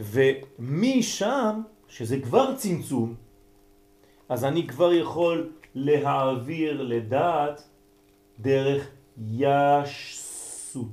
ומשם, 0.00 1.62
שזה 1.88 2.20
כבר 2.20 2.56
צמצום, 2.56 3.14
אז 4.28 4.44
אני 4.44 4.66
כבר 4.66 4.92
יכול 4.92 5.52
להעביר 5.74 6.82
לדעת 6.82 7.68
דרך 8.40 8.90
ישסות. 9.18 10.86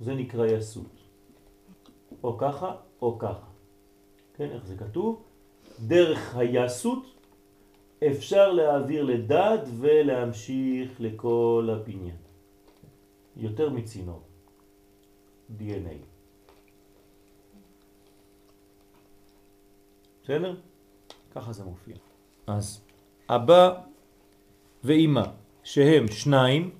זה 0.00 0.14
נקרא 0.14 0.46
יסות. 0.46 0.96
או 2.24 2.38
ככה 2.38 2.76
או 3.02 3.18
ככה. 3.18 3.46
כן, 4.36 4.50
איך 4.50 4.66
זה 4.66 4.76
כתוב? 4.76 5.22
דרך 5.86 6.36
היסות 6.36 7.04
אפשר 8.10 8.52
להעביר 8.52 9.04
לדעת 9.04 9.60
ולהמשיך 9.80 11.00
לכל 11.00 11.68
הבניין. 11.72 12.16
יותר 13.36 13.70
מצינור. 13.70 14.22
DNA. 15.58 16.15
בסדר? 20.26 20.54
ככה 21.34 21.52
זה 21.52 21.64
מופיע. 21.64 21.96
אז 22.46 22.80
אבא 23.28 23.74
ואימא, 24.84 25.22
שהם 25.62 26.08
שניים, 26.08 26.70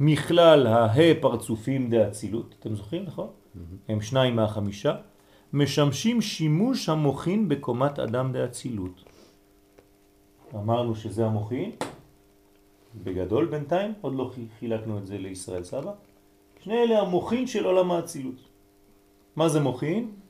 מכלל 0.00 0.66
הה 0.66 1.14
פרצופים 1.20 1.90
דאצילות, 1.90 2.54
אתם 2.60 2.74
זוכרים, 2.76 3.04
נכון? 3.04 3.28
הם 3.88 4.00
שניים 4.00 4.36
מהחמישה, 4.36 4.96
משמשים 5.52 6.20
שימוש 6.20 6.88
המוכין 6.88 7.48
בקומת 7.48 7.98
אדם 7.98 8.32
דאצילות. 8.32 9.04
אמרנו 10.54 10.94
שזה 10.94 11.26
המוכין, 11.26 11.70
בגדול 13.04 13.46
בינתיים, 13.46 13.92
עוד 14.00 14.14
לא 14.14 14.30
חילקנו 14.58 14.98
את 14.98 15.06
זה 15.06 15.18
לישראל 15.18 15.64
סבא. 15.64 15.92
שני 16.60 16.82
אלה 16.82 17.00
המוכין 17.00 17.46
של 17.46 17.64
עולם 17.64 17.90
האצילות. 17.90 18.40
מה 19.36 19.48
זה 19.48 19.60
מוכין? 19.60 20.23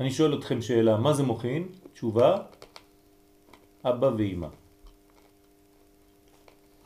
אני 0.00 0.10
שואל 0.10 0.34
אתכם 0.38 0.62
שאלה, 0.62 0.96
מה 0.96 1.12
זה 1.12 1.22
מוכין? 1.22 1.68
תשובה, 1.92 2.36
אבא 3.84 4.10
ואמא. 4.18 4.48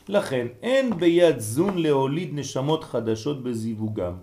לכן 0.08 0.46
אין 0.62 0.96
ביד 0.96 1.38
זון 1.38 1.78
להוליד 1.78 2.30
נשמות 2.34 2.84
חדשות 2.84 3.42
בזיווגם. 3.42 4.16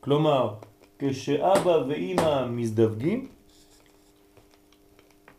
כלומר, 0.00 0.54
כשאבא 0.98 1.76
ואמא 1.88 2.46
מזדווגים, 2.46 3.28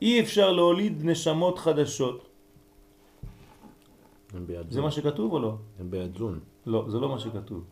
אי 0.02 0.22
אפשר 0.22 0.52
להוליד 0.52 1.06
נשמות 1.06 1.60
חדשות. 1.60 2.28
זה 4.70 4.82
מה 4.82 4.92
שכתוב 4.92 5.34
או 5.34 5.40
לא? 5.40 5.54
הם 5.80 5.92
ביד 5.92 6.18
זון. 6.18 6.40
לא, 6.66 6.86
זה 6.90 6.98
לא 7.00 7.10
מה 7.10 7.20
שכתוב. 7.20 7.64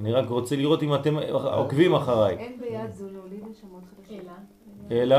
אני 0.00 0.12
רק 0.12 0.28
רוצה 0.28 0.56
לראות 0.56 0.82
אם 0.82 0.94
אתם 0.94 1.14
עוקבים 1.54 1.94
אחריי. 1.94 2.38
אין 2.38 2.60
ביד 2.60 2.92
זו 2.92 3.10
להוליד 3.10 3.44
נשמות 3.50 3.82
חדשות. 3.96 4.26
אלא? 4.90 5.16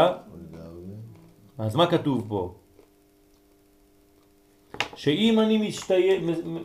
אז 1.58 1.76
מה 1.76 1.92
כתוב 1.92 2.26
פה? 2.28 2.56
שאם 4.96 5.40
אני 5.40 5.68
משתיה, 5.68 6.22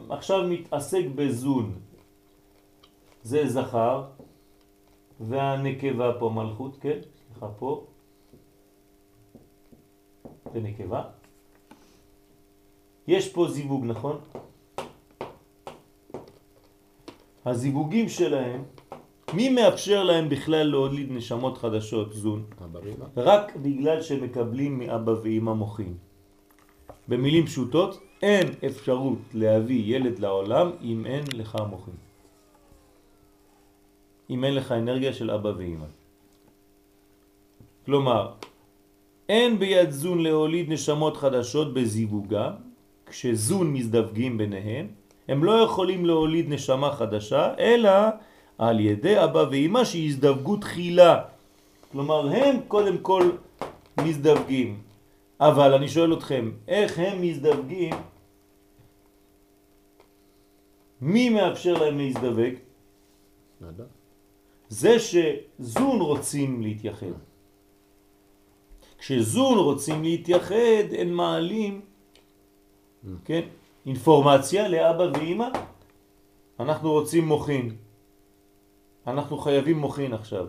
עכשיו 0.09 0.49
מתעסק 0.49 1.05
בזון, 1.15 1.75
זה 3.23 3.49
זכר, 3.49 4.05
והנקבה 5.21 6.13
פה 6.19 6.31
מלכות, 6.35 6.77
כן? 6.81 6.99
סליחה, 7.29 7.49
פה. 7.59 7.87
זה 10.53 10.61
נקבה. 10.61 11.03
יש 13.09 13.33
פה 13.33 13.49
זיווג, 13.49 13.85
נכון? 13.85 14.21
הזיווגים 17.49 18.09
שלהם, 18.09 18.63
מי 19.35 19.49
מאפשר 19.49 20.05
להם 20.05 20.29
בכלל 20.29 20.63
להוליד 20.63 21.13
נשמות 21.13 21.59
חדשות 21.59 22.13
זון? 22.13 22.45
רק 23.17 23.57
בגלל 23.57 24.03
שמקבלים 24.03 24.79
מאבא 24.79 25.13
ואמא 25.23 25.53
מוחים. 25.53 25.95
במילים 27.09 27.47
פשוטות, 27.47 28.01
אין 28.23 28.47
אפשרות 28.67 29.19
להביא 29.35 29.97
ילד 29.97 30.19
לעולם 30.19 30.71
אם 30.83 31.07
אין 31.07 31.25
לך 31.35 31.57
מוחים. 31.71 31.95
אם 34.31 34.45
אין 34.45 34.55
לך 34.55 34.73
אנרגיה 34.73 35.13
של 35.13 35.31
אבא 35.31 35.53
ואמא. 35.57 35.87
כלומר, 37.87 38.33
אין 39.29 39.59
ביד 39.59 39.91
זון 39.91 40.19
להוליד 40.23 40.73
נשמות 40.73 41.17
חדשות 41.17 41.75
בזיווגה, 41.75 42.53
כשזון 43.07 43.73
מזדווגים 43.73 44.39
ביניהם, 44.39 44.87
הם 45.29 45.45
לא 45.45 45.53
יכולים 45.53 46.07
להוליד 46.07 46.49
נשמה 46.49 46.93
חדשה, 46.93 47.55
אלא 47.59 47.91
על 48.59 48.81
ידי 48.81 49.25
אבא 49.25 49.45
ואמא 49.51 49.85
שיזדווגו 49.85 50.57
תחילה. 50.57 51.23
כלומר, 51.93 52.29
הם 52.33 52.57
קודם 52.69 52.99
כל 52.99 53.31
מזדווגים. 54.01 54.83
אבל 55.41 55.75
אני 55.75 55.89
שואל 55.89 56.13
אתכם, 56.13 56.51
איך 56.69 56.99
הם 56.99 57.23
מזדווגים? 57.23 57.95
מי 61.01 61.31
מאפשר 61.31 61.75
להם 61.83 61.99
להזדווג? 61.99 62.55
זה 64.69 64.97
שזון 64.99 66.01
רוצים 66.01 66.63
להתייחד. 66.63 67.17
כשזון 68.99 69.59
רוצים 69.59 70.03
להתייחד, 70.03 70.87
הם 70.99 71.13
מעלים, 71.13 71.81
כן, 73.25 73.41
אינפורמציה 73.87 74.69
לאבא 74.69 75.03
ואמא, 75.03 75.49
אנחנו 76.61 76.93
רוצים 76.93 77.29
מוכין. 77.29 77.77
אנחנו 79.07 79.39
חייבים 79.39 79.79
מוכין 79.79 80.13
עכשיו. 80.13 80.47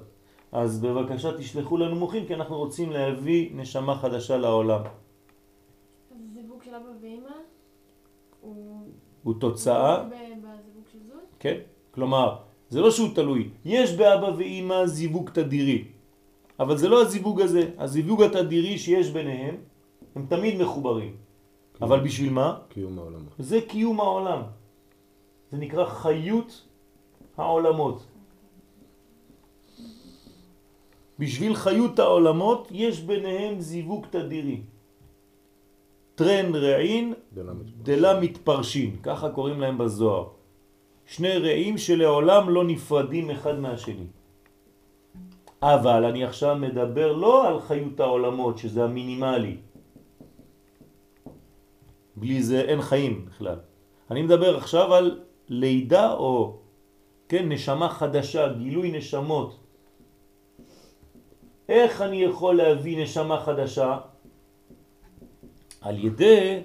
אז 0.51 0.81
בבקשה 0.81 1.37
תשלחו 1.37 1.77
לנו 1.77 1.95
מוכין, 1.95 2.25
כי 2.25 2.33
אנחנו 2.35 2.57
רוצים 2.57 2.91
להביא 2.91 3.49
נשמה 3.53 3.95
חדשה 3.97 4.37
לעולם. 4.37 4.81
אז 6.11 6.17
זיווג 6.33 6.63
של 6.63 6.75
אבא 6.75 6.89
ואמא 7.01 7.35
הוא... 8.41 8.87
הוא 9.23 9.33
תוצאה... 9.39 10.03
בזיווג 10.03 10.85
של 10.91 10.99
זון? 11.07 11.21
כן. 11.39 11.57
כלומר, 11.91 12.35
זה 12.69 12.81
לא 12.81 12.91
שהוא 12.91 13.15
תלוי. 13.15 13.49
יש 13.65 13.95
באבא 13.95 14.31
ואמא 14.37 14.85
זיווג 14.85 15.29
תדירי. 15.29 15.83
אבל 16.59 16.77
זה 16.77 16.89
לא 16.89 17.01
הזיווג 17.01 17.41
הזה. 17.41 17.69
הזיווג 17.77 18.23
התדירי 18.23 18.77
שיש 18.77 19.09
ביניהם, 19.09 19.55
הם 20.15 20.25
תמיד 20.29 20.61
מחוברים. 20.61 21.28
אבל 21.81 21.99
בשביל 21.99 22.33
מה? 22.33 22.57
קיום 22.69 22.99
העולם. 22.99 23.21
זה 23.39 23.59
קיום 23.61 23.99
העולם. 23.99 24.41
זה 25.51 25.57
נקרא 25.57 25.85
חיות 25.85 26.65
העולמות. 27.37 28.05
בשביל 31.19 31.55
חיות 31.55 31.99
העולמות 31.99 32.67
יש 32.71 32.99
ביניהם 32.99 33.59
זיווג 33.59 34.05
תדירי. 34.09 34.61
טרן 36.15 36.55
רעין 36.55 37.13
דלה 37.83 38.19
מתפרשין, 38.19 38.95
ככה 39.03 39.29
קוראים 39.29 39.59
להם 39.61 39.77
בזוהר. 39.77 40.27
שני 41.05 41.37
רעים 41.37 41.77
שלעולם 41.77 42.49
לא 42.49 42.63
נפרדים 42.63 43.31
אחד 43.31 43.59
מהשני. 43.59 44.07
אבל 45.61 46.05
אני 46.05 46.23
עכשיו 46.23 46.55
מדבר 46.55 47.13
לא 47.13 47.47
על 47.47 47.59
חיות 47.59 47.99
העולמות, 47.99 48.57
שזה 48.57 48.83
המינימלי. 48.83 49.57
בלי 52.19 52.43
זה 52.43 52.61
אין 52.61 52.81
חיים 52.81 53.25
בכלל. 53.25 53.59
אני 54.11 54.21
מדבר 54.21 54.57
עכשיו 54.57 54.93
על 54.93 55.19
לידה 55.47 56.13
או, 56.13 56.59
כן, 57.29 57.49
נשמה 57.49 57.89
חדשה, 57.89 58.53
גילוי 58.53 58.91
נשמות. 58.91 59.59
איך 61.69 62.01
אני 62.01 62.21
יכול 62.21 62.55
להביא 62.55 63.03
נשמה 63.03 63.39
חדשה? 63.39 63.97
על 65.81 66.05
ידי 66.05 66.61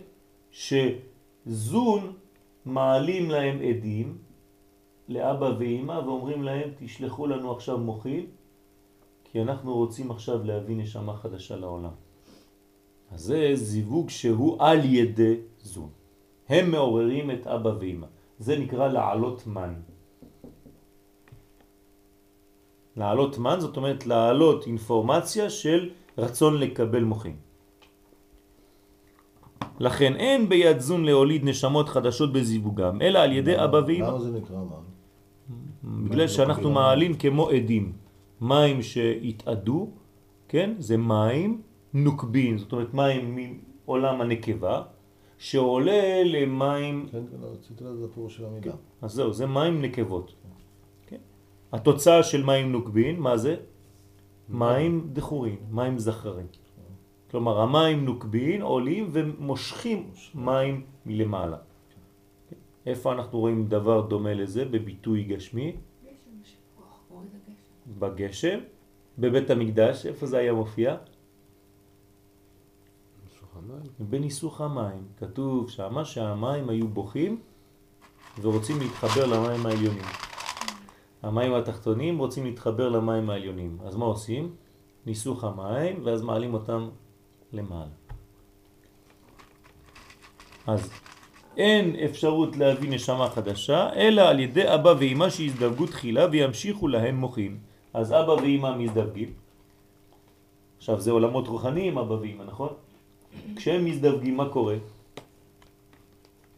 שזון 0.51 2.13
מעלים 2.65 3.31
להם 3.31 3.59
עדים 3.63 4.19
לאבא 5.09 5.51
ואמא 5.59 5.93
ואומרים 5.93 6.43
להם 6.43 6.71
תשלחו 6.79 7.27
לנו 7.27 7.53
עכשיו 7.53 7.79
מוכיל 7.79 8.27
כי 9.25 9.43
אנחנו 9.43 9.75
רוצים 9.75 10.11
עכשיו 10.11 10.45
להביא 10.45 10.77
נשמה 10.77 11.17
חדשה 11.17 11.57
לעולם. 11.57 12.04
אז 13.11 13.21
זה 13.21 13.51
זיווג 13.55 14.11
שהוא 14.11 14.57
על 14.59 14.85
ידי 14.85 15.35
זון. 15.59 15.89
הם 16.49 16.71
מעוררים 16.71 17.31
את 17.31 17.47
אבא 17.47 17.73
ואמא. 17.81 18.07
זה 18.39 18.59
נקרא 18.59 18.89
לעלות 18.89 19.47
מן. 19.47 19.75
לעלות 22.97 23.39
מן 23.39 23.61
זאת 23.61 23.77
אומרת 23.77 24.07
לעלות 24.07 24.67
אינפורמציה 24.67 25.51
של 25.51 25.91
רצון 26.19 26.61
לקבל 26.61 27.05
מוחים. 27.05 27.37
לכן 29.81 30.17
אין 30.17 30.49
ביד 30.49 30.79
זון 30.79 31.05
להוליד 31.05 31.45
נשמות 31.45 31.89
חדשות 31.89 32.33
בזיווגם, 32.33 33.03
אלא 33.03 33.19
על 33.19 33.33
ידי 33.33 33.65
אבא 33.65 33.81
ואמא. 33.87 34.07
למה 34.07 34.19
זה 34.19 34.31
נקרא 34.31 34.57
מן? 34.57 34.85
בגלל 35.85 36.29
שאנחנו 36.29 36.71
מעלים 36.71 37.15
כמו 37.15 37.49
עדים. 37.49 37.93
מים 38.41 38.83
שהתאדו, 38.83 39.91
כן? 40.49 40.75
זה 40.79 40.97
מים 40.97 41.63
נוקבים, 41.95 42.59
זאת 42.59 42.73
אומרת 42.73 42.95
מים 42.95 43.39
מעולם 43.87 44.21
הנקבה, 44.21 44.83
שעולה 45.39 46.23
למים... 46.25 47.07
כן, 47.13 47.19
כן, 47.31 47.37
רציתי 47.43 47.85
לדעת 47.85 48.11
הפירוש 48.11 48.37
של 48.37 48.45
המילה. 48.45 48.73
אז 49.03 49.13
זהו, 49.13 49.33
זה 49.33 49.47
מים 49.47 49.83
נקבות. 49.83 50.35
כן? 51.07 51.17
התוצאה 51.73 52.23
של 52.23 52.45
מים 52.45 52.73
נוקבין, 52.73 53.21
מה 53.21 53.37
זה? 53.37 53.57
מים 54.49 55.09
דחורין, 55.13 55.57
מים 55.71 55.99
זכרים. 55.99 56.47
כלומר, 57.31 57.61
המים 57.61 58.05
נוקבין 58.05 58.63
עולים 58.63 59.09
ומושכים 59.13 60.11
מים 60.35 60.87
מלמעלה. 61.07 61.57
איפה 62.87 63.13
אנחנו 63.13 63.39
רואים 63.39 63.69
דבר 63.69 64.01
דומה 64.01 64.35
לזה 64.35 64.65
בביטוי 64.65 65.23
גשמי? 65.25 65.77
בגשם. 67.99 68.59
בבית 69.19 69.51
המקדש, 69.51 70.07
איפה 70.07 70.27
זה 70.27 70.39
היה 70.39 70.53
מופיע? 70.53 70.97
בניסוך 73.99 74.61
המים. 74.61 75.03
כתוב 75.17 75.71
שמה 75.71 76.05
שהמים 76.05 76.69
היו 76.69 76.89
בוכים 76.89 77.41
ורוצים 78.43 78.81
להתחבר 78.81 79.27
למים 79.27 79.67
העליונים. 79.67 80.05
המים 81.23 81.55
התחתונים 81.55 82.19
רוצים 82.19 82.45
להתחבר 82.45 82.89
למים 82.89 83.31
העליונים. 83.31 83.79
אז 83.85 83.97
מה 83.97 84.05
עושים? 84.05 84.55
ניסוך 85.07 85.45
המים 85.45 86.01
ואז 86.05 86.23
מעלים 86.23 86.55
אותם 86.55 86.89
למעלה. 87.53 87.95
אז 90.67 90.91
אין 91.57 91.97
אפשרות 92.05 92.57
להביא 92.57 92.91
נשמה 92.91 93.31
חדשה, 93.31 93.93
אלא 93.95 94.23
על 94.23 94.41
ידי 94.41 94.75
אבא 94.75 94.95
ואמא 94.99 95.31
שיזדווגו 95.31 95.87
תחילה 95.87 96.27
וימשיכו 96.33 96.89
להם 96.89 97.17
מוחים. 97.17 97.59
אז 97.95 98.13
אבא 98.13 98.31
ואמא 98.31 98.77
מזדווגים. 98.77 99.33
עכשיו 100.79 101.01
זה 101.01 101.11
עולמות 101.11 101.49
רוחניים 101.49 101.99
אבא 101.99 102.15
ואמא, 102.15 102.43
נכון? 102.43 102.73
כשהם 103.57 103.85
מזדווגים 103.85 104.37
מה 104.37 104.49
קורה? 104.49 104.77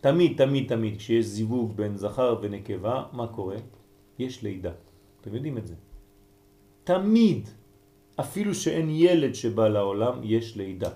תמיד, 0.00 0.32
תמיד, 0.36 0.68
תמיד, 0.68 0.96
כשיש 0.96 1.26
זיווג 1.26 1.76
בין 1.76 1.96
זכר 1.96 2.38
ונקבה, 2.42 3.04
מה 3.12 3.26
קורה? 3.26 3.56
יש 4.18 4.42
לידה. 4.42 4.72
אתם 5.20 5.34
יודעים 5.34 5.58
את 5.58 5.66
זה. 5.66 5.74
תמיד, 6.84 7.48
אפילו 8.20 8.54
שאין 8.54 8.90
ילד 8.90 9.34
שבא 9.34 9.68
לעולם, 9.68 10.14
יש 10.22 10.56
לידה. 10.56 10.90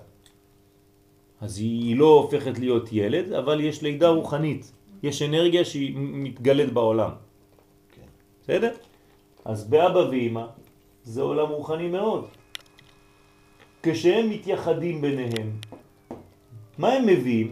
אז 1.41 1.57
היא 1.57 1.95
לא 1.97 2.05
הופכת 2.05 2.59
להיות 2.59 2.89
ילד, 2.91 3.33
אבל 3.33 3.61
יש 3.61 3.81
לידה 3.81 4.09
רוחנית. 4.09 4.71
יש 5.03 5.21
אנרגיה 5.21 5.65
שהיא 5.65 5.93
מתגלת 5.97 6.73
בעולם. 6.73 7.11
כן. 7.95 8.07
בסדר? 8.41 8.71
אז 9.45 9.69
באבא 9.69 9.99
ואמא 9.99 10.45
זה 11.03 11.21
עולם 11.21 11.49
רוחני 11.49 11.87
מאוד. 11.87 12.25
כשהם 13.83 14.29
מתייחדים 14.29 15.01
ביניהם, 15.01 15.49
מה 16.81 16.93
הם 16.93 17.05
מביאים? 17.05 17.49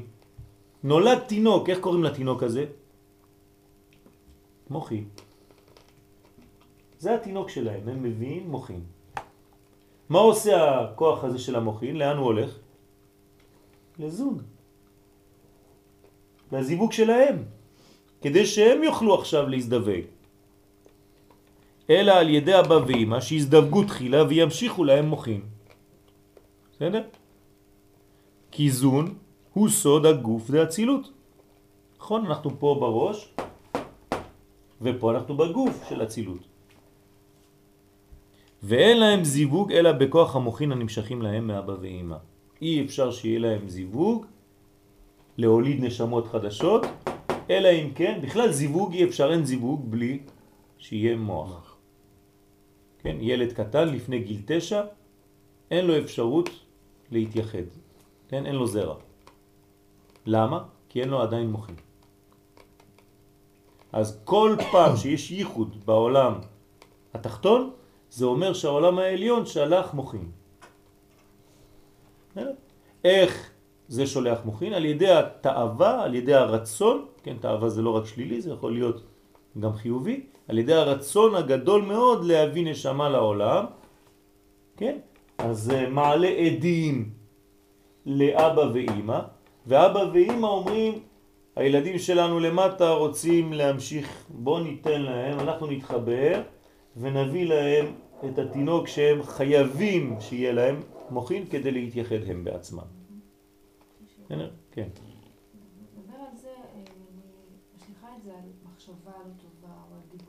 נולד 0.83 1.19
תינוק, 1.29 1.69
איך 1.69 1.79
קוראים 1.79 2.03
לתינוק 2.03 2.43
הזה? 2.43 2.65
מוחי. 4.69 5.03
זה 6.97 7.15
התינוק 7.15 7.49
שלהם, 7.49 7.89
הם 7.89 8.03
מביאים 8.03 8.49
מוחים. 8.49 8.83
מה 10.09 10.19
עושה 10.19 10.79
הכוח 10.81 11.23
הזה 11.23 11.39
של 11.39 11.55
המוחין? 11.55 11.95
לאן 11.95 12.17
הוא 12.17 12.25
הולך? 12.25 12.51
לזוג. 13.99 14.41
לזיווג 16.51 16.91
שלהם, 16.91 17.37
כדי 18.21 18.45
שהם 18.45 18.83
יוכלו 18.83 19.13
עכשיו 19.21 19.49
להזדווג. 19.49 20.05
אלא 21.89 22.11
על 22.11 22.29
ידי 22.29 22.59
אבא 22.59 22.77
ואמא 22.87 23.19
שיזדווגו 23.21 23.83
תחילה 23.83 24.25
וימשיכו 24.25 24.83
להם 24.83 25.05
מוחים. 25.05 25.41
בסדר? 26.73 27.18
כי 28.51 28.71
זון 28.71 29.15
הוא 29.53 29.69
סוד 29.69 30.05
הגוף 30.05 30.43
והצילות. 30.49 31.11
נכון, 31.97 32.25
אנחנו 32.25 32.59
פה 32.59 32.77
בראש 32.79 33.33
ופה 34.81 35.11
אנחנו 35.11 35.37
בגוף 35.37 35.85
של 35.89 36.01
הצילות. 36.01 36.47
ואין 38.63 38.99
להם 38.99 39.23
זיווג 39.23 39.71
אלא 39.71 39.91
בכוח 39.91 40.35
המוחין 40.35 40.71
הנמשכים 40.71 41.21
להם 41.21 41.47
מאבא 41.47 41.73
ואמא. 41.81 42.17
אי 42.61 42.85
אפשר 42.85 43.11
שיהיה 43.11 43.39
להם 43.39 43.69
זיווג, 43.69 44.25
להוליד 45.37 45.83
נשמות 45.83 46.27
חדשות, 46.27 46.85
אלא 47.49 47.67
אם 47.67 47.89
כן, 47.95 48.19
בכלל 48.23 48.51
זיווג 48.51 48.93
אי 48.93 49.03
אפשר, 49.03 49.31
אין 49.31 49.45
זיווג 49.45 49.91
בלי 49.91 50.19
שיהיה 50.77 51.15
מוח. 51.15 51.77
כן, 52.99 53.17
ילד 53.19 53.53
קטן 53.53 53.87
לפני 53.87 54.19
גיל 54.19 54.41
תשע, 54.45 54.83
אין 55.71 55.85
לו 55.85 55.97
אפשרות 55.97 56.49
להתייחד, 57.11 57.67
כן, 58.29 58.45
אין 58.45 58.55
לו 58.55 58.67
זרע. 58.67 58.95
למה? 60.25 60.63
כי 60.89 61.01
אין 61.01 61.09
לו 61.09 61.21
עדיין 61.21 61.51
מוחים. 61.51 61.75
אז 63.91 64.21
כל 64.23 64.55
פעם 64.71 64.97
שיש 64.97 65.31
ייחוד 65.31 65.85
בעולם 65.85 66.33
התחתון, 67.13 67.71
זה 68.09 68.25
אומר 68.25 68.53
שהעולם 68.53 68.99
העליון 68.99 69.45
שלח 69.45 69.93
מוחים. 69.93 70.31
איך 73.03 73.49
זה 73.87 74.07
שולח 74.07 74.39
מוחין? 74.45 74.73
על 74.73 74.85
ידי 74.85 75.11
התאווה, 75.11 76.03
על 76.03 76.15
ידי 76.15 76.33
הרצון, 76.33 77.05
כן, 77.23 77.37
תאווה 77.41 77.69
זה 77.69 77.81
לא 77.81 77.89
רק 77.89 78.05
שלילי, 78.05 78.41
זה 78.41 78.51
יכול 78.51 78.73
להיות 78.73 79.01
גם 79.59 79.73
חיובי, 79.73 80.25
על 80.47 80.57
ידי 80.57 80.73
הרצון 80.73 81.35
הגדול 81.35 81.81
מאוד 81.81 82.25
להביא 82.25 82.71
נשמה 82.71 83.09
לעולם, 83.09 83.65
כן? 84.77 84.97
אז 85.37 85.71
מעלה 85.89 86.27
עדים 86.27 87.18
לאבא 88.05 88.61
ואימא, 88.73 89.19
ואבא 89.67 89.99
ואימא 90.13 90.47
אומרים, 90.47 90.93
הילדים 91.55 91.97
שלנו 91.99 92.39
למטה 92.39 92.89
רוצים 92.89 93.53
להמשיך, 93.53 94.25
בוא 94.29 94.59
ניתן 94.59 95.01
להם, 95.01 95.39
אנחנו 95.39 95.67
נתחבר 95.67 96.41
ונביא 96.97 97.45
להם 97.45 97.85
את 98.25 98.39
התינוק 98.39 98.87
שהם 98.87 99.23
חייבים 99.23 100.17
שיהיה 100.19 100.51
להם 100.53 100.81
מוכין 101.09 101.45
כדי 101.45 101.71
להתייחד 101.71 102.23
הם 102.27 102.43
בעצמם. 102.43 102.83
כן. 104.71 104.87
זה, 106.41 106.47
אה, 106.47 106.83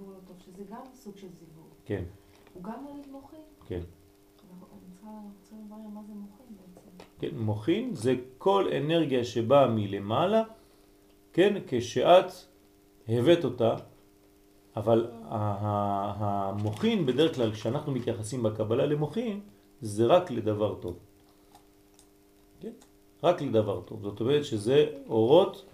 לא 0.00 0.12
לא 0.28 0.34
שזה 0.38 0.64
גם 0.70 0.82
סוג 0.94 1.16
של 1.16 1.28
זיווג. 1.28 1.68
כן. 1.84 2.04
הוא 2.54 2.62
גם 2.62 2.84
מוליד 2.84 3.06
מוכין? 3.10 3.40
כן. 3.66 3.80
אני 4.72 4.80
צריכה 4.92 5.56
לברר 5.66 5.88
מה 5.94 6.02
זה 6.02 6.12
בעצם. 6.12 6.39
כן, 7.20 7.36
מוכין 7.36 7.94
זה 7.94 8.14
כל 8.38 8.68
אנרגיה 8.76 9.24
שבאה 9.24 9.66
מלמעלה, 9.68 10.42
כן, 11.32 11.62
כשאת 11.66 12.32
הבאת 13.08 13.44
אותה, 13.44 13.76
אבל 14.76 15.10
המוכין 15.28 17.06
בדרך 17.06 17.36
כלל 17.36 17.52
כשאנחנו 17.52 17.92
מתייחסים 17.92 18.42
בקבלה 18.42 18.86
למוכין 18.86 19.40
זה 19.80 20.06
רק 20.06 20.30
לדבר 20.30 20.74
טוב. 20.74 20.98
כן? 22.60 22.72
רק 23.22 23.42
לדבר 23.42 23.80
טוב. 23.80 24.02
זאת 24.02 24.20
אומרת 24.20 24.44
שזה 24.44 24.86
אורות, 25.08 25.64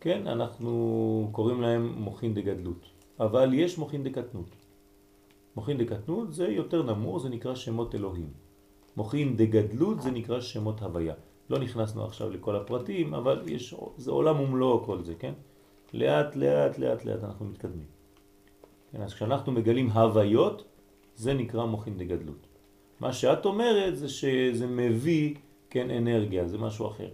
כן, 0.00 0.26
אנחנו 0.26 1.28
קוראים 1.32 1.62
להם 1.62 1.92
מוכין 1.96 2.34
דגדלות. 2.34 2.82
אבל 3.20 3.54
יש 3.54 3.78
מוכין 3.78 4.04
דקטנות. 4.04 4.50
מוכין 5.56 5.78
דקטנות 5.78 6.32
זה 6.32 6.48
יותר 6.48 6.82
נמור, 6.82 7.18
זה 7.18 7.28
נקרא 7.28 7.54
שמות 7.54 7.94
אלוהים. 7.94 8.47
מוכין 8.98 9.36
דגדלות 9.36 10.02
זה 10.02 10.10
נקרא 10.10 10.40
שמות 10.40 10.82
הוויה. 10.82 11.14
לא 11.50 11.58
נכנסנו 11.58 12.04
עכשיו 12.04 12.30
לכל 12.30 12.56
הפרטים, 12.56 13.14
אבל 13.14 13.42
יש, 13.46 13.74
זה 13.96 14.10
עולם 14.10 14.40
ומלואו 14.40 14.84
כל 14.84 15.02
זה, 15.02 15.14
כן? 15.14 15.32
לאט 15.94 16.36
לאט 16.36 16.78
לאט 16.78 17.04
לאט 17.04 17.24
אנחנו 17.24 17.46
מתקדמים. 17.46 17.86
כן, 18.92 19.02
אז 19.02 19.14
כשאנחנו 19.14 19.52
מגלים 19.52 19.90
הוויות, 19.90 20.64
זה 21.14 21.34
נקרא 21.34 21.64
מוכין 21.64 21.98
דגדלות. 21.98 22.46
מה 23.00 23.12
שאת 23.12 23.46
אומרת 23.46 23.96
זה 23.96 24.08
שזה 24.08 24.66
מביא, 24.66 25.34
כן, 25.70 25.90
אנרגיה, 25.90 26.48
זה 26.48 26.58
משהו 26.58 26.86
אחר. 26.86 27.10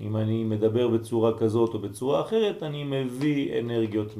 אם 0.00 0.16
אני 0.16 0.44
מדבר 0.44 0.88
בצורה 0.88 1.38
כזאת 1.38 1.74
או 1.74 1.78
בצורה 1.78 2.20
אחרת, 2.20 2.62
אני 2.62 2.84
מביא 2.84 3.60
אנרגיות 3.60 4.16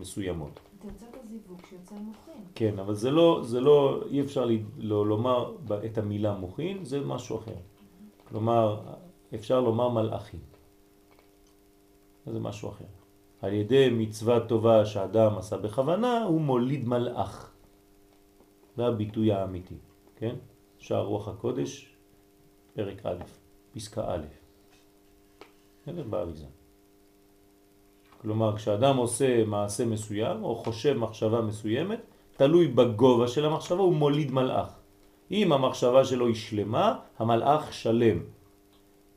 מסוימות. 0.00 0.60
אתה 0.78 0.86
יוצא 0.86 1.11
בזיווג 1.32 1.60
שיוצא 1.68 1.94
מוכין. 1.94 2.44
כן, 2.54 2.78
אבל 2.78 2.94
זה 2.94 3.10
לא, 3.10 3.40
זה 3.44 3.60
לא, 3.60 4.04
אי 4.10 4.20
אפשר 4.20 4.44
לי, 4.44 4.62
לא, 4.78 5.06
לומר 5.06 5.56
את 5.86 5.98
המילה 5.98 6.34
מוכין, 6.34 6.84
זה 6.84 7.00
משהו 7.00 7.38
אחר. 7.38 7.56
כלומר, 8.28 8.80
אפשר 9.34 9.60
לומר 9.60 9.88
מלאכים. 9.88 10.40
זה 12.26 12.40
משהו 12.40 12.68
אחר. 12.68 12.84
על 13.42 13.52
ידי 13.52 13.88
מצווה 13.92 14.40
טובה 14.40 14.86
שאדם 14.86 15.38
עשה 15.38 15.56
בכוונה, 15.56 16.24
הוא 16.24 16.40
מוליד 16.40 16.88
מלאך. 16.88 17.52
זה 18.76 18.86
הביטוי 18.86 19.32
האמיתי. 19.32 19.78
כן? 20.16 20.36
שער 20.78 21.04
רוח 21.04 21.28
הקודש, 21.28 21.96
פרק 22.74 23.06
א', 23.06 23.24
פסקה 23.74 24.14
א'. 24.14 24.26
באריזה. 26.10 26.46
כלומר, 28.22 28.56
כשאדם 28.56 28.96
עושה 28.96 29.44
מעשה 29.44 29.84
מסוים 29.84 30.44
או 30.44 30.56
חושב 30.56 30.92
מחשבה 30.92 31.40
מסוימת, 31.40 32.00
תלוי 32.36 32.68
בגובה 32.68 33.28
של 33.28 33.44
המחשבה, 33.44 33.82
הוא 33.82 33.94
מוליד 33.94 34.32
מלאך. 34.32 34.68
אם 35.30 35.52
המחשבה 35.52 36.04
שלו 36.04 36.26
היא 36.26 36.34
שלמה, 36.34 36.94
המלאך 37.18 37.72
שלם. 37.72 38.18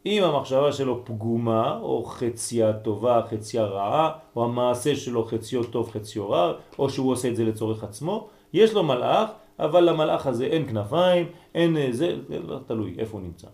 אם 0.05 0.23
המחשבה 0.23 0.71
שלו 0.71 1.05
פגומה, 1.05 1.79
או 1.81 2.05
חציה 2.05 2.73
טובה, 2.73 3.21
חציה 3.29 3.63
רעה, 3.63 4.11
או 4.35 4.43
המעשה 4.43 4.95
שלו 4.95 5.25
חציו 5.25 5.63
טוב, 5.63 5.89
חציו 5.91 6.29
רע, 6.29 6.53
או 6.79 6.89
שהוא 6.89 7.11
עושה 7.11 7.27
את 7.27 7.35
זה 7.35 7.43
לצורך 7.43 7.83
עצמו, 7.83 8.27
יש 8.53 8.73
לו 8.73 8.83
מלאך, 8.83 9.29
אבל 9.59 9.89
למלאך 9.89 10.27
הזה 10.27 10.45
אין 10.45 10.67
כנפיים, 10.69 11.27
אין 11.55 11.91
זה, 11.91 12.15
זה 12.27 12.39
לא 12.39 12.59
תלוי 12.65 12.95
איפה 12.97 13.17
הוא 13.17 13.25
נמצא. 13.25 13.47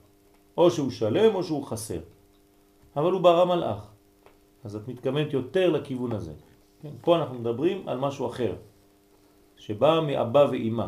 או 0.58 0.72
שהוא 0.72 0.92
שלם 0.92 1.36
או 1.36 1.44
שהוא 1.44 1.66
חסר. 1.66 2.00
אבל 2.96 3.12
הוא 3.12 3.22
ברא 3.22 3.46
מלאך. 3.46 3.92
אז 4.64 4.76
את 4.76 4.88
מתכוונת 4.88 5.34
יותר 5.34 5.70
לכיוון 5.70 6.12
הזה. 6.12 6.34
כן? 6.82 6.90
פה 7.02 7.18
אנחנו 7.18 7.40
מדברים 7.40 7.88
על 7.88 7.98
משהו 7.98 8.28
אחר, 8.28 8.56
שבא 9.58 10.00
מאבא 10.08 10.48
ואימא. 10.52 10.88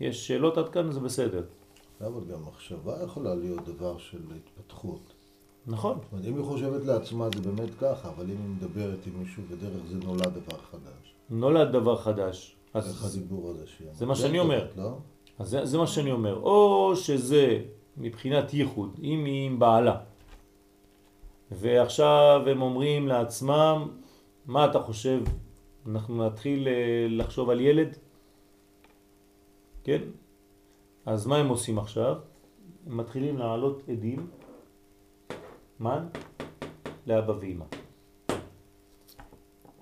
יש 0.00 0.26
שאלות 0.28 0.58
עד 0.58 0.68
כאן, 0.68 0.92
זה 0.92 1.00
בסדר. 1.00 1.44
אבל 2.00 2.24
גם 2.32 2.46
מחשבה 2.46 3.02
יכולה 3.02 3.34
להיות 3.34 3.64
דבר 3.64 3.98
של 3.98 4.22
התפתחות. 4.36 5.12
נכון. 5.66 5.98
זאת 6.02 6.12
אומרת, 6.12 6.26
אם 6.26 6.36
היא 6.36 6.44
חושבת 6.44 6.84
לעצמה 6.84 7.28
זה 7.34 7.40
באמת 7.40 7.70
ככה, 7.80 8.08
אבל 8.08 8.24
אם 8.24 8.36
היא 8.42 8.48
מדברת 8.48 9.06
עם 9.06 9.12
מישהו 9.22 9.42
בדרך 9.50 9.82
זה 9.88 9.96
נולד 9.96 10.28
דבר 10.28 10.58
חדש. 10.70 11.14
נולד 11.30 11.72
דבר 11.72 11.96
חדש. 11.96 12.56
איך 12.74 12.84
אז 12.86 13.16
הדיבור 13.16 13.50
הזה 13.50 13.66
שהיא 13.66 13.88
זה 13.92 14.06
מה 14.06 14.14
שאני 14.14 14.38
אומר. 14.38 14.66
לא? 14.76 14.98
אז 15.38 15.48
זה, 15.48 15.66
זה 15.66 15.78
מה 15.78 15.86
שאני 15.86 16.12
אומר. 16.12 16.34
או 16.34 16.92
שזה 16.96 17.62
מבחינת 17.98 18.54
ייחוד, 18.54 18.96
אם 19.02 19.24
היא 19.24 19.46
עם 19.46 19.58
בעלה, 19.58 19.96
ועכשיו 21.50 22.42
הם 22.50 22.62
אומרים 22.62 23.08
לעצמם, 23.08 23.88
מה 24.46 24.64
אתה 24.64 24.80
חושב? 24.80 25.20
אנחנו 25.86 26.26
נתחיל 26.26 26.68
אה, 26.68 27.06
לחשוב 27.08 27.50
על 27.50 27.60
ילד? 27.60 27.96
כן? 29.84 30.02
אז 31.06 31.26
מה 31.26 31.36
הם 31.36 31.48
עושים 31.48 31.78
עכשיו? 31.78 32.16
הם 32.86 32.96
מתחילים 32.96 33.38
להעלות 33.38 33.82
עדים, 33.88 34.26
מן, 35.80 36.06
לאבא 37.06 37.32
ואמא. 37.40 37.64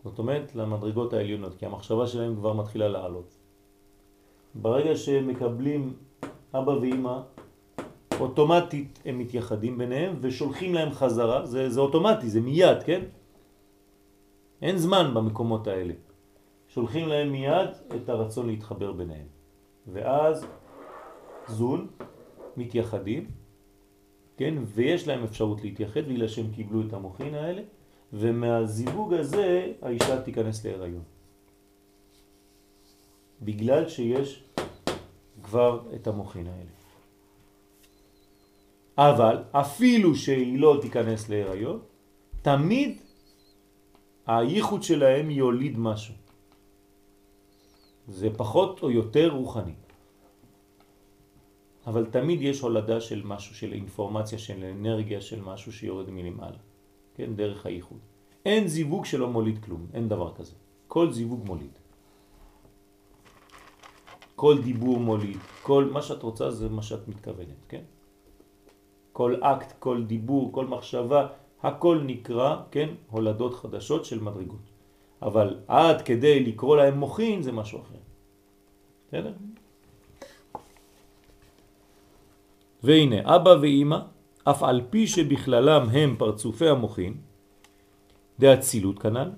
זאת 0.04 0.18
אומרת, 0.18 0.54
למדרגות 0.54 1.12
העליונות, 1.12 1.54
כי 1.58 1.66
המחשבה 1.66 2.06
שלהם 2.06 2.36
כבר 2.36 2.52
מתחילה 2.52 2.88
לעלות. 2.88 3.36
ברגע 4.54 4.96
שהם 4.96 5.28
מקבלים 5.28 5.96
אבא 6.54 6.70
ואמא, 6.70 7.20
אוטומטית 8.20 9.02
הם 9.04 9.18
מתייחדים 9.18 9.78
ביניהם 9.78 10.16
ושולחים 10.20 10.74
להם 10.74 10.92
חזרה, 10.92 11.46
זה, 11.46 11.70
זה 11.70 11.80
אוטומטי, 11.80 12.28
זה 12.28 12.40
מיד, 12.40 12.82
כן? 12.82 13.00
אין 14.62 14.76
זמן 14.76 15.14
במקומות 15.14 15.66
האלה. 15.66 15.94
שולחים 16.68 17.08
להם 17.08 17.32
מיד 17.32 17.70
את 17.96 18.08
הרצון 18.08 18.46
להתחבר 18.46 18.92
ביניהם. 18.92 19.26
ואז 19.86 20.46
זון 21.48 21.86
מתייחדים, 22.56 23.26
כן? 24.36 24.54
ויש 24.66 25.08
להם 25.08 25.24
אפשרות 25.24 25.62
להתייחד 25.62 26.08
בגלל 26.08 26.28
שהם 26.28 26.50
קיבלו 26.54 26.80
את 26.88 26.92
המוחין 26.92 27.34
האלה, 27.34 27.62
ומהזיווג 28.12 29.14
הזה 29.14 29.72
האישה 29.82 30.22
תיכנס 30.22 30.64
להיריון. 30.64 31.02
בגלל 33.42 33.88
שיש 33.88 34.44
כבר 35.42 35.80
את 35.94 36.06
המוחין 36.06 36.46
האלה. 36.46 36.75
אבל 38.98 39.44
אפילו 39.52 40.14
שהיא 40.14 40.58
לא 40.58 40.78
תיכנס 40.82 41.28
להיריון, 41.28 41.80
תמיד 42.42 43.00
הייחוד 44.26 44.82
שלהם 44.82 45.30
יוליד 45.30 45.78
משהו. 45.78 46.14
זה 48.08 48.28
פחות 48.36 48.82
או 48.82 48.90
יותר 48.90 49.28
רוחני. 49.28 49.74
אבל 51.86 52.06
תמיד 52.10 52.42
יש 52.42 52.60
הולדה 52.60 53.00
של 53.00 53.22
משהו, 53.24 53.54
של 53.54 53.72
אינפורמציה, 53.72 54.38
של 54.38 54.64
אנרגיה, 54.64 55.20
של 55.20 55.40
משהו 55.40 55.72
שיורד 55.72 56.10
מלמעלה. 56.10 56.58
כן, 57.14 57.36
דרך 57.36 57.66
הייחוד. 57.66 57.98
אין 58.44 58.68
זיווג 58.68 59.04
שלא 59.04 59.28
מוליד 59.30 59.58
כלום, 59.64 59.86
אין 59.94 60.08
דבר 60.08 60.34
כזה. 60.34 60.54
כל 60.88 61.12
זיווג 61.12 61.46
מוליד. 61.46 61.78
כל 64.36 64.62
דיבור 64.62 65.00
מוליד, 65.00 65.38
כל 65.62 65.84
מה 65.92 66.02
שאת 66.02 66.22
רוצה 66.22 66.50
זה 66.50 66.68
מה 66.68 66.82
שאת 66.82 67.08
מתכוונת, 67.08 67.64
כן? 67.68 67.82
כל 69.16 69.40
אקט, 69.40 69.72
כל 69.78 70.04
דיבור, 70.04 70.52
כל 70.52 70.66
מחשבה, 70.66 71.26
הכל 71.62 72.00
נקרא, 72.04 72.56
כן, 72.70 72.88
הולדות 73.10 73.54
חדשות 73.54 74.04
של 74.04 74.20
מדרגות. 74.20 74.60
אבל 75.22 75.56
עד 75.68 76.02
כדי 76.02 76.44
לקרוא 76.44 76.76
להם 76.76 76.98
מוחין 76.98 77.42
זה 77.42 77.52
משהו 77.52 77.80
אחר. 77.80 78.00
בסדר? 79.08 79.32
והנה, 82.82 83.36
אבא 83.36 83.50
ואימא, 83.60 83.98
אף 84.44 84.62
על 84.62 84.80
פי 84.90 85.06
שבכללם 85.06 85.88
הם 85.88 86.16
פרצופי 86.18 86.68
המוחין, 86.68 87.14
דאצילות 88.38 88.98
כנ"ל, 88.98 89.30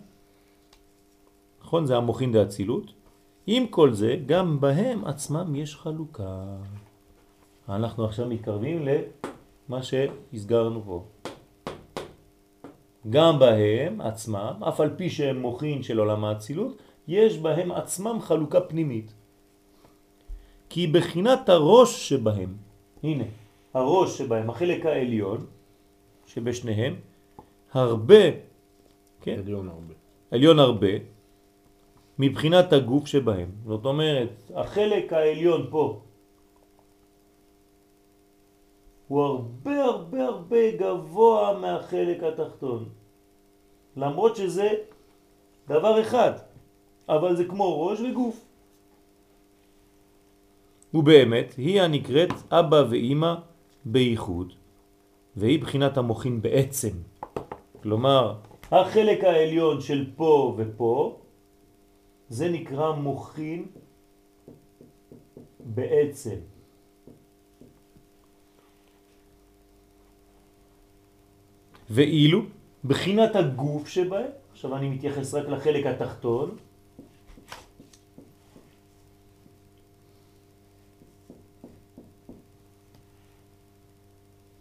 נכון? 1.63 1.87
זה 1.87 1.97
המוחין 1.97 2.33
דאצילות. 2.33 2.93
עם 3.47 3.67
כל 3.67 3.93
זה, 3.93 4.17
גם 4.27 4.61
בהם 4.61 5.05
עצמם 5.05 5.55
יש 5.55 5.77
חלוקה. 5.77 6.59
אנחנו 7.69 8.05
עכשיו 8.05 8.27
מתקרבים 8.27 8.83
למה 9.69 9.83
שהסגרנו 9.83 10.83
פה. 10.87 11.05
גם 13.11 13.39
בהם 13.39 14.01
עצמם, 14.01 14.53
אף 14.69 14.81
על 14.81 14.91
פי 14.97 15.11
שהם 15.11 15.39
מוחין 15.41 15.83
של 15.83 15.99
עולם 15.99 16.25
האצילות, 16.25 16.83
יש 17.09 17.39
בהם 17.39 17.73
עצמם 17.73 18.19
חלוקה 18.21 18.61
פנימית. 18.61 19.13
כי 20.69 20.87
בחינת 20.87 21.49
הראש 21.49 22.09
שבהם, 22.09 22.55
הנה, 23.03 23.25
הראש 23.75 24.19
שבהם, 24.19 24.51
החלק 24.51 24.87
העליון 24.87 25.47
שבשניהם, 26.27 26.95
הרבה, 27.73 28.25
כן? 29.21 29.39
עליון 29.45 29.69
הרבה. 29.69 29.95
עליון 30.31 30.59
הרבה, 30.59 30.93
מבחינת 32.19 32.73
הגוף 32.73 33.07
שבהם. 33.07 33.51
זאת 33.67 33.85
אומרת, 33.85 34.51
החלק 34.55 35.13
העליון 35.13 35.67
פה 35.71 36.01
הוא 39.09 39.23
הרבה 39.23 39.85
הרבה 39.85 40.25
הרבה 40.25 40.71
גבוה 40.77 41.59
מהחלק 41.61 42.23
התחתון. 42.23 42.89
למרות 43.97 44.37
שזה 44.37 44.71
דבר 45.69 46.01
אחד, 46.01 46.33
אבל 47.09 47.37
זה 47.37 47.45
כמו 47.45 47.87
ראש 47.87 48.01
וגוף. 48.01 48.45
ובאמת, 50.95 51.55
היא 51.57 51.83
הנקראת 51.83 52.33
אבא 52.51 52.85
ואימא 52.91 53.35
בייחוד, 53.85 54.53
והיא 55.37 55.61
בחינת 55.61 55.97
המוחין 55.97 56.43
בעצם. 56.43 56.93
כלומר, 57.83 58.35
החלק 58.71 59.25
העליון 59.25 59.81
של 59.81 60.11
פה 60.17 60.55
ופה, 60.57 61.19
זה 62.29 62.49
נקרא 62.49 62.93
מוחין 62.93 63.67
בעצם. 65.61 66.58
ואילו 71.91 72.43
בחינת 72.85 73.37
הגוף 73.37 73.89
שבהם, 73.89 74.31
עכשיו 74.53 74.77
אני 74.77 74.89
מתייחס 74.89 75.35
רק 75.35 75.49
לחלק 75.49 75.87
התחתון, 75.87 76.57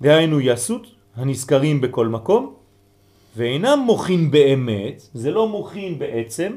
דהיינו 0.02 0.42
יסות, 0.42 0.88
הנזכרים 1.16 1.82
בכל 1.82 2.08
מקום, 2.08 2.54
ואינם 3.36 3.80
מוכין 3.86 4.32
באמת, 4.32 5.02
זה 5.14 5.32
לא 5.32 5.48
מוכין 5.48 6.00
בעצם, 6.00 6.56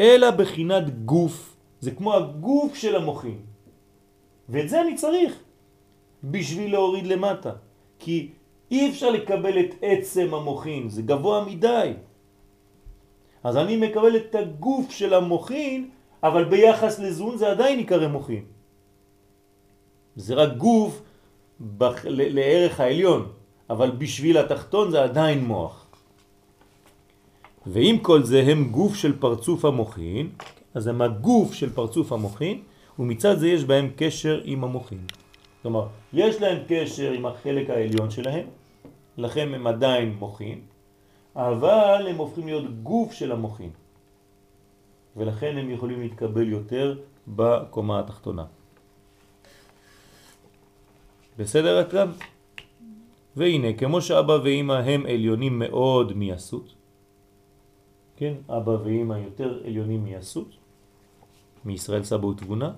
אלא 0.00 0.30
בחינת 0.30 1.04
גוף, 1.04 1.56
זה 1.80 1.90
כמו 1.90 2.14
הגוף 2.14 2.74
של 2.74 2.96
המוכין. 2.96 3.38
ואת 4.48 4.68
זה 4.68 4.80
אני 4.80 4.94
צריך 4.94 5.32
בשביל 6.24 6.72
להוריד 6.72 7.06
למטה, 7.06 7.52
כי 7.98 8.30
אי 8.72 8.90
אפשר 8.90 9.10
לקבל 9.10 9.60
את 9.60 9.74
עצם 9.82 10.34
המוכין, 10.34 10.88
זה 10.88 11.02
גבוה 11.02 11.44
מדי. 11.44 11.92
אז 13.44 13.56
אני 13.56 13.76
מקבל 13.76 14.16
את 14.16 14.34
הגוף 14.34 14.90
של 14.90 15.14
המוכין, 15.14 15.90
אבל 16.22 16.44
ביחס 16.44 16.98
לזון 16.98 17.36
זה 17.36 17.50
עדיין 17.50 17.80
יקרא 17.80 18.08
מוכין. 18.08 18.44
זה 20.16 20.34
רק 20.34 20.56
גוף 20.56 21.02
בח... 21.60 22.04
לערך 22.08 22.80
העליון, 22.80 23.28
אבל 23.70 23.90
בשביל 23.90 24.38
התחתון 24.38 24.90
זה 24.90 25.02
עדיין 25.02 25.44
מוח. 25.44 25.86
ועם 27.66 27.98
כל 27.98 28.22
זה 28.22 28.40
הם 28.40 28.72
גוף 28.72 28.96
של 28.96 29.20
פרצוף 29.20 29.64
המוחין, 29.64 30.28
אז 30.74 30.86
הם 30.86 31.02
הגוף 31.02 31.54
של 31.54 31.70
פרצוף 31.72 32.12
המוחין, 32.12 32.62
ומצד 32.98 33.38
זה 33.38 33.48
יש 33.48 33.64
בהם 33.64 33.90
קשר 33.96 34.40
עם 34.44 34.64
המוחין. 34.64 35.04
כלומר, 35.62 35.86
יש 36.12 36.40
להם 36.40 36.58
קשר 36.68 37.12
עם 37.12 37.26
החלק 37.26 37.70
העליון 37.70 38.10
שלהם, 38.10 38.46
לכן 39.16 39.54
הם 39.54 39.66
עדיין 39.66 40.14
מוחין, 40.18 40.60
אבל 41.36 42.06
הם 42.10 42.16
הופכים 42.16 42.46
להיות 42.46 42.64
גוף 42.82 43.12
של 43.12 43.32
המוחין. 43.32 43.70
ולכן 45.16 45.58
הם 45.58 45.70
יכולים 45.70 46.00
להתקבל 46.00 46.48
יותר 46.48 46.98
בקומה 47.28 48.00
התחתונה. 48.00 48.44
בסדר 51.38 51.78
עד 51.78 51.90
כאן? 51.90 52.10
והנה, 53.36 53.72
כמו 53.72 54.00
שאבא 54.00 54.38
ואמא 54.44 54.72
הם 54.72 55.06
עליונים 55.06 55.58
מאוד 55.58 56.12
מייסות, 56.12 56.74
כן, 58.16 58.34
אבא 58.48 58.70
ואמא 58.70 59.14
יותר 59.14 59.60
עליונים 59.64 60.04
מייסות, 60.04 60.48
מישראל 61.64 62.04
סבא 62.04 62.26
ותבונה, 62.26 62.72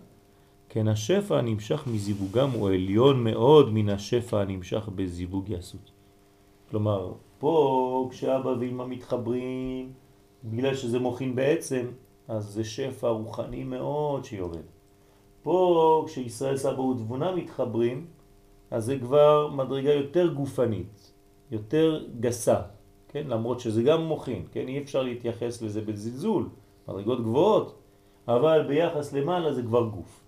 כן 0.69 0.89
השפע 0.89 1.39
הנמשך 1.39 1.85
מזיווגם 1.87 2.51
הוא 2.51 2.71
עליון 2.71 3.25
מאוד 3.25 3.73
מן 3.73 3.89
השפע 3.89 4.41
הנמשך 4.41 4.89
בזיווג 4.95 5.51
יסות. 5.51 5.94
כלומר, 6.71 7.13
פה 7.39 8.09
כשאבא 8.11 8.55
ואמא 8.61 8.87
מתחברים, 8.87 9.93
בגלל 10.45 10.75
שזה 10.75 10.99
מוכין 10.99 11.35
בעצם, 11.35 11.87
אז 12.29 12.45
זה 12.45 12.65
שפע 12.65 13.09
רוחני 13.09 13.65
מאוד 13.65 14.25
שיורד. 14.25 14.67
פה 15.43 16.05
כשישראל 16.07 16.57
סבא 16.57 16.81
ותבונה 16.81 17.35
מתחברים, 17.35 18.07
אז 18.71 18.85
זה 18.85 18.99
כבר 18.99 19.49
מדרגה 19.49 19.93
יותר 19.93 20.33
גופנית, 20.35 21.13
יותר 21.51 22.05
גסה, 22.21 22.61
כן? 23.09 23.27
למרות 23.27 23.61
שזה 23.61 23.83
גם 23.83 24.05
מוכין, 24.05 24.43
כן? 24.53 24.69
אי 24.69 24.83
אפשר 24.83 25.03
להתייחס 25.03 25.63
לזה 25.63 25.81
בזלזול, 25.81 26.49
מדרגות 26.89 27.21
גבוהות, 27.21 27.79
אבל 28.29 28.65
ביחס 28.69 29.13
למעלה 29.13 29.53
זה 29.53 29.63
כבר 29.63 29.89
גוף. 29.89 30.25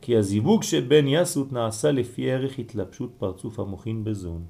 כי 0.00 0.16
הזיווג 0.16 0.62
שבין 0.62 1.08
יסות 1.08 1.52
נעשה 1.52 1.90
לפי 1.90 2.30
ערך 2.30 2.58
התלבשות 2.58 3.10
פרצוף 3.18 3.60
המוכין 3.60 4.04
בזון. 4.04 4.44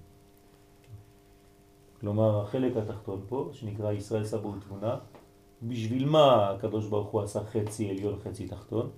כלומר, 2.06 2.40
החלק 2.40 2.76
התחתון 2.76 3.20
פה, 3.28 3.50
שנקרא 3.52 3.92
ישראל 3.92 4.24
סבו 4.24 4.54
ותמונה, 4.54 4.96
בשביל 5.62 6.08
מה 6.08 6.50
הקדוש 6.50 6.86
ברוך 6.86 7.08
הוא 7.08 7.20
עשה 7.22 7.40
חצי 7.44 7.90
עליון 7.90 8.18
חצי 8.24 8.46
תחתון? 8.46 8.90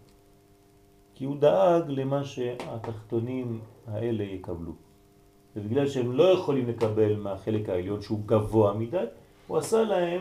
כי 1.14 1.24
הוא 1.24 1.36
דאג 1.36 1.84
למה 1.88 2.24
שהתחתונים 2.24 3.60
האלה 3.86 4.24
יקבלו. 4.24 4.72
ובגלל 5.56 5.88
שהם 5.88 6.12
לא 6.12 6.24
יכולים 6.24 6.68
לקבל 6.68 7.16
מהחלק 7.16 7.68
העליון 7.68 8.02
שהוא 8.02 8.20
גבוה 8.26 8.74
מדי, 8.74 9.04
הוא 9.46 9.56
עשה 9.56 9.82
להם 9.82 10.20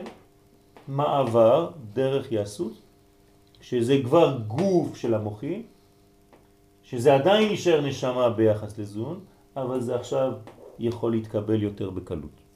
מעבר 0.88 1.72
דרך 1.94 2.32
יסות, 2.32 2.74
שזה 3.62 3.98
כבר 4.04 4.40
גוף 4.48 4.96
של 4.96 5.14
המוחים, 5.14 5.64
שזה 6.84 7.16
עדיין 7.16 7.52
נשאר 7.52 7.82
נשמה 7.82 8.30
ביחס 8.30 8.80
לזון, 8.80 9.20
אבל 9.56 9.80
זה 9.80 9.96
עכשיו 9.96 10.34
יכול 10.80 11.12
להתקבל 11.12 11.64
יותר 11.64 11.90
בקלות. 11.90 12.47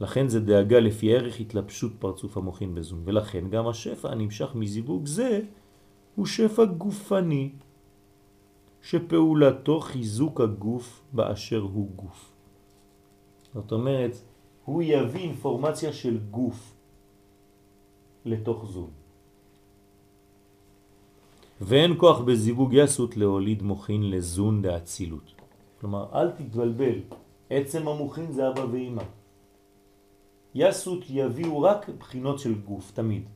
לכן 0.00 0.28
זה 0.28 0.40
דאגה 0.40 0.80
לפי 0.80 1.16
ערך 1.16 1.40
התלבשות 1.40 1.92
פרצוף 1.98 2.36
המוחין 2.36 2.74
בזון, 2.74 3.02
ולכן 3.04 3.50
גם 3.50 3.68
השפע 3.68 4.10
הנמשך 4.10 4.54
מזיווג 4.54 5.06
זה 5.06 5.40
הוא 6.14 6.26
שפע 6.26 6.64
גופני, 6.64 7.50
שפעולתו 8.82 9.80
חיזוק 9.80 10.40
הגוף 10.40 11.02
באשר 11.12 11.60
הוא 11.60 11.90
גוף. 11.96 12.32
זאת 13.54 13.72
אומרת, 13.72 14.16
הוא 14.64 14.82
יביא 14.82 15.20
אינפורמציה 15.20 15.92
של 15.92 16.18
גוף 16.30 16.74
לתוך 18.24 18.64
זון. 18.64 18.90
ואין 21.60 21.94
כוח 21.98 22.20
בזיווג 22.20 22.70
יסות 22.72 23.16
להוליד 23.16 23.62
מוכין 23.62 24.10
לזון 24.10 24.62
דאצילות. 24.62 25.34
כלומר, 25.80 26.06
אל 26.14 26.30
תתבלבל, 26.30 26.98
עצם 27.50 27.88
המוכין 27.88 28.32
זה 28.32 28.48
אבא 28.48 28.64
ואמא. 28.72 29.19
יסות 30.54 31.04
יביאו 31.08 31.62
רק 31.62 31.88
בחינות 31.88 32.38
של 32.38 32.54
גוף, 32.54 32.92
תמיד. 32.92 33.28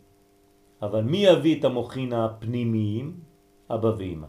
אבל 0.83 1.03
מי 1.03 1.19
יביא 1.27 1.59
את 1.59 1.65
המוכין 1.65 2.13
הפנימיים? 2.13 3.21
אבא 3.71 3.93
ואמא. 3.99 4.27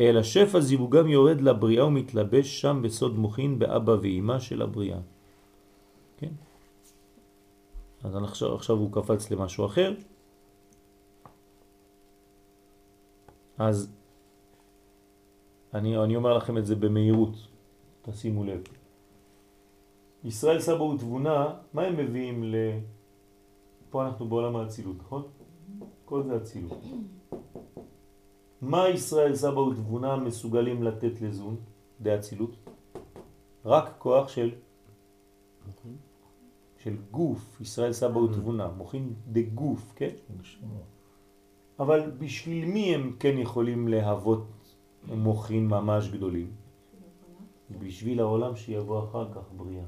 אלא 0.00 0.22
שפע 0.22 0.60
זיווגם 0.60 1.08
יורד 1.08 1.40
לבריאה 1.40 1.86
ומתלבש 1.86 2.60
שם 2.60 2.80
בסוד 2.82 3.18
מוכין 3.18 3.58
באבא 3.58 3.96
ואמא 4.02 4.38
של 4.38 4.62
הבריאה. 4.62 4.98
כן? 6.16 6.32
אז 8.04 8.16
עכשיו, 8.16 8.54
עכשיו 8.54 8.76
הוא 8.76 8.92
קפץ 8.92 9.30
למשהו 9.30 9.66
אחר. 9.66 9.94
אז 13.58 13.92
אני, 15.74 15.96
אני 15.96 16.16
אומר 16.16 16.36
לכם 16.36 16.58
את 16.58 16.66
זה 16.66 16.76
במהירות, 16.76 17.36
תשימו 18.02 18.44
לב. 18.44 18.81
ישראל 20.24 20.60
סבא 20.60 20.82
ותבונה, 20.82 21.54
מה 21.72 21.82
הם 21.82 21.96
מביאים 21.96 22.44
ל... 22.44 22.56
פה 23.90 24.06
אנחנו 24.06 24.28
בעולם 24.28 24.56
האצילות, 24.56 24.96
נכון? 24.98 25.22
כל 26.04 26.22
זה 26.22 26.36
אצילות. 26.36 26.78
מה 28.60 28.88
ישראל 28.88 29.34
סבא 29.34 29.58
ותבונה 29.58 30.16
מסוגלים 30.16 30.82
לתת 30.82 31.20
לזון, 31.20 31.56
דאצילות? 32.00 32.56
רק 33.64 33.94
כוח 33.98 34.28
של 34.28 34.50
של 36.78 36.96
גוף, 37.10 37.60
ישראל 37.60 37.92
סבא 37.92 38.18
ותבונה, 38.18 38.68
מוכין 38.68 39.14
דגוף, 39.32 39.92
כן? 39.96 40.14
אבל 41.78 42.10
בשביל 42.18 42.64
מי 42.64 42.94
הם 42.94 43.16
כן 43.18 43.38
יכולים 43.38 43.88
להוות 43.88 44.46
מוכין 45.08 45.68
ממש 45.68 46.08
גדולים? 46.08 46.50
בשביל 47.78 48.20
העולם 48.20 48.56
שיבוא 48.56 49.04
אחר 49.04 49.32
כך 49.32 49.52
בריאה. 49.56 49.84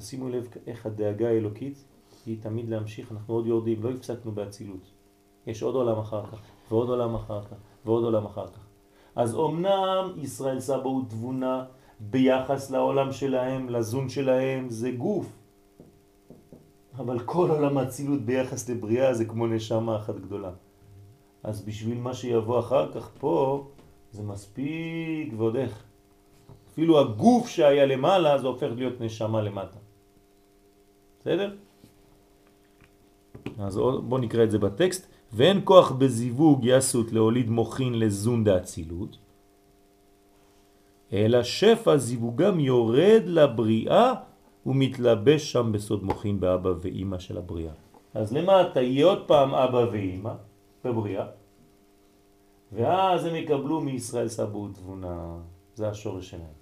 תשימו 0.00 0.28
לב 0.28 0.48
איך 0.66 0.86
הדאגה 0.86 1.28
האלוקית 1.28 1.84
היא 2.26 2.36
תמיד 2.42 2.68
להמשיך, 2.68 3.12
אנחנו 3.12 3.34
עוד 3.34 3.46
יורדים, 3.46 3.82
לא 3.82 3.90
הפסקנו 3.90 4.32
באצילות. 4.32 4.90
יש 5.46 5.62
עוד 5.62 5.74
עולם 5.74 5.98
אחר 5.98 6.26
כך, 6.26 6.40
ועוד 6.70 6.88
עולם 6.88 7.14
אחר 7.14 7.42
כך, 7.42 7.56
ועוד 7.84 8.04
עולם 8.04 8.24
אחר 8.24 8.46
כך. 8.46 8.66
אז 9.16 9.34
אמנם 9.34 10.12
ישראל 10.16 10.60
סבא 10.60 10.88
ותבונה 10.88 11.64
ביחס 12.00 12.70
לעולם 12.70 13.12
שלהם, 13.12 13.68
לזון 13.68 14.08
שלהם, 14.08 14.68
זה 14.68 14.90
גוף. 14.90 15.26
אבל 16.98 17.18
כל 17.18 17.50
עולם 17.50 17.78
האצילות 17.78 18.20
ביחס 18.20 18.68
לבריאה 18.68 19.14
זה 19.14 19.24
כמו 19.24 19.46
נשמה 19.46 19.96
אחת 19.96 20.14
גדולה. 20.14 20.50
אז 21.42 21.64
בשביל 21.64 21.98
מה 21.98 22.14
שיבוא 22.14 22.58
אחר 22.58 22.92
כך 22.92 23.10
פה, 23.18 23.66
זה 24.12 24.22
מספיק 24.22 25.34
ועוד 25.36 25.56
איך. 25.56 25.84
אפילו 26.72 27.00
הגוף 27.00 27.48
שהיה 27.48 27.86
למעלה 27.86 28.38
זה 28.38 28.46
הופך 28.46 28.68
להיות 28.76 29.00
נשמה 29.00 29.42
למטה. 29.42 29.79
בסדר? 31.20 31.54
אז 33.58 33.76
בואו 33.76 34.18
נקרא 34.20 34.44
את 34.44 34.50
זה 34.50 34.58
בטקסט. 34.58 35.10
ואין 35.32 35.60
כוח 35.64 35.92
בזיווג 35.92 36.60
יסות 36.64 37.12
להוליד 37.12 37.50
מוכין 37.50 37.98
לזון 37.98 38.44
דאצילות, 38.44 39.18
אלא 41.12 41.42
שפע 41.42 41.96
זיווגם 41.96 42.60
יורד 42.60 43.22
לבריאה 43.26 44.12
ומתלבש 44.66 45.52
שם 45.52 45.72
בסוד 45.72 46.04
מוכין 46.04 46.40
באבא 46.40 46.72
ואימא 46.80 47.18
של 47.18 47.38
הבריאה. 47.38 47.72
אז 48.14 48.32
למטה 48.32 48.82
יהיה 48.82 49.06
עוד 49.06 49.22
פעם 49.26 49.54
אבא 49.54 49.86
ואימא 49.92 50.32
בבריאה, 50.84 51.26
ואז 52.72 53.24
הם 53.24 53.34
יקבלו 53.34 53.80
מישראל 53.80 54.28
סבא 54.28 54.56
ותבונה, 54.56 55.36
זה 55.74 55.88
השורש 55.88 56.30
שלהם. 56.30 56.59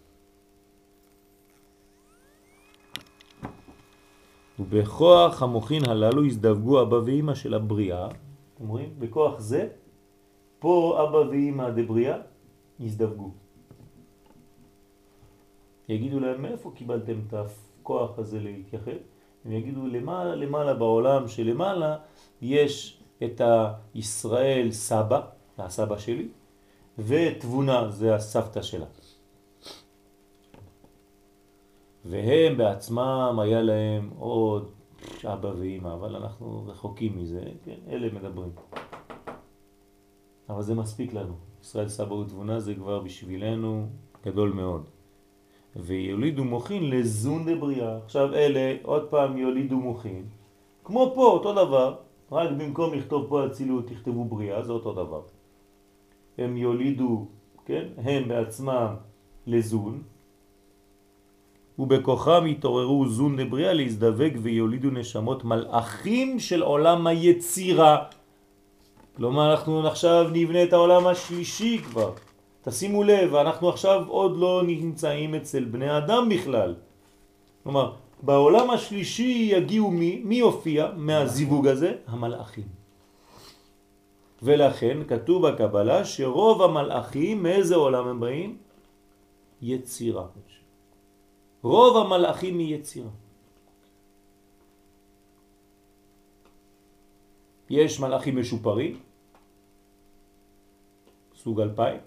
ובכוח 4.60 5.42
המוכין 5.42 5.84
הללו 5.88 6.24
הזדווגו 6.24 6.82
אבא 6.82 6.94
ואימא 6.94 7.34
של 7.34 7.54
הבריאה, 7.54 8.08
אתם 8.54 8.68
רואים? 8.68 8.94
בכוח 8.98 9.40
זה, 9.40 9.68
פה 10.58 10.98
אבא 11.02 11.16
ואימא 11.16 11.70
דבריאה 11.70 12.16
הזדווגו. 12.80 13.30
יגידו 15.88 16.20
להם, 16.20 16.42
מאיפה 16.42 16.72
קיבלתם 16.74 17.18
את 17.28 17.34
הכוח 17.34 18.18
הזה 18.18 18.40
להתייחד? 18.40 18.98
הם 19.44 19.52
יגידו, 19.52 19.86
למעלה, 19.86 20.34
למעלה 20.34 20.74
בעולם 20.74 21.28
שלמעלה 21.28 21.96
יש 22.42 22.98
את 23.24 23.40
הישראל 23.94 24.70
סבא, 24.70 25.20
הסבא 25.58 25.98
שלי, 25.98 26.28
ותבונה 26.98 27.90
זה 27.90 28.14
הסבתא 28.14 28.62
שלה. 28.62 28.86
והם 32.08 32.56
בעצמם 32.56 33.38
היה 33.42 33.62
להם 33.62 34.10
עוד 34.18 34.70
אבא 35.24 35.52
ואמא, 35.58 35.94
אבל 35.94 36.16
אנחנו 36.16 36.64
רחוקים 36.66 37.18
מזה, 37.18 37.42
כן, 37.64 37.76
אלה 37.88 38.08
מדברים. 38.12 38.50
אבל 40.48 40.62
זה 40.62 40.74
מספיק 40.74 41.12
לנו. 41.12 41.34
ישראל 41.62 41.88
סבא 41.88 42.12
ותבונה 42.12 42.60
זה 42.60 42.74
כבר 42.74 43.00
בשבילנו 43.00 43.86
גדול 44.24 44.52
מאוד. 44.52 44.88
ויולידו 45.76 46.44
מוכין 46.44 46.90
לזון 46.90 47.54
דבריאה. 47.54 47.96
עכשיו 47.96 48.34
אלה 48.34 48.76
עוד 48.82 49.08
פעם 49.10 49.36
יולידו 49.38 49.76
מוכין. 49.76 50.24
כמו 50.84 51.12
פה, 51.14 51.26
אותו 51.26 51.52
דבר, 51.52 51.96
רק 52.32 52.50
במקום 52.50 52.94
לכתוב 52.94 53.26
פה 53.28 53.46
אצילות 53.46 53.86
תכתבו 53.86 54.24
בריאה, 54.24 54.62
זה 54.62 54.72
אותו 54.72 54.92
דבר. 54.92 55.22
הם 56.38 56.56
יולידו, 56.56 57.26
כן, 57.64 57.88
הם 57.96 58.28
בעצמם 58.28 58.94
לזון, 59.46 60.02
ובכוחם 61.78 62.46
יתעוררו 62.46 63.08
זון 63.08 63.36
דבריאה 63.36 63.72
להזדווג 63.72 64.32
ויולידו 64.42 64.90
נשמות 64.90 65.44
מלאכים 65.44 66.40
של 66.40 66.62
עולם 66.62 67.06
היצירה. 67.06 68.04
כלומר, 69.16 69.50
אנחנו 69.50 69.86
עכשיו 69.86 70.26
נבנה 70.32 70.62
את 70.62 70.72
העולם 70.72 71.06
השלישי 71.06 71.78
כבר. 71.78 72.12
תשימו 72.62 73.04
לב, 73.04 73.34
אנחנו 73.34 73.68
עכשיו 73.68 74.04
עוד 74.08 74.36
לא 74.36 74.62
נמצאים 74.66 75.34
אצל 75.34 75.64
בני 75.64 75.98
אדם 75.98 76.28
בכלל. 76.28 76.74
כלומר, 77.62 77.92
בעולם 78.22 78.70
השלישי 78.70 79.48
יגיעו 79.52 79.90
מי? 79.90 80.22
מי 80.24 80.34
יופיע 80.34 80.88
מהזיווג 80.96 81.66
הזה? 81.66 81.92
המלאכים. 82.06 82.68
ולכן 84.42 84.98
כתוב 85.08 85.48
בקבלה 85.48 86.04
שרוב 86.04 86.62
המלאכים, 86.62 87.42
מאיזה 87.42 87.74
עולם 87.74 88.08
הם 88.08 88.20
באים? 88.20 88.56
יצירה. 89.62 90.26
רוב 91.62 91.96
המלאכים 91.96 92.58
מיצירה. 92.58 93.10
יש 97.70 98.00
מלאכים 98.00 98.40
משופרים, 98.40 99.00
סוג 101.36 101.60
אלפיים, 101.60 102.00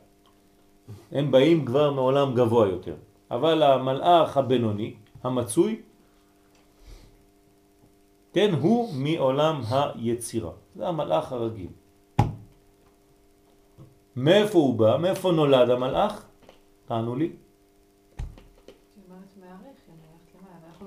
הם 1.12 1.32
באים 1.32 1.66
כבר 1.66 1.92
מעולם 1.92 2.36
גבוה 2.36 2.68
יותר. 2.68 2.96
אבל 3.32 3.64
המלאך 3.64 4.38
הבינוני, 4.38 4.94
המצוי, 5.24 5.82
כן, 8.34 8.54
הוא 8.62 8.94
מעולם 8.94 9.62
היצירה. 9.70 10.52
זה 10.76 10.88
המלאך 10.88 11.32
הרגיל. 11.32 11.72
מאיפה 14.16 14.58
הוא 14.60 14.76
בא? 14.76 14.98
מאיפה 14.98 15.32
נולד 15.32 15.70
המלאך? 15.70 16.26
תענו 16.86 17.16
לי. 17.16 17.32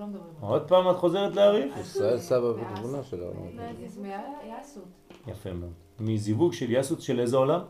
לא 0.05 0.11
מדברים 0.11 0.35
על 0.43 0.49
עוד 0.49 0.69
פעם 0.69 0.90
את 0.90 0.97
חוזרת 0.97 1.35
להעריך? 1.37 1.79
ישראל 1.79 2.19
סבא 2.19 2.47
ותבונה 2.47 3.03
של 3.03 3.23
העולם. 3.23 3.40
זה 3.87 4.01
מהיסות. 4.01 4.85
יפה 5.27 5.53
מאוד. 5.53 5.73
מזיווג 6.01 6.53
של 6.53 6.67
יסות 6.71 7.01
של 7.01 7.21
איזה 7.21 7.37
עולם? 7.37 7.61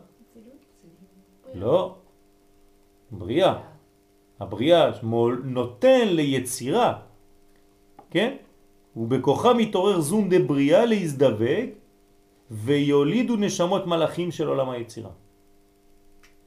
לא. 1.53 1.95
בריאה. 3.11 3.61
הבריאה 4.39 4.91
נותן 5.43 6.07
ליצירה, 6.07 7.01
כן? 8.09 8.35
ובכוחה 8.95 9.53
מתעורר 9.53 10.01
זון 10.01 10.29
דבריאה 10.29 10.85
להזדווג 10.85 11.69
ויולידו 12.51 13.35
נשמות 13.35 13.87
מלאכים 13.87 14.31
של 14.31 14.47
עולם 14.47 14.69
היצירה. 14.69 15.09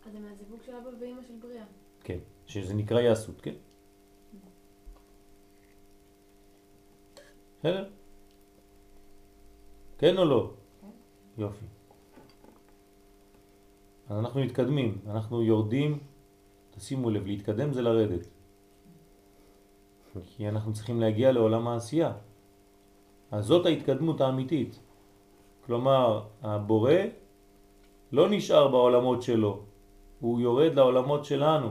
אז 0.07 0.13
זה 0.13 0.19
מהזיווג 0.21 0.59
של 0.67 0.73
אבא 0.73 0.89
ואמא 1.01 1.23
של 1.29 1.35
בריאה. 1.43 1.65
כן, 2.05 2.19
שזה 2.47 2.75
נקרא 2.75 3.01
יסות, 3.01 3.41
כן? 3.41 3.55
בסדר? 7.69 7.85
כן 9.99 10.19
או 10.19 10.25
לא? 10.25 10.51
יופי. 11.39 11.65
אז 14.09 14.19
אנחנו 14.19 14.41
מתקדמים, 14.41 14.99
אנחנו 15.07 15.43
יורדים, 15.43 15.99
תשימו 16.71 17.11
לב, 17.11 17.27
להתקדם 17.27 17.73
זה 17.73 17.83
לרדת. 17.83 18.27
כי 20.25 20.49
אנחנו 20.49 20.73
צריכים 20.73 21.01
להגיע 21.01 21.33
לעולם 21.33 21.69
העשייה. 21.69 22.13
אז 23.31 23.45
זאת 23.45 23.67
ההתקדמות 23.67 24.21
האמיתית. 24.21 24.81
כלומר, 25.67 26.23
הבורא 26.43 26.93
לא 28.13 28.31
נשאר 28.31 28.69
בעולמות 28.69 29.23
שלו, 29.23 29.63
הוא 30.21 30.41
יורד 30.41 30.75
לעולמות 30.75 31.25
שלנו. 31.25 31.69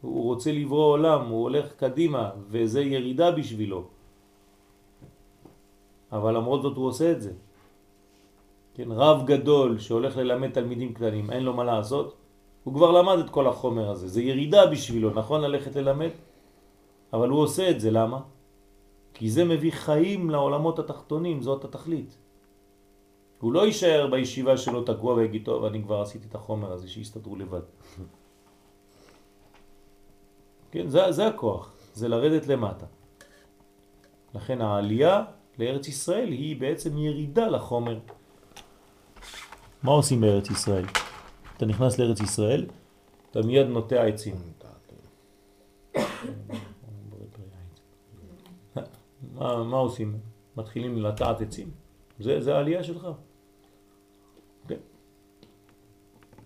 הוא 0.00 0.24
רוצה 0.24 0.52
לברוא 0.52 0.86
עולם, 0.86 1.26
הוא 1.26 1.42
הולך 1.42 1.74
קדימה, 1.74 2.30
וזה 2.48 2.80
ירידה 2.82 3.30
בשבילו. 3.30 3.99
אבל 6.12 6.36
למרות 6.36 6.62
זאת 6.62 6.76
הוא 6.76 6.86
עושה 6.86 7.12
את 7.12 7.22
זה. 7.22 7.32
כן, 8.74 8.92
רב 8.92 9.26
גדול 9.26 9.78
שהולך 9.78 10.16
ללמד 10.16 10.50
תלמידים 10.50 10.94
קטנים, 10.94 11.30
אין 11.30 11.42
לו 11.42 11.54
מה 11.54 11.64
לעשות, 11.64 12.16
הוא 12.64 12.74
כבר 12.74 12.90
למד 12.90 13.18
את 13.18 13.30
כל 13.30 13.46
החומר 13.46 13.90
הזה. 13.90 14.08
זה 14.08 14.22
ירידה 14.22 14.66
בשבילו, 14.66 15.10
נכון 15.10 15.40
ללכת 15.40 15.76
ללמד? 15.76 16.10
אבל 17.12 17.28
הוא 17.28 17.40
עושה 17.40 17.70
את 17.70 17.80
זה, 17.80 17.90
למה? 17.90 18.20
כי 19.14 19.30
זה 19.30 19.44
מביא 19.44 19.72
חיים 19.72 20.30
לעולמות 20.30 20.78
התחתונים, 20.78 21.42
זאת 21.42 21.64
התכלית. 21.64 22.16
הוא 23.40 23.52
לא 23.52 23.66
יישאר 23.66 24.08
בישיבה 24.10 24.56
שלו 24.56 24.82
תקוע 24.82 25.14
ויגיד, 25.14 25.44
טוב, 25.44 25.64
אני 25.64 25.82
כבר 25.82 26.00
עשיתי 26.00 26.26
את 26.28 26.34
החומר 26.34 26.72
הזה, 26.72 26.88
שיסתדרו 26.88 27.36
לבד. 27.36 27.62
כן, 30.72 30.88
זה, 30.88 31.12
זה 31.12 31.26
הכוח, 31.26 31.72
זה 31.94 32.08
לרדת 32.08 32.46
למטה. 32.46 32.86
לכן 34.34 34.60
העלייה 34.60 35.24
לארץ 35.58 35.88
ישראל 35.88 36.28
היא 36.28 36.60
בעצם 36.60 36.98
ירידה 36.98 37.46
לחומר. 37.48 37.98
מה 39.82 39.92
עושים 39.92 40.20
בארץ 40.20 40.50
ישראל? 40.50 40.84
אתה 41.56 41.66
נכנס 41.66 41.98
לארץ 41.98 42.20
ישראל, 42.20 42.66
אתה 43.30 43.42
מיד 43.42 43.66
נוטע 43.66 44.04
עצים. 44.04 44.36
מה, 49.34 49.64
מה 49.64 49.76
עושים? 49.76 50.18
מתחילים 50.56 50.96
לטעת 50.96 51.40
עצים. 51.40 51.70
זה, 52.20 52.40
זה 52.40 52.54
העלייה 52.54 52.84
שלך. 52.84 53.06
כן. 54.68 54.76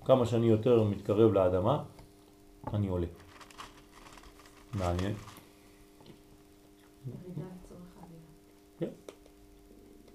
כמה 0.04 0.26
שאני 0.26 0.46
יותר 0.46 0.82
מתקרב 0.82 1.32
לאדמה, 1.32 1.82
אני 2.72 2.88
עולה. 2.88 3.06
מעניין. 4.74 5.14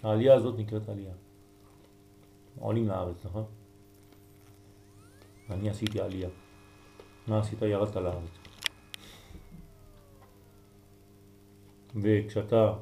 העלייה 0.04 0.36
הזאת 0.36 0.60
נקראת 0.60 0.90
עלייה. 0.90 1.14
עולים 2.60 2.88
לארץ, 2.88 3.26
נכון? 3.26 3.46
אני 5.50 5.70
עשיתי 5.70 6.02
עלייה. 6.02 6.30
מה 7.28 7.40
עשית? 7.40 7.62
ירדת 7.62 7.96
לארץ. 7.96 8.30
וכשאתה... 11.96 12.74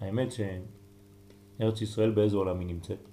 האמת 0.00 0.28
שארץ 0.32 1.80
ישראל 1.82 2.10
באיזה 2.10 2.36
עולם 2.36 2.58
היא 2.58 2.66
נמצאת? 2.66 3.08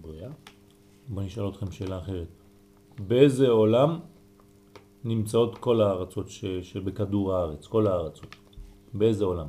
בריאה? 0.00 0.30
בוא 1.08 1.22
נשאל 1.22 1.48
אתכם 1.48 1.70
שאלה 1.70 1.98
אחרת. 1.98 2.28
באיזה 2.98 3.48
עולם 3.48 4.00
נמצאות 5.04 5.58
כל 5.58 5.80
הארצות 5.80 6.28
ש... 6.28 6.44
שבכדור 6.44 7.34
הארץ, 7.34 7.66
כל 7.66 7.86
הארצות? 7.86 8.36
באיזה 8.94 9.24
עולם? 9.24 9.48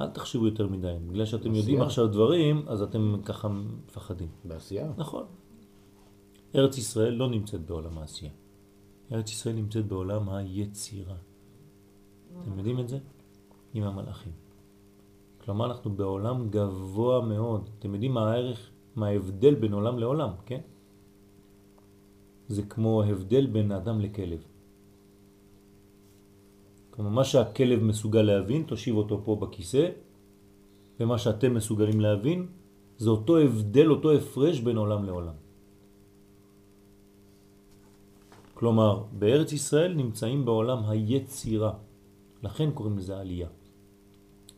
אל 0.00 0.10
תחשבו 0.10 0.46
יותר 0.46 0.68
מדי, 0.68 0.96
בגלל 1.08 1.24
שאתם 1.24 1.44
בעשייה. 1.44 1.58
יודעים 1.60 1.82
עכשיו 1.82 2.06
דברים, 2.06 2.64
אז 2.68 2.82
אתם 2.82 3.16
ככה 3.24 3.48
מפחדים. 3.48 4.28
בעשייה? 4.44 4.92
נכון. 4.96 5.24
ארץ 6.54 6.78
ישראל 6.78 7.14
לא 7.14 7.30
נמצאת 7.30 7.66
בעולם 7.66 7.98
העשייה. 7.98 8.32
ארץ 9.12 9.30
ישראל 9.30 9.54
נמצאת 9.54 9.86
בעולם 9.86 10.28
היצירה. 10.28 11.16
אתם 12.42 12.58
יודעים 12.58 12.80
את 12.80 12.88
זה? 12.88 12.98
עם 13.74 13.82
המלאכים. 13.82 14.32
כלומר, 15.44 15.66
אנחנו 15.66 15.90
בעולם 15.90 16.48
גבוה 16.50 17.20
מאוד. 17.20 17.70
אתם 17.78 17.94
יודעים 17.94 18.12
מה 18.12 18.32
הערך, 18.32 18.70
מה 18.96 19.06
ההבדל 19.06 19.54
בין 19.54 19.72
עולם 19.72 19.98
לעולם, 19.98 20.30
כן? 20.46 20.60
זה 22.48 22.62
כמו 22.62 23.02
הבדל 23.02 23.46
בין 23.46 23.72
אדם 23.72 24.00
לכלב. 24.00 24.42
כלומר, 26.90 27.10
מה 27.10 27.24
שהכלב 27.24 27.82
מסוגל 27.82 28.22
להבין, 28.22 28.62
תושיב 28.62 28.96
אותו 28.96 29.20
פה 29.24 29.36
בכיסא, 29.36 29.88
ומה 31.00 31.18
שאתם 31.18 31.54
מסוגלים 31.54 32.00
להבין, 32.00 32.46
זה 32.96 33.10
אותו 33.10 33.38
הבדל, 33.38 33.90
אותו 33.90 34.12
הפרש 34.12 34.60
בין 34.60 34.76
עולם 34.76 35.04
לעולם. 35.04 35.36
כלומר, 38.54 39.04
בארץ 39.12 39.52
ישראל 39.52 39.92
נמצאים 39.94 40.44
בעולם 40.44 40.78
היצירה, 40.88 41.72
לכן 42.42 42.70
קוראים 42.70 42.98
לזה 42.98 43.18
עלייה. 43.18 43.48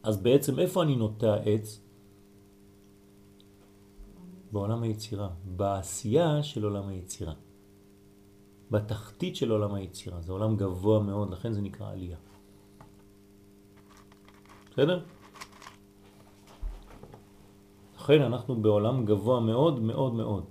אז 0.07 0.23
בעצם 0.23 0.59
איפה 0.59 0.83
אני 0.83 0.97
נוטע 0.97 1.35
עץ? 1.35 1.81
בעולם 4.53 4.83
היצירה, 4.83 5.29
בעשייה 5.45 6.42
של 6.42 6.64
עולם 6.64 6.88
היצירה. 6.88 7.35
בתחתית 8.71 9.37
של 9.37 9.51
עולם 9.51 9.75
היצירה, 9.75 10.21
זה 10.21 10.33
עולם 10.33 10.57
גבוה 10.57 11.03
מאוד, 11.03 11.31
לכן 11.31 11.53
זה 11.53 11.61
נקרא 11.61 11.90
עלייה. 11.92 12.16
בסדר? 14.71 15.03
לכן 17.97 18.23
אנחנו 18.23 18.62
בעולם 18.62 19.05
גבוה 19.05 19.40
מאוד 19.40 19.83
מאוד 19.83 20.14
מאוד. 20.14 20.45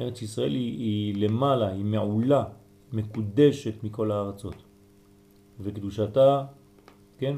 ארץ 0.00 0.22
ישראל 0.22 0.54
היא, 0.54 0.78
היא 0.78 1.26
למעלה, 1.26 1.68
היא 1.68 1.84
מעולה, 1.84 2.44
מקודשת 2.92 3.84
מכל 3.84 4.10
הארצות. 4.10 4.56
וקדושתה, 5.60 6.46
כן? 7.18 7.36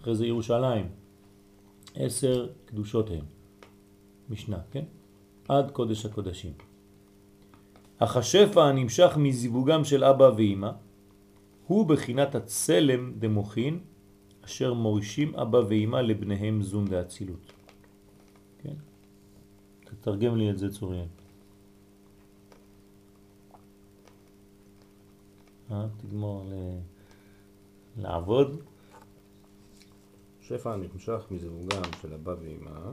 אחרי 0.00 0.14
זה 0.14 0.26
ירושלים. 0.26 0.88
עשר 1.94 2.48
קדושות 2.64 3.10
הן. 3.10 3.24
משנה, 4.28 4.58
כן? 4.70 4.84
עד 5.48 5.70
קודש 5.70 6.06
הקודשים. 6.06 6.52
אך 7.98 8.16
השפע 8.16 8.64
הנמשך 8.64 9.12
מזיווגם 9.16 9.84
של 9.84 10.04
אבא 10.04 10.30
ואמא 10.36 10.70
הוא 11.66 11.86
בחינת 11.86 12.34
הצלם 12.34 13.12
דמוכין 13.18 13.78
אשר 14.44 14.74
מורישים 14.74 15.34
אבא 15.34 15.60
ואמא 15.68 15.96
לבניהם 15.96 16.62
זון 16.62 16.84
דאצילות. 16.84 17.52
כן? 18.62 18.74
תתרגם 19.84 20.36
לי 20.36 20.50
את 20.50 20.58
זה 20.58 20.70
צוריאל. 20.70 21.06
אה, 25.70 25.86
תגמור 25.96 26.44
ל... 26.50 26.54
לעבוד. 27.96 28.71
שפע 30.42 30.72
הנמשך 30.72 31.26
מזיווגם 31.30 31.82
של 32.00 32.14
אבא 32.14 32.34
ואמא, 32.40 32.92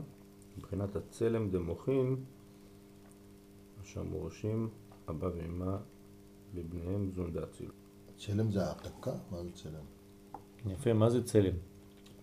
מבחינת 0.58 0.96
הצלם 0.96 1.50
דמוכין, 1.50 2.16
אשר 3.82 4.02
מורשים 4.02 4.68
אבא 5.08 5.26
ואמא 5.26 5.76
לבניהם 6.54 7.10
זון 7.14 7.32
דאצילות. 7.32 7.74
צלם 8.16 8.50
זה 8.50 8.66
העתקה? 8.66 9.12
מה 9.30 9.42
זה 9.42 9.50
צלם? 9.52 9.84
יפה, 10.66 10.92
מה 10.92 11.10
זה 11.10 11.24
צלם? 11.24 11.54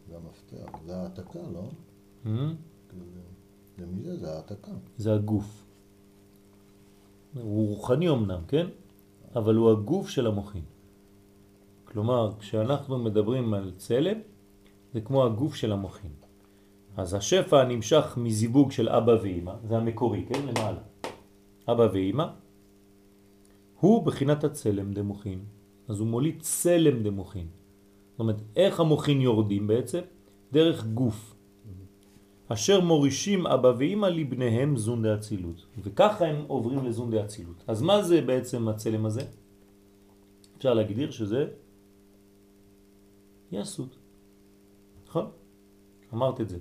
זה 0.10 0.16
המפתח, 0.16 0.80
זה 0.86 0.98
העתקה, 0.98 1.40
לא? 1.54 1.70
Hmm? 2.26 2.28
זה 3.78 3.86
מי 3.86 4.04
זה? 4.04 4.18
זה 4.18 4.34
העתקה. 4.34 4.72
זה 4.98 5.14
הגוף. 5.14 5.66
הוא 7.34 7.68
רוחני 7.68 8.10
אמנם, 8.10 8.42
כן? 8.48 8.68
אבל 9.36 9.56
הוא 9.56 9.72
הגוף 9.72 10.10
של 10.10 10.28
המוחין. 10.28 10.64
כלומר, 11.86 12.32
כשאנחנו 12.40 13.00
מדברים 13.00 13.54
על 13.54 13.72
צלם, 13.78 14.20
זה 14.94 15.02
כמו 15.02 15.26
הגוף 15.26 15.56
של 15.56 15.72
המוחין. 15.72 16.12
אז 16.98 17.14
השפע 17.14 17.64
נמשך 17.64 18.18
מזיווג 18.18 18.72
של 18.72 18.90
אבא 18.90 19.12
ואמא, 19.22 19.54
זה 19.68 19.78
המקורי, 19.78 20.26
כן? 20.30 20.48
למעלה. 20.48 20.82
אבא 21.68 21.88
ואמא, 21.94 22.26
הוא 23.80 24.06
בחינת 24.06 24.44
הצלם 24.44 24.94
דמוחין. 24.94 25.40
אז 25.88 26.00
הוא 26.00 26.08
מוליד 26.08 26.42
צלם 26.42 27.04
דמוחין. 27.04 27.48
זאת 28.12 28.20
אומרת, 28.20 28.42
איך 28.56 28.80
המוחין 28.80 29.22
יורדים 29.22 29.68
בעצם? 29.68 30.02
דרך 30.52 30.86
גוף. 30.86 31.36
אשר 32.48 32.82
מורישים 32.82 33.48
אבא 33.48 33.74
ואמא 33.78 34.06
לבניהם 34.06 34.78
זון 34.78 35.04
דאצילות. 35.04 35.66
וככה 35.84 36.26
הם 36.26 36.46
עוברים 36.48 36.86
לזון 36.86 37.12
דאצילות. 37.12 37.64
אז 37.68 37.82
מה 37.82 38.04
זה 38.04 38.22
בעצם 38.22 38.68
הצלם 38.68 39.06
הזה? 39.06 39.22
אפשר 40.58 40.74
להגדיר 40.74 41.12
שזה 41.12 41.48
יסות. 43.52 43.98
נכון? 45.10 45.26
אמרת 46.14 46.42
את 46.42 46.50
זה. 46.50 46.58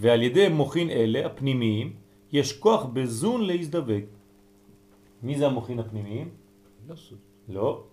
ועל 0.00 0.22
ידי 0.22 0.48
מוחין 0.48 0.90
אלה, 0.90 1.26
הפנימיים, 1.26 1.92
יש 2.32 2.58
כוח 2.58 2.84
בזון 2.84 3.40
להזדבק. 3.46 4.04
מי 5.22 5.38
זה 5.38 5.46
המוחין 5.46 5.78
הפנימיים? 5.78 6.28
לא, 7.48 7.84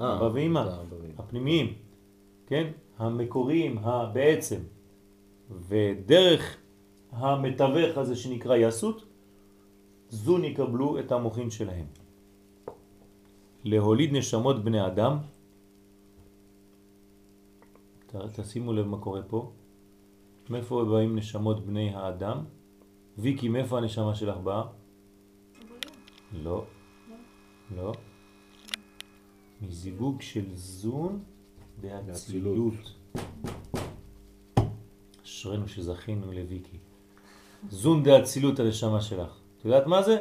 אה, 0.00 0.16
אבא 0.16 0.30
ואמא, 0.34 0.64
זה 0.64 0.74
אבא 0.80 0.94
ואמא. 0.94 1.14
הפנימיים, 1.18 1.72
כן? 2.46 2.70
המקוריים, 2.98 3.78
בעצם. 4.12 4.60
ודרך 5.68 6.56
המתווך 7.12 7.98
הזה 7.98 8.16
שנקרא 8.16 8.56
יסות, 8.56 9.04
זון 10.08 10.44
יקבלו 10.44 10.98
את 10.98 11.12
המוחין 11.12 11.50
שלהם. 11.50 11.86
להוליד 13.64 14.12
נשמות 14.12 14.64
בני 14.64 14.86
אדם, 14.86 15.18
תשימו 18.32 18.72
לב 18.72 18.86
מה 18.86 18.98
קורה 18.98 19.22
פה, 19.22 19.52
מאיפה 20.50 20.84
באים 20.84 21.16
נשמות 21.16 21.66
בני 21.66 21.94
האדם? 21.94 22.44
ויקי, 23.18 23.48
מאיפה 23.48 23.78
הנשמה 23.78 24.14
שלך 24.14 24.36
באה? 24.36 24.62
לא, 26.32 26.64
לא. 27.76 27.92
מזיווג 29.62 30.20
של 30.20 30.44
זון 30.54 31.22
באצילות. 31.80 32.74
אשרנו 35.24 35.68
שזכינו 35.68 36.32
לויקי. 36.32 36.78
זון 37.70 38.02
דאצילות 38.02 38.60
הנשמה 38.60 39.00
שלך. 39.00 39.38
את 39.58 39.64
יודעת 39.64 39.86
מה 39.86 40.02
זה? 40.02 40.16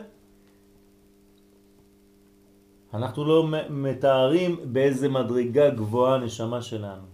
אנחנו 2.93 3.25
לא 3.25 3.47
מתארים 3.69 4.59
באיזה 4.73 5.09
מדרגה 5.09 5.69
גבוהה 5.69 6.15
הנשמה 6.15 6.61
שלנו. 6.61 7.12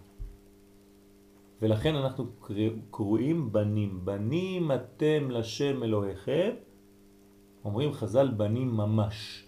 ולכן 1.62 1.96
אנחנו 1.96 2.26
קר- 2.40 2.76
קרואים 2.92 3.52
בנים. 3.52 4.06
בנים 4.06 4.72
אתם 4.72 5.32
לשם 5.32 5.84
אלוהיכם, 5.84 6.52
אומרים 7.66 7.94
חז"ל 7.94 8.28
בנים 8.28 8.68
ממש. 8.78 9.46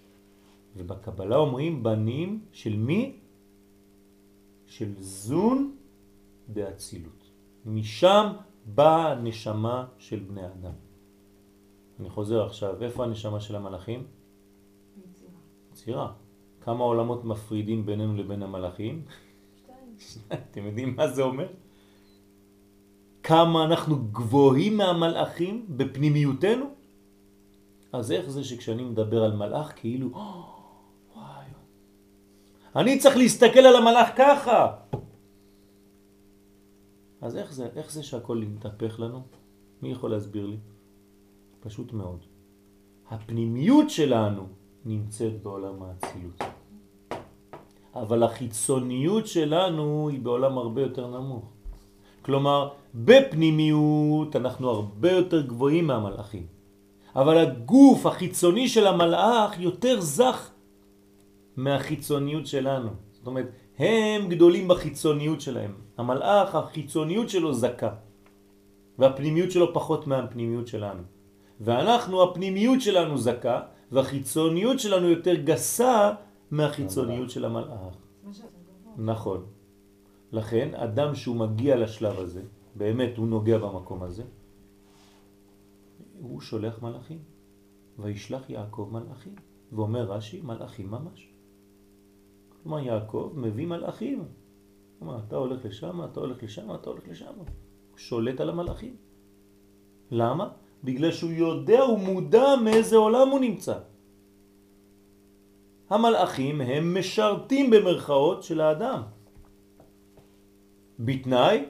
ובקבלה 0.76 1.36
אומרים 1.36 1.84
בנים 1.84 2.46
של 2.52 2.76
מי? 2.78 3.20
של 4.66 4.94
זון 4.98 5.76
דאצילות. 6.50 7.32
משם 7.66 8.28
באה 8.66 9.12
הנשמה 9.12 9.86
של 9.98 10.20
בני 10.20 10.46
אדם. 10.46 10.74
אני 12.00 12.10
חוזר 12.10 12.46
עכשיו, 12.46 12.84
איפה 12.84 13.04
הנשמה 13.04 13.40
של 13.40 13.56
המלאכים? 13.56 14.04
ביצירה. 14.96 15.32
יצירה. 15.72 16.14
כמה 16.62 16.84
עולמות 16.84 17.26
מפרידים 17.26 17.86
בינינו 17.86 18.16
לבין 18.16 18.44
המלאכים? 18.44 19.06
שתיים. 19.98 20.42
אתם 20.52 20.66
יודעים 20.66 20.96
מה 20.96 21.08
זה 21.08 21.22
אומר? 21.22 21.48
כמה 23.32 23.64
אנחנו 23.64 23.96
גבוהים 24.12 24.78
מהמלאכים 24.78 25.66
בפנימיותנו? 25.70 26.66
אז 27.94 28.12
איך 28.12 28.30
זה 28.30 28.44
שכשאני 28.44 28.84
מדבר 28.84 29.24
על 29.24 29.36
מלאך 29.36 29.74
כאילו, 29.76 30.08
"אה, 30.16 30.42
וואי, 31.16 31.46
אני 32.76 33.00
צריך 33.00 33.18
להסתכל 33.18 33.60
על 33.60 33.76
המלאך 33.76 34.10
ככה. 34.18 34.76
אז 37.22 37.38
איך 37.38 37.54
זה, 37.54 37.68
איך 37.76 37.92
זה 37.92 38.04
שהכל 38.04 38.38
מתהפך 38.38 39.00
לנו? 39.00 39.22
מי 39.82 39.92
יכול 39.92 40.12
להסביר 40.12 40.46
לי? 40.46 40.58
פשוט 41.60 41.94
מאוד. 41.94 42.20
הפנימיות 43.10 43.90
שלנו 43.90 44.48
נמצאת 44.86 45.44
בעולם 45.44 45.84
האצילות. 45.84 46.40
אבל 47.96 48.24
החיצוניות 48.24 49.28
שלנו 49.28 50.10
היא 50.10 50.20
בעולם 50.20 50.58
הרבה 50.58 50.82
יותר 50.82 51.08
נמוך. 51.08 51.46
כלומר, 52.22 52.81
בפנימיות 52.96 54.36
אנחנו 54.36 54.70
הרבה 54.70 55.12
יותר 55.12 55.42
גבוהים 55.42 55.88
מהמלאכים. 55.88 56.46
אבל 57.16 57.38
הגוף 57.38 58.06
החיצוני 58.06 58.68
של 58.68 58.88
המלאך 58.88 59.60
יותר 59.60 60.02
זך 60.02 60.50
מהחיצוניות 61.56 62.48
שלנו. 62.48 62.90
זאת 63.12 63.28
אומרת, 63.28 63.48
הם 63.80 64.30
גדולים 64.30 64.68
בחיצוניות 64.68 65.42
שלהם. 65.42 65.74
המלאך, 65.98 66.56
החיצוניות 66.56 67.30
שלו 67.30 67.54
זכה, 67.54 67.90
והפנימיות 69.00 69.52
שלו 69.52 69.74
פחות 69.74 70.08
מהפנימיות 70.08 70.68
שלנו. 70.68 71.02
ואנחנו, 71.62 72.24
הפנימיות 72.24 72.82
שלנו 72.82 73.18
זכה, 73.18 73.60
והחיצוניות 73.92 74.80
שלנו 74.80 75.10
יותר 75.10 75.36
גסה 75.36 76.12
מהחיצוניות 76.52 77.30
של 77.30 77.46
המלאך. 77.46 77.94
נכון. 78.98 79.46
לכן, 80.32 80.70
אדם 80.76 81.16
שהוא 81.16 81.36
מגיע 81.36 81.76
לשלב 81.76 82.20
הזה, 82.20 82.42
באמת 82.76 83.18
הוא 83.18 83.28
נוגע 83.28 83.58
במקום 83.58 84.04
הזה, 84.04 84.24
הוא 86.20 86.42
שולח 86.42 86.82
מלאכים. 86.82 87.20
וישלח 88.00 88.50
יעקב 88.50 88.90
מלאכים. 88.92 89.36
ואומר 89.72 90.12
רש"י, 90.12 90.42
מלאכים 90.42 90.92
ממש. 90.92 91.30
כלומר, 92.64 92.80
יעקב 92.80 93.34
מביא 93.36 93.68
מלאכים. 93.68 94.26
כלומר, 95.00 95.20
אתה 95.28 95.36
הולך 95.36 95.66
לשם, 95.66 96.04
אתה 96.04 96.20
הולך 96.20 96.44
לשם, 96.44 96.76
אתה 96.76 96.90
הולך 96.90 97.08
לשם. 97.08 97.34
הוא 97.38 97.46
שולט 97.98 98.40
על 98.40 98.50
המלאכים. 98.50 98.96
למה? 100.12 100.50
בגלל 100.84 101.12
שהוא 101.12 101.32
יודע, 101.32 101.82
הוא 101.82 102.00
מודע 102.00 102.56
מאיזה 102.64 102.96
עולם 102.96 103.28
הוא 103.30 103.40
נמצא. 103.40 103.80
המלאכים 105.90 106.62
הם 106.62 106.98
משרתים 107.00 107.70
במרכאות 107.70 108.44
של 108.44 108.62
האדם. 108.62 109.02
בתנאי 111.00 111.66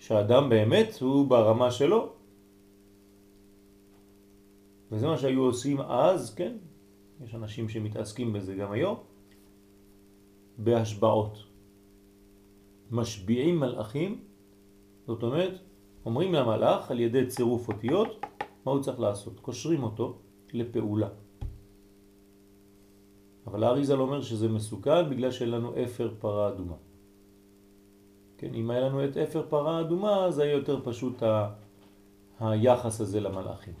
שהאדם 0.00 0.48
באמת 0.48 0.88
הוא 1.00 1.26
ברמה 1.28 1.70
שלו. 1.70 2.12
וזה 4.90 5.06
מה 5.06 5.16
שהיו 5.18 5.42
עושים 5.42 5.80
אז, 5.80 6.34
כן? 6.34 6.56
יש 7.24 7.34
אנשים 7.34 7.68
שמתעסקים 7.68 8.32
בזה 8.32 8.54
גם 8.54 8.72
היום. 8.72 8.96
בהשבעות. 10.58 11.38
משביעים 12.90 13.60
מלאכים, 13.60 14.24
זאת 15.06 15.22
אומרת, 15.22 15.54
אומרים 16.06 16.32
למלאך 16.34 16.90
על 16.90 17.00
ידי 17.00 17.26
צירוף 17.26 17.68
אותיות 17.68 18.26
מה 18.64 18.72
הוא 18.72 18.82
צריך 18.82 19.00
לעשות. 19.00 19.40
קושרים 19.40 19.82
אותו 19.82 20.18
לפעולה. 20.52 21.08
אבל 23.46 23.64
האריזל 23.64 24.00
אומר 24.00 24.22
שזה 24.22 24.48
מסוכן 24.48 25.10
בגלל 25.10 25.30
שאין 25.30 25.50
לנו 25.50 25.84
אפר 25.84 26.14
פרה 26.18 26.48
אדומה. 26.48 26.89
כן, 28.40 28.54
אם 28.54 28.70
היה 28.70 28.80
לנו 28.80 29.04
את 29.04 29.16
אפר 29.16 29.46
פרה 29.48 29.80
אדומה, 29.80 30.24
אז 30.24 30.38
היה 30.38 30.52
יותר 30.52 30.80
פשוט 30.84 31.22
ה... 31.22 31.52
היחס 32.40 33.00
הזה 33.00 33.20
למלאכים. 33.20 33.74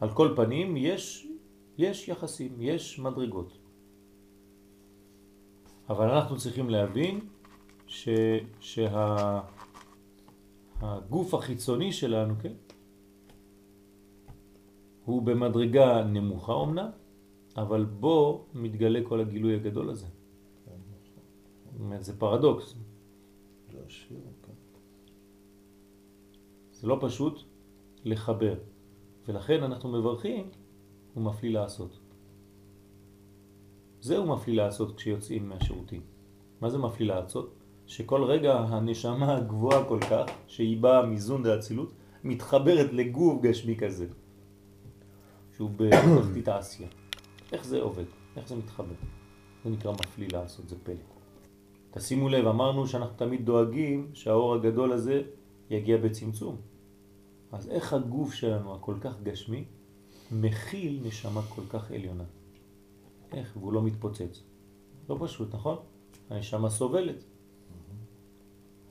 על 0.00 0.10
כל 0.10 0.32
פנים 0.36 0.76
יש, 0.76 1.26
יש 1.78 2.08
יחסים, 2.08 2.56
יש 2.58 2.98
מדרגות. 2.98 3.58
אבל 5.88 6.10
אנחנו 6.10 6.36
צריכים 6.38 6.70
להבין 6.70 7.20
ש, 7.86 8.08
שהגוף 10.80 11.34
החיצוני 11.34 11.92
שלנו, 11.92 12.34
כן, 12.38 12.54
הוא 15.04 15.22
במדרגה 15.22 16.04
נמוכה 16.04 16.62
אמנם, 16.62 16.90
אבל 17.56 17.84
בו 17.84 18.46
מתגלה 18.54 19.00
כל 19.04 19.20
הגילוי 19.20 19.54
הגדול 19.54 19.90
הזה. 19.90 20.21
זה 22.00 22.18
פרדוקס. 22.18 22.74
זה 23.72 23.78
השיר, 23.86 24.18
כן. 24.42 24.52
זה 26.72 26.86
לא 26.86 26.98
פשוט 27.00 27.42
לחבר, 28.04 28.54
ולכן 29.28 29.62
אנחנו 29.62 29.92
מברכים, 29.92 30.50
הוא 31.14 31.24
מפליא 31.24 31.50
לעשות. 31.50 31.98
זהו 34.00 34.26
מפליא 34.26 34.56
לעשות 34.56 34.96
כשיוצאים 34.96 35.48
מהשירותים. 35.48 36.00
מה 36.60 36.70
זה 36.70 36.78
מפליא 36.78 37.08
לעשות? 37.08 37.54
שכל 37.86 38.24
רגע 38.24 38.58
הנשמה 38.58 39.36
הגבוהה 39.36 39.84
כל 39.84 40.00
כך, 40.10 40.24
שהיא 40.46 40.80
באה 40.80 41.06
מזון 41.06 41.42
דאצילות, 41.42 41.92
מתחברת 42.24 42.92
לגוף 42.92 43.42
גשמי 43.42 43.76
כזה, 43.76 44.06
שהוא 45.56 45.70
בתחתית 45.76 46.48
העשייה. 46.52 46.88
איך 47.52 47.64
זה 47.64 47.80
עובד? 47.80 48.04
איך 48.36 48.48
זה 48.48 48.56
מתחבר? 48.56 48.94
זה 49.64 49.70
נקרא 49.70 49.92
מפליא 49.92 50.28
לעשות, 50.32 50.68
זה 50.68 50.76
פלא. 50.82 51.11
תשימו 51.94 52.28
לב, 52.28 52.46
אמרנו 52.46 52.86
שאנחנו 52.86 53.16
תמיד 53.16 53.46
דואגים 53.46 54.10
שהאור 54.14 54.54
הגדול 54.54 54.92
הזה 54.92 55.22
יגיע 55.70 55.96
בצמצום. 55.96 56.56
אז 57.52 57.68
איך 57.68 57.92
הגוף 57.92 58.32
שלנו 58.32 58.74
הכל 58.74 58.94
כך 59.00 59.22
גשמי 59.22 59.64
מכיל 60.32 61.00
נשמה 61.04 61.42
כל 61.42 61.62
כך 61.68 61.90
עליונה? 61.90 62.24
איך? 63.32 63.56
והוא 63.56 63.72
לא 63.72 63.82
מתפוצץ. 63.82 64.42
לא 65.08 65.16
פשוט, 65.20 65.54
נכון? 65.54 65.76
הנשמה 66.30 66.70
סובלת. 66.70 67.24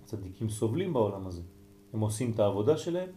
הצדיקים 0.03 0.49
סובלים 0.49 0.93
בעולם 0.93 1.27
הזה. 1.27 1.41
הם 1.93 1.99
עושים 1.99 2.31
את 2.31 2.39
העבודה 2.39 2.77
שלהם, 2.77 3.09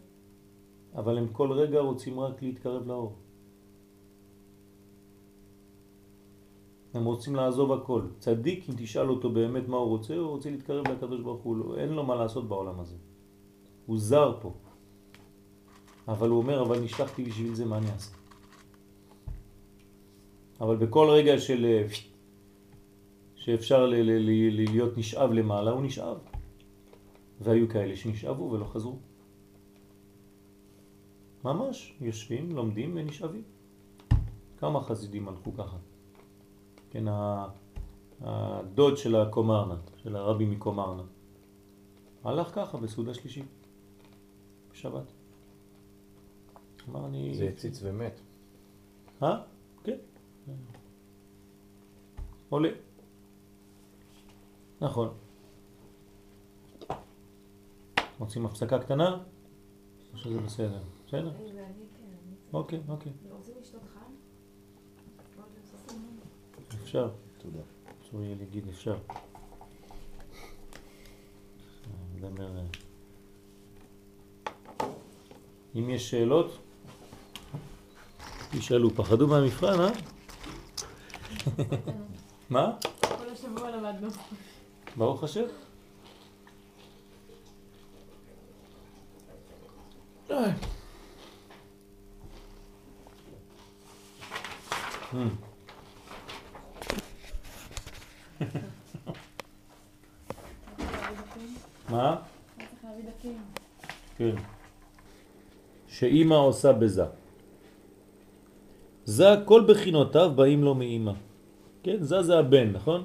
אבל 0.95 1.19
הם 1.19 1.29
כל 1.29 1.53
רגע 1.53 1.81
רוצים 1.81 2.21
רק 2.21 2.43
להתקרב 2.43 2.87
לאור. 2.87 3.17
הם 6.95 7.05
רוצים 7.05 7.35
לעזוב 7.37 7.73
הכל. 7.73 8.03
צדיק, 8.19 8.69
אם 8.69 8.75
תשאל 8.77 9.11
אותו 9.11 9.31
באמת 9.31 9.69
מה 9.69 9.77
הוא 9.77 9.89
רוצה, 9.89 10.17
הוא 10.17 10.29
רוצה 10.29 10.51
להתקרב 10.51 10.89
לקדוש 10.89 11.21
ברוך 11.21 11.43
הוא. 11.43 11.57
לא- 11.57 11.77
אין 11.79 11.89
לו 11.89 12.05
מה 12.05 12.15
לעשות 12.15 12.49
בעולם 12.49 12.81
הזה. 12.81 12.97
הוא 13.87 13.99
זר 13.99 14.39
פה. 14.41 14.55
אבל 16.09 16.29
הוא 16.29 16.39
אומר, 16.39 16.63
אבל 16.63 16.81
נשלחתי 16.81 17.25
בשביל 17.25 17.55
זה, 17.55 17.65
מה 17.65 17.79
אני 17.79 17.91
אעשה? 17.91 18.17
אבל 20.61 20.77
בכל 20.77 21.11
רגע 21.11 21.39
של... 21.39 21.65
אה, 21.65 21.87
שאפשר 23.37 23.87
ל- 23.87 23.95
ל- 23.95 24.19
ל- 24.31 24.55
להיות 24.71 24.99
נשאב 24.99 25.33
למעלה, 25.33 25.71
הוא 25.71 25.83
נשאב. 25.83 26.19
והיו 27.41 27.69
כאלה 27.69 27.97
שנשאבו 27.97 28.51
ולא 28.51 28.65
חזרו. 28.65 28.99
ממש, 31.45 31.97
יושבים, 32.01 32.57
לומדים 32.57 32.93
ונשאבים. 32.95 33.43
כמה 34.59 34.81
חסידים 34.81 35.29
הלכו 35.29 35.55
ככה? 35.55 35.77
כן, 36.95 37.09
ה- 37.09 37.49
הדוד 38.21 38.97
של 38.97 39.17
הקומרנה, 39.17 39.75
של 39.97 40.17
הרבי 40.17 40.47
מקומרנה, 40.47 41.03
הלך 42.25 42.55
ככה 42.55 42.79
בסעודה 42.79 43.15
שלישית, 43.15 43.47
בשבת. 44.73 45.13
אמר 46.89 47.07
אני... 47.07 47.35
זה 47.35 47.49
הציץ 47.49 47.81
ומת. 47.83 48.21
אה? 49.23 49.43
כן. 49.85 49.97
עולה. 52.49 52.69
נכון. 54.81 55.09
רוצים 58.19 58.47
הפסקה 58.47 58.79
קטנה? 58.79 59.23
או 60.13 60.19
שזה 60.19 60.41
בסדר? 60.41 60.83
בסדר? 61.07 61.33
כן, 61.33 61.45
אוקיי, 62.53 62.81
אוקיי. 62.89 63.13
רוצים 63.31 63.55
לשתות 63.61 63.83
חם? 63.95 64.01
עוד 65.37 65.47
נוספים? 65.61 66.01
אפשר. 66.95 67.09
תודה. 67.39 67.59
צורי 68.11 68.35
להגיד 68.35 68.69
אפשר. 68.69 68.97
נדבר... 72.15 72.57
אה, 72.57 72.63
אם 75.75 75.91
יש 75.91 76.11
שאלות, 76.11 76.59
תשאלו. 78.51 78.91
פחדו 78.91 79.27
מהמבחן, 79.27 79.81
אה? 79.81 79.91
מה? 82.51 82.77
כל 83.01 83.29
השבוע 83.33 83.71
למדנו. 83.71 84.09
ברוך 84.97 85.25
השם. 85.25 85.45
איי. 90.31 90.53
Hmm. 95.13 95.54
מה? 101.91 102.17
כן. 104.19 104.35
שאימא 105.89 106.35
עושה 106.35 106.73
בזה. 106.73 107.05
זה 109.05 109.25
כל 109.45 109.65
בחינותיו 109.69 110.33
באים 110.35 110.65
לו 110.65 110.75
מאימא. 110.75 111.13
כן, 111.83 112.03
זה 112.03 112.23
זה 112.23 112.39
הבן, 112.39 112.73
נכון? 112.73 113.05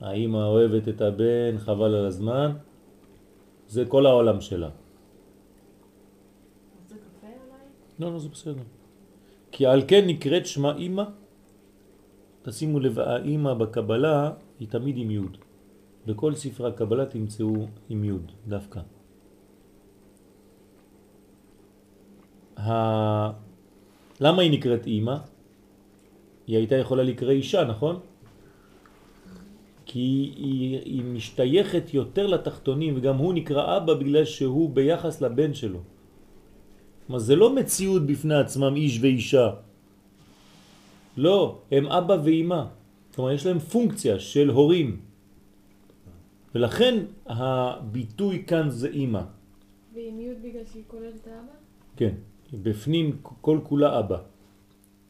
האימא 0.00 0.36
אוהבת 0.36 0.88
את 0.88 1.00
הבן, 1.00 1.58
חבל 1.58 1.94
על 1.94 2.06
הזמן. 2.06 2.50
זה 3.68 3.84
כל 3.88 4.06
העולם 4.06 4.40
שלה. 4.40 4.68
רוצה 6.82 6.94
קפה 6.94 7.26
אולי? 7.26 7.64
לא, 7.98 8.12
לא, 8.12 8.18
זה 8.18 8.28
בסדר. 8.28 8.62
כי 9.52 9.66
על 9.66 9.82
כן 9.88 10.06
נקראת 10.06 10.46
שמה 10.46 10.76
אימא. 10.76 11.04
תשימו 12.42 12.80
לב, 12.80 12.98
האימא 12.98 13.54
בקבלה 13.54 14.30
היא 14.60 14.68
תמיד 14.68 14.96
עם 14.98 15.10
יוד. 15.10 15.36
בכל 16.06 16.34
ספרי 16.34 16.68
הקבלה 16.68 17.06
תמצאו 17.06 17.66
עם 17.88 18.04
יוד, 18.04 18.32
דווקא. 18.48 18.80
ה... 22.58 22.70
למה 24.20 24.42
היא 24.42 24.50
נקראת 24.50 24.86
אימא? 24.86 25.16
היא 26.46 26.56
הייתה 26.56 26.74
יכולה 26.74 27.02
לקרוא 27.02 27.30
אישה, 27.30 27.64
נכון? 27.64 28.00
כי 29.86 30.32
היא, 30.36 30.78
היא 30.84 31.04
משתייכת 31.04 31.94
יותר 31.94 32.26
לתחתונים, 32.26 32.94
וגם 32.96 33.16
הוא 33.16 33.34
נקרא 33.34 33.76
אבא 33.76 33.94
בגלל 33.94 34.24
שהוא 34.24 34.70
ביחס 34.70 35.20
לבן 35.20 35.54
שלו. 35.54 35.80
כלומר, 37.06 37.18
זה 37.18 37.34
לא 37.36 37.54
מציאות 37.54 38.06
בפני 38.06 38.34
עצמם 38.34 38.72
איש 38.76 38.98
ואישה. 39.02 39.48
לא, 41.16 41.58
הם 41.70 41.84
אבא 41.86 42.16
ואימא. 42.24 42.62
כלומר, 43.16 43.32
יש 43.32 43.46
להם 43.46 43.58
פונקציה 43.58 44.18
של 44.20 44.48
הורים. 44.50 45.00
ולכן 46.54 46.94
הביטוי 47.26 48.44
כאן 48.46 48.70
זה 48.70 48.88
אימא. 48.88 49.22
ועם 49.94 50.20
י' 50.20 50.34
בגלל 50.44 50.66
שהיא 50.72 50.82
כוללת 50.86 51.14
את 51.16 51.26
האבא? 51.26 51.56
כן, 51.96 52.14
בפנים 52.52 53.16
כל 53.40 53.58
כולה 53.64 53.98
אבא. 53.98 54.18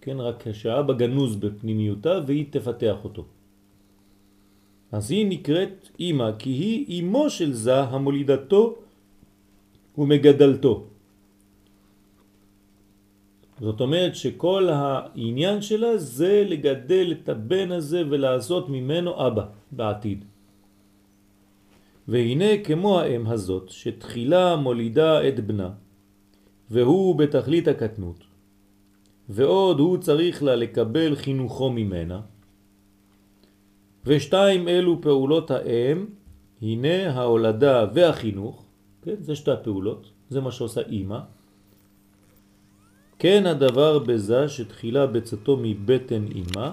כן, 0.00 0.16
רק 0.20 0.52
שהאבא 0.52 0.94
גנוז 0.94 1.36
בפנימיותה 1.36 2.20
והיא 2.26 2.46
תפתח 2.50 2.96
אותו. 3.04 3.24
אז 4.92 5.10
היא 5.10 5.26
נקראת 5.26 5.88
אימא, 5.98 6.30
כי 6.38 6.50
היא 6.50 6.86
אימו 6.86 7.30
של 7.30 7.52
זה 7.52 7.90
המולידתו 7.90 8.62
ומגדלתו. 9.98 10.74
זאת 13.60 13.80
אומרת 13.80 14.14
שכל 14.16 14.68
העניין 14.68 15.62
שלה 15.62 15.96
זה 15.96 16.44
לגדל 16.46 17.12
את 17.12 17.28
הבן 17.28 17.72
הזה 17.72 18.02
ולעשות 18.10 18.68
ממנו 18.68 19.26
אבא 19.26 19.44
בעתיד. 19.72 20.24
והנה 22.08 22.58
כמו 22.64 23.00
האם 23.00 23.26
הזאת 23.26 23.68
שתחילה 23.68 24.56
מולידה 24.56 25.28
את 25.28 25.40
בנה 25.40 25.70
והוא 26.70 27.16
בתכלית 27.16 27.68
הקטנות 27.68 28.24
ועוד 29.28 29.78
הוא 29.78 29.98
צריך 29.98 30.42
לה 30.42 30.56
לקבל 30.56 31.16
חינוכו 31.16 31.70
ממנה 31.70 32.20
ושתיים 34.04 34.68
אלו 34.68 35.00
פעולות 35.02 35.50
האם 35.50 36.06
הנה 36.62 37.10
ההולדה 37.12 37.86
והחינוך 37.94 38.64
כן, 39.02 39.14
זה 39.20 39.36
שתי 39.36 39.50
הפעולות 39.50 40.10
זה 40.28 40.40
מה 40.40 40.52
שעושה 40.52 40.80
אימא 40.80 41.18
כן 43.18 43.46
הדבר 43.46 43.98
בזה 43.98 44.48
שתחילה 44.48 45.06
בצאתו 45.06 45.56
מבטן 45.62 46.24
אימא 46.34 46.70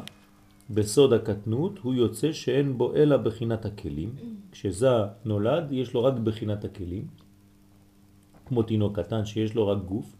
בסוד 0.69 1.13
הקטנות 1.13 1.79
הוא 1.79 1.93
יוצא 1.93 2.31
שאין 2.31 2.77
בו 2.77 2.95
אלא 2.95 3.17
בחינת 3.17 3.65
הכלים. 3.65 4.09
כשזה 4.51 4.87
נולד 5.25 5.71
יש 5.71 5.93
לו 5.93 6.03
רק 6.03 6.13
בחינת 6.13 6.65
הכלים, 6.65 7.07
כמו 8.45 8.63
תינוק 8.63 8.99
קטן 8.99 9.25
שיש 9.25 9.55
לו 9.55 9.67
רק 9.67 9.77
גוף, 9.85 10.15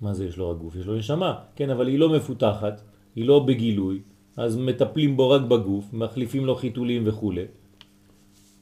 מה 0.00 0.14
זה 0.14 0.24
יש 0.24 0.36
לו 0.36 0.50
רק 0.50 0.56
גוף? 0.56 0.76
יש 0.76 0.86
לו 0.86 0.96
נשמה, 0.96 1.34
כן, 1.56 1.70
אבל 1.70 1.88
היא 1.88 1.98
לא 1.98 2.08
מפותחת, 2.08 2.82
היא 3.16 3.24
לא 3.24 3.38
בגילוי, 3.38 4.00
אז 4.36 4.56
מטפלים 4.56 5.16
בו 5.16 5.30
רק 5.30 5.42
בגוף, 5.42 5.92
מחליפים 5.92 6.46
לו 6.46 6.54
חיתולים 6.54 7.02
וכו'. 7.06 7.32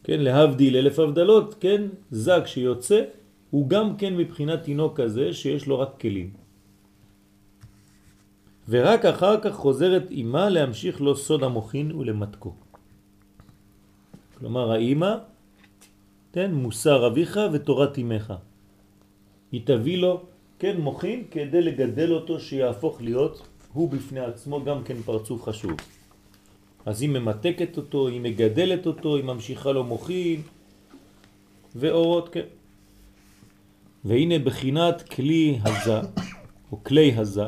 כן, 0.05 0.21
להבדיל 0.21 0.77
אלף 0.77 0.99
הבדלות, 0.99 1.55
כן, 1.61 1.83
זק 2.11 2.43
שיוצא, 2.47 3.03
הוא 3.51 3.69
גם 3.69 3.97
כן 3.97 4.17
מבחינת 4.17 4.63
תינוק 4.63 5.01
כזה 5.01 5.33
שיש 5.33 5.67
לו 5.67 5.79
רק 5.79 6.01
כלים. 6.01 6.31
ורק 8.69 9.05
אחר 9.05 9.41
כך 9.41 9.55
חוזרת 9.55 10.11
אימה 10.11 10.49
להמשיך 10.49 11.01
לו 11.01 11.17
סוד 11.17 11.43
המוכין 11.43 11.93
ולמתקו. 11.93 12.53
כלומר, 14.39 14.73
האימא, 14.73 15.15
כן, 16.33 16.55
מוסר 16.55 17.07
אביך 17.07 17.41
ותורת 17.53 17.99
אמך. 17.99 18.33
היא 19.53 19.61
תביא 19.65 19.99
לו, 19.99 20.23
כן, 20.59 20.81
מוכין 20.81 21.25
כדי 21.31 21.63
לגדל 21.63 22.13
אותו 22.13 22.41
שיהפוך 22.41 23.03
להיות 23.03 23.49
הוא 23.73 23.91
בפני 23.91 24.21
עצמו 24.21 24.65
גם 24.65 24.85
כן 24.85 25.03
פרצוף 25.03 25.43
חשוב. 25.43 25.77
אז 26.87 27.03
היא 27.03 27.11
ממתקת 27.11 27.77
אותו, 27.77 28.09
היא 28.09 28.21
מגדלת 28.21 28.87
אותו, 28.87 29.17
היא 29.17 29.25
ממשיכה 29.25 29.73
לו 29.73 29.85
מוכין 29.85 30.43
ואורות, 31.77 32.29
כן. 32.29 32.58
והנה 34.05 34.39
בחינת 34.39 35.03
כלי 35.03 35.59
הזה, 35.65 36.01
או 36.73 36.85
כלי 36.85 37.13
הזה, 37.17 37.47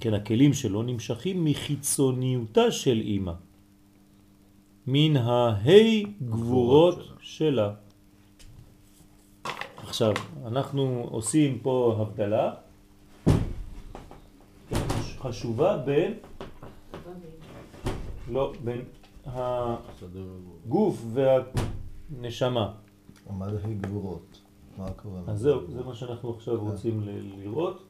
כן, 0.00 0.14
הכלים 0.14 0.52
שלו 0.52 0.82
נמשכים 0.82 1.44
מחיצוניותה 1.44 2.70
של 2.70 3.00
אימא, 3.00 3.32
מן 4.86 5.16
ההי 5.16 6.04
גבורות 6.22 6.98
שלה. 7.20 7.72
עכשיו, 9.76 10.12
אנחנו 10.46 11.08
עושים 11.10 11.58
פה 11.62 11.96
הבדלה 11.98 12.54
חשובה 15.20 15.76
בין, 15.76 16.14
לא, 18.30 18.52
בין 18.64 18.84
הגוף 19.26 21.04
והנשמה. 21.12 22.72
מה 23.30 23.50
זה 23.50 23.58
גבורות? 23.80 24.29
מה 24.80 24.86
הכוונה? 24.86 25.32
אז 25.32 25.38
זהו, 25.40 25.70
זה 25.70 25.82
מה 25.84 25.94
שאנחנו 25.94 26.30
עכשיו 26.30 26.60
רוצים 26.60 27.00
ל- 27.00 27.40
לראות. 27.42 27.82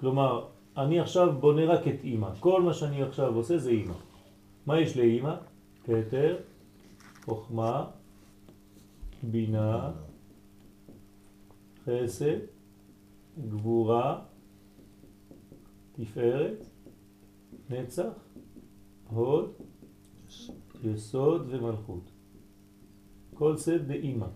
כלומר, 0.00 0.46
אני 0.76 1.00
עכשיו 1.00 1.32
בונה 1.40 1.64
רק 1.64 1.88
את 1.88 2.04
אימא. 2.04 2.30
כל 2.40 2.62
מה 2.62 2.74
שאני 2.74 3.02
עכשיו 3.02 3.34
עושה 3.34 3.58
זה 3.58 3.70
אימא. 3.70 3.94
מה 4.66 4.80
יש 4.80 4.96
לאימא? 4.96 5.34
כתר, 5.84 6.36
חוכמה, 7.24 7.86
בינה, 9.22 9.92
חסד, 11.84 12.38
גבורה, 13.48 14.20
תפארת, 15.92 16.66
נצח, 17.70 18.12
הוד, 19.10 19.50
יסוד 20.84 21.46
ומלכות. 21.50 22.10
כל 23.34 23.56
זה 23.56 23.78
באימא. 23.78 24.26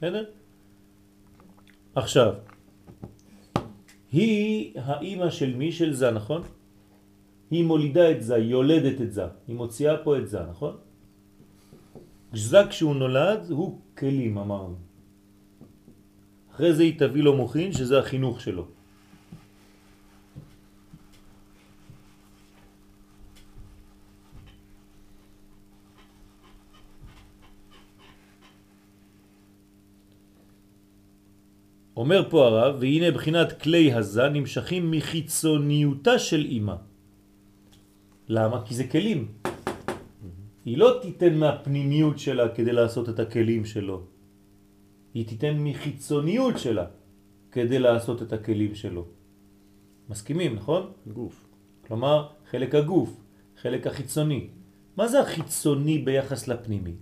בסדר? 0.00 0.24
עכשיו, 1.94 2.32
היא 4.12 4.72
האימא 4.80 5.30
של 5.30 5.56
מי? 5.56 5.72
של 5.72 5.92
זה, 5.92 6.10
נכון? 6.10 6.42
היא 7.50 7.64
מולידה 7.64 8.10
את 8.10 8.22
זה, 8.22 8.34
היא 8.34 8.50
יולדת 8.50 9.00
את 9.00 9.12
זה, 9.12 9.24
היא 9.48 9.56
מוציאה 9.56 9.96
פה 10.04 10.18
את 10.18 10.28
זה, 10.28 10.40
נכון? 10.50 10.76
זה 12.32 12.58
כשהוא 12.70 12.96
נולד 12.96 13.50
הוא 13.50 13.80
כלים 13.98 14.38
אמרנו. 14.38 14.76
אחרי 16.50 16.72
זה 16.74 16.82
היא 16.82 16.98
תביא 16.98 17.22
לו 17.22 17.36
מוכין 17.36 17.72
שזה 17.72 17.98
החינוך 17.98 18.40
שלו. 18.40 18.79
אומר 31.96 32.30
פה 32.30 32.46
הרב, 32.46 32.76
והנה 32.80 33.10
בחינת 33.10 33.62
כלי 33.62 33.92
הזה 33.92 34.28
נמשכים 34.28 34.90
מחיצוניותה 34.90 36.18
של 36.18 36.44
אימא. 36.44 36.74
למה? 38.28 38.62
כי 38.64 38.74
זה 38.74 38.84
כלים. 38.84 39.28
היא 40.64 40.78
לא 40.78 40.98
תיתן 41.02 41.34
מהפנימיות 41.34 42.18
שלה 42.18 42.48
כדי 42.48 42.72
לעשות 42.72 43.08
את 43.08 43.18
הכלים 43.18 43.64
שלו. 43.64 44.02
היא 45.14 45.26
תיתן 45.26 45.56
מחיצוניות 45.58 46.58
שלה 46.58 46.86
כדי 47.50 47.78
לעשות 47.78 48.22
את 48.22 48.32
הכלים 48.32 48.74
שלו. 48.74 49.06
מסכימים, 50.08 50.54
נכון? 50.54 50.92
גוף. 51.06 51.46
כלומר, 51.86 52.28
חלק 52.50 52.74
הגוף, 52.74 53.10
חלק 53.62 53.86
החיצוני. 53.86 54.46
מה 54.96 55.08
זה 55.08 55.20
החיצוני 55.20 55.98
ביחס 55.98 56.48
לפנימי? 56.48 56.94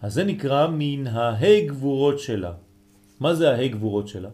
אז 0.00 0.14
זה 0.14 0.24
נקרא 0.24 0.68
מן 0.68 1.06
ההי 1.06 1.66
גבורות 1.66 2.18
שלה. 2.18 2.52
מה 3.22 3.34
זה 3.34 3.50
ההי 3.50 3.68
גבורות 3.68 4.08
שלה? 4.08 4.30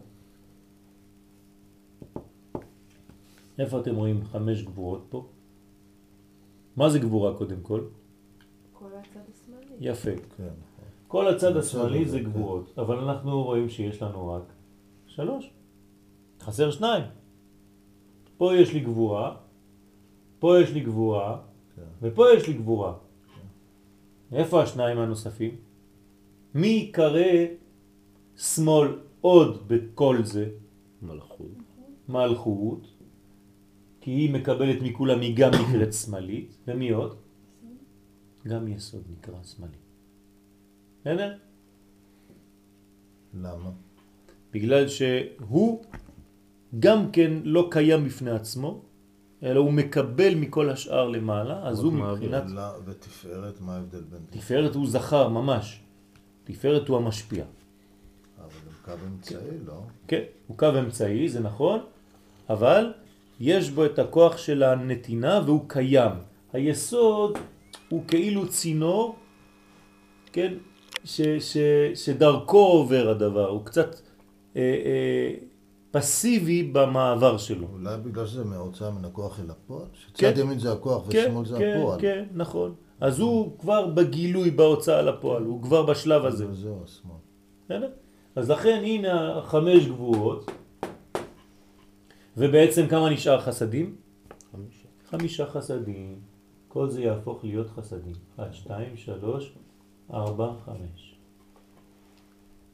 איפה 3.59 3.79
אתם 3.79 3.95
רואים 3.95 4.25
חמש 4.25 4.63
גבורות 4.63 5.05
פה? 5.09 5.27
מה 6.75 6.89
זה 6.89 6.99
גבורה 6.99 7.37
קודם 7.37 7.61
כל? 7.61 7.81
כל 8.73 8.85
הצד 8.85 9.19
השמאלי. 9.29 9.75
יפה. 9.79 10.11
כן. 10.37 10.53
כל 11.07 11.27
הצד 11.27 11.47
הצד 11.47 11.57
השמאלי 11.57 12.01
הזה, 12.01 12.11
זה 12.11 12.19
כן. 12.19 12.25
גבורות, 12.25 12.73
אבל 12.77 12.97
אנחנו 12.97 13.43
רואים 13.43 13.69
שיש 13.69 14.01
לנו 14.01 14.27
רק 14.33 14.43
שלוש. 15.07 15.49
חסר 16.39 16.71
שניים. 16.71 17.03
פה 18.37 18.55
יש 18.55 18.73
לי 18.73 18.79
גבורה, 18.79 19.35
פה 20.39 20.59
יש 20.61 20.73
לי 20.73 20.79
גבורה, 20.79 21.37
כן. 21.75 21.81
ופה 22.01 22.25
יש 22.37 22.47
לי 22.47 22.53
גבורה. 22.53 22.93
איפה 24.31 24.63
השניים 24.63 24.97
הנוספים? 24.99 25.55
מי 26.55 26.67
יקרא 26.67 27.59
שמאל 28.39 28.87
עוד 29.21 29.67
בכל 29.67 30.23
זה? 30.23 30.49
מלכות. 31.01 31.57
מלכות, 32.09 32.87
כי 34.01 34.11
היא 34.11 34.33
מקבלת 34.33 34.81
מכולם, 34.81 35.19
היא 35.21 35.37
גם 35.37 35.51
נקראת 35.53 35.93
שמאלית, 35.93 36.57
ומי 36.67 36.89
עוד? 36.89 37.15
גם 38.47 38.67
יסוד 38.67 39.03
נקרא 39.11 39.43
שמאלי. 39.43 39.77
בסדר? 41.01 41.37
למה? 43.33 43.71
בגלל 44.53 44.87
שהוא 44.87 45.83
גם 46.79 47.11
כן 47.11 47.31
לא 47.43 47.67
קיים 47.71 48.05
בפני 48.05 48.31
עצמו, 48.31 48.81
אלא 49.43 49.59
הוא 49.59 49.73
מקבל 49.73 50.35
מכל 50.35 50.69
השאר 50.69 51.07
למעלה, 51.07 51.67
אז 51.67 51.79
הוא. 51.79 51.93
מבחינת... 51.93 52.43
ותפארת, 52.85 53.61
מה 53.61 53.75
ההבדל 53.75 54.01
בין? 54.01 54.19
תפארת 54.29 54.75
הוא 54.75 54.87
זכר 54.87 55.27
ממש. 55.27 55.81
תפארת 56.43 56.87
הוא 56.87 56.97
המשפיע. 56.97 57.45
קו 58.89 59.05
אמצעי, 59.07 59.57
לא? 59.67 59.81
כן, 60.07 60.21
הוא 60.47 60.57
קו 60.57 60.69
אמצעי, 60.79 61.29
זה 61.29 61.39
נכון, 61.39 61.79
אבל 62.49 62.93
יש 63.39 63.69
בו 63.69 63.85
את 63.85 63.99
הכוח 63.99 64.37
של 64.37 64.63
הנתינה 64.63 65.41
והוא 65.45 65.61
קיים. 65.67 66.11
היסוד 66.53 67.37
הוא 67.89 68.03
כאילו 68.07 68.47
צינור, 68.47 69.15
כן, 70.33 70.53
ש, 71.03 71.21
ש, 71.21 71.57
שדרכו 71.95 72.57
עובר 72.57 73.09
הדבר, 73.09 73.49
הוא 73.49 73.65
קצת 73.65 73.95
אה, 74.55 74.61
אה, 74.61 75.35
פסיבי 75.91 76.63
במעבר 76.63 77.37
שלו. 77.37 77.67
אולי 77.73 77.97
בגלל 77.97 78.25
שזה 78.25 78.43
מההוצאה 78.43 78.91
מן 78.91 79.05
הכוח 79.05 79.39
אל 79.39 79.49
הפועל? 79.49 79.85
כן. 80.13 80.29
שצד 80.29 80.37
ימין 80.37 80.59
זה 80.59 80.71
הכוח 80.71 81.07
כן, 81.09 81.25
ושמאל 81.27 81.45
זה 81.45 81.57
כן, 81.57 81.77
הפועל. 81.77 82.01
כן, 82.01 82.25
נכון. 82.33 82.73
אז 82.99 83.19
הוא 83.19 83.57
כבר 83.59 83.87
בגילוי 83.87 84.51
בהוצאה 84.51 85.01
לפועל, 85.01 85.43
הוא 85.43 85.61
כבר 85.63 85.85
בשלב 85.85 86.25
הזה. 86.25 86.53
זהו 86.53 86.83
השמאל. 86.83 87.87
אז 88.35 88.51
לכן 88.51 88.81
הנה 88.83 89.37
החמש 89.37 89.87
גבורות, 89.87 90.51
ובעצם 92.37 92.87
כמה 92.87 93.09
נשאר 93.09 93.41
חסדים? 93.41 93.95
חמישה. 94.51 94.87
חמישה 95.09 95.45
חסדים. 95.45 96.19
כל 96.67 96.89
זה 96.89 97.01
יהפוך 97.01 97.43
להיות 97.43 97.69
חסדים. 97.69 98.15
1, 98.35 98.53
2, 98.53 98.97
3, 98.97 99.53
4, 100.13 100.53
5. 100.65 101.15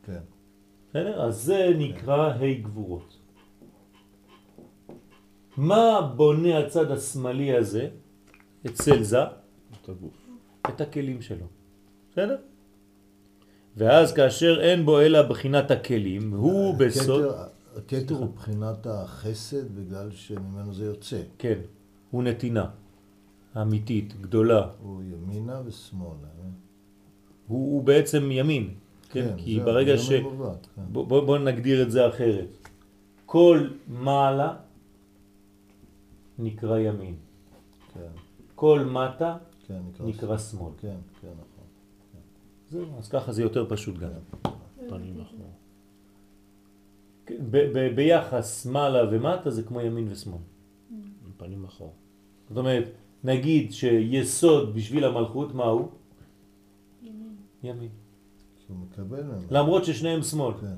כן. 0.04 0.20
בסדר? 0.90 1.22
אז 1.22 1.44
זה 1.44 1.72
נקרא 1.78 2.34
ה' 2.34 2.54
גבורות. 2.62 3.18
מה 5.58 6.14
בונה 6.16 6.58
הצד 6.60 6.92
השמאלי 6.92 7.56
הזה 7.56 7.90
אצל 8.66 9.04
זה? 9.04 9.24
את 9.24 9.90
הגוף. 9.90 10.28
את 10.70 10.82
הכלים 10.82 11.22
שלו. 11.22 11.46
בסדר? 12.12 12.38
ואז 13.78 14.14
כאשר 14.14 14.62
אין 14.62 14.86
בו 14.86 15.00
אלא 15.02 15.22
בחינת 15.22 15.72
הכלים, 15.72 16.34
הוא 16.34 16.76
בסוד... 16.76 17.24
הכתר- 17.78 18.16
הוא 18.16 18.34
בחינת 18.36 18.88
החסד 18.88 19.76
בגלל 19.76 20.12
שממנו 20.12 20.74
זה 20.74 20.86
יוצא. 20.86 21.22
כן, 21.38 21.60
הוא 22.12 22.24
נתינה. 22.24 22.66
אמיתית, 23.62 24.22
גדולה. 24.22 24.68
הוא 24.82 25.02
ימינה 25.04 25.62
ושמאלה. 25.66 26.10
אה? 26.24 26.50
הוא, 27.48 27.74
הוא 27.74 27.84
בעצם 27.84 28.30
ימין. 28.32 28.74
כן? 29.10 29.28
כן, 29.30 29.34
כי 29.38 29.60
ברגע 29.60 29.98
ש... 29.98 30.12
מעוות, 30.12 30.68
כן. 30.76 30.82
בוא, 30.92 31.22
בוא 31.26 31.38
נגדיר 31.38 31.82
את 31.84 31.92
זה 31.92 32.08
אחרת. 32.10 32.48
כל 33.26 33.68
מעלה 33.88 34.56
נקרא 36.40 36.78
ימין, 36.80 37.16
כן, 37.94 38.00
כל 38.56 38.80
מטה 38.92 39.38
כן, 39.68 39.74
נקרא. 39.90 40.06
נקרא 40.08 40.38
שמאל. 40.38 40.72
כן, 40.82 40.96
כן, 41.22 41.28
נכון. 41.28 41.55
זהו, 42.76 42.98
אז 42.98 43.10
ככה 43.10 43.32
זה 43.32 43.42
יותר 43.42 43.66
פשוט 43.70 43.98
גם. 43.98 44.10
פנים 44.90 45.22
אחורה. 45.22 45.50
כן, 47.26 47.44
ביחס 47.96 48.66
מעלה 48.66 49.16
ומטה 49.16 49.50
זה 49.50 49.64
כמו 49.64 49.82
ימין 49.82 50.08
ושמאל. 50.12 50.42
פנים 51.38 51.66
אחורה. 51.66 51.92
זאת 52.50 52.58
אומרת, 52.58 52.84
נגיד 53.24 53.72
שיסוד 53.72 54.76
בשביל 54.76 55.04
המלכות, 55.04 55.56
מה 55.56 55.66
הוא? 55.66 55.88
ימין. 57.04 57.36
ימין. 57.64 57.90
למרות 59.52 59.86
ששניהם 59.86 60.22
שמאל, 60.22 60.54
כן. 60.54 60.76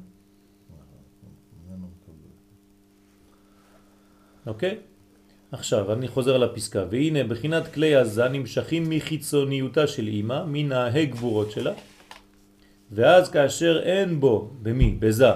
אוקיי? 4.47 4.79
עכשיו, 5.51 5.93
אני 5.93 6.07
חוזר 6.07 6.35
על 6.35 6.43
הפסקה. 6.43 6.83
והנה, 6.89 7.23
בחינת 7.23 7.67
כלי 7.73 7.95
עזה 7.95 8.29
נמשכים 8.29 8.83
מחיצוניותה 8.89 9.87
של 9.87 10.07
אימא, 10.07 10.45
מן 10.45 10.71
הגבורות 10.71 11.51
שלה, 11.51 11.73
ואז 12.91 13.31
כאשר 13.31 13.81
אין 13.83 14.19
בו, 14.19 14.51
במי? 14.61 14.95
בזה, 14.99 15.31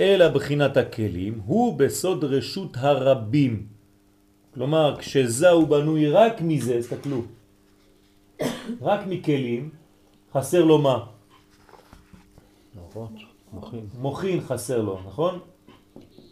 אלא 0.00 0.28
בחינת 0.28 0.76
הכלים, 0.76 1.40
הוא 1.46 1.78
בסוד 1.78 2.24
רשות 2.24 2.76
הרבים. 2.76 3.66
כלומר, 4.54 4.96
כשזה 4.98 5.50
הוא 5.50 5.68
בנוי 5.68 6.08
רק 6.08 6.40
מזה, 6.40 6.78
תסתכלו, 6.78 7.22
רק 8.80 9.00
מכלים, 9.06 9.70
חסר 10.34 10.64
לו 10.64 10.78
מה? 10.78 10.98
מוחין. 13.52 13.86
מוכין 13.98 14.40
חסר 14.40 14.82
לו, 14.82 15.00
נכון? 15.06 15.38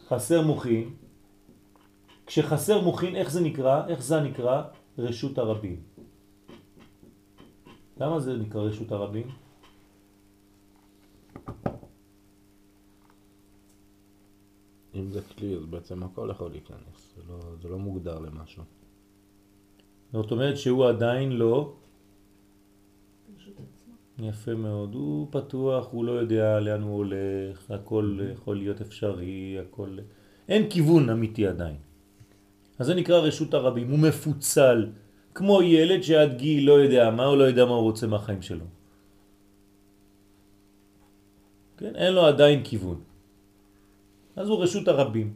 חסר 0.08 0.42
מוכין. 0.42 0.90
כשחסר 2.26 2.80
מוכין, 2.80 3.16
איך 3.16 3.30
זה 3.30 3.40
נקרא? 3.40 3.86
איך 3.88 4.02
זה 4.02 4.20
נקרא? 4.20 4.62
רשות 4.98 5.38
הרבים. 5.38 5.82
למה 8.00 8.20
זה 8.20 8.36
נקרא 8.36 8.62
רשות 8.62 8.92
הרבים? 8.92 9.26
אם 14.94 15.10
זה 15.10 15.20
כלי, 15.22 15.56
אז 15.56 15.66
בעצם 15.66 16.02
הכל 16.02 16.28
יכול 16.30 16.50
להיכנס. 16.50 17.14
זה 17.16 17.22
לא, 17.28 17.38
זה 17.62 17.68
לא 17.68 17.78
מוגדר 17.78 18.18
למשהו. 18.18 18.62
זאת 20.12 20.30
אומרת 20.30 20.58
שהוא 20.58 20.88
עדיין 20.88 21.32
לא... 21.32 21.72
יפה 24.18 24.54
מאוד. 24.54 24.94
הוא 24.94 25.28
פתוח, 25.30 25.92
הוא 25.92 26.04
לא 26.04 26.12
יודע 26.12 26.60
לאן 26.60 26.82
הוא 26.82 26.96
הולך, 26.96 27.70
הכל 27.70 28.18
יכול 28.32 28.56
להיות 28.56 28.80
אפשרי, 28.80 29.58
הכל... 29.58 29.98
אין 30.48 30.70
כיוון 30.70 31.10
אמיתי 31.10 31.46
עדיין. 31.46 31.76
אז 32.78 32.86
זה 32.86 32.94
נקרא 32.94 33.18
רשות 33.18 33.54
הרבים, 33.54 33.90
הוא 33.90 33.98
מפוצל, 33.98 34.86
כמו 35.34 35.62
ילד 35.62 36.02
שעד 36.02 36.36
גיל 36.36 36.66
לא 36.66 36.72
יודע 36.72 37.10
מה, 37.10 37.24
הוא 37.24 37.36
לא 37.36 37.44
יודע 37.44 37.64
מה 37.64 37.74
הוא 37.74 37.82
רוצה 37.82 38.06
מהחיים 38.06 38.42
שלו. 38.42 38.64
כן? 41.76 41.96
אין 41.96 42.12
לו 42.14 42.26
עדיין 42.26 42.60
כיוון. 42.64 43.00
אז 44.36 44.48
הוא 44.48 44.62
רשות 44.62 44.88
הרבים. 44.88 45.32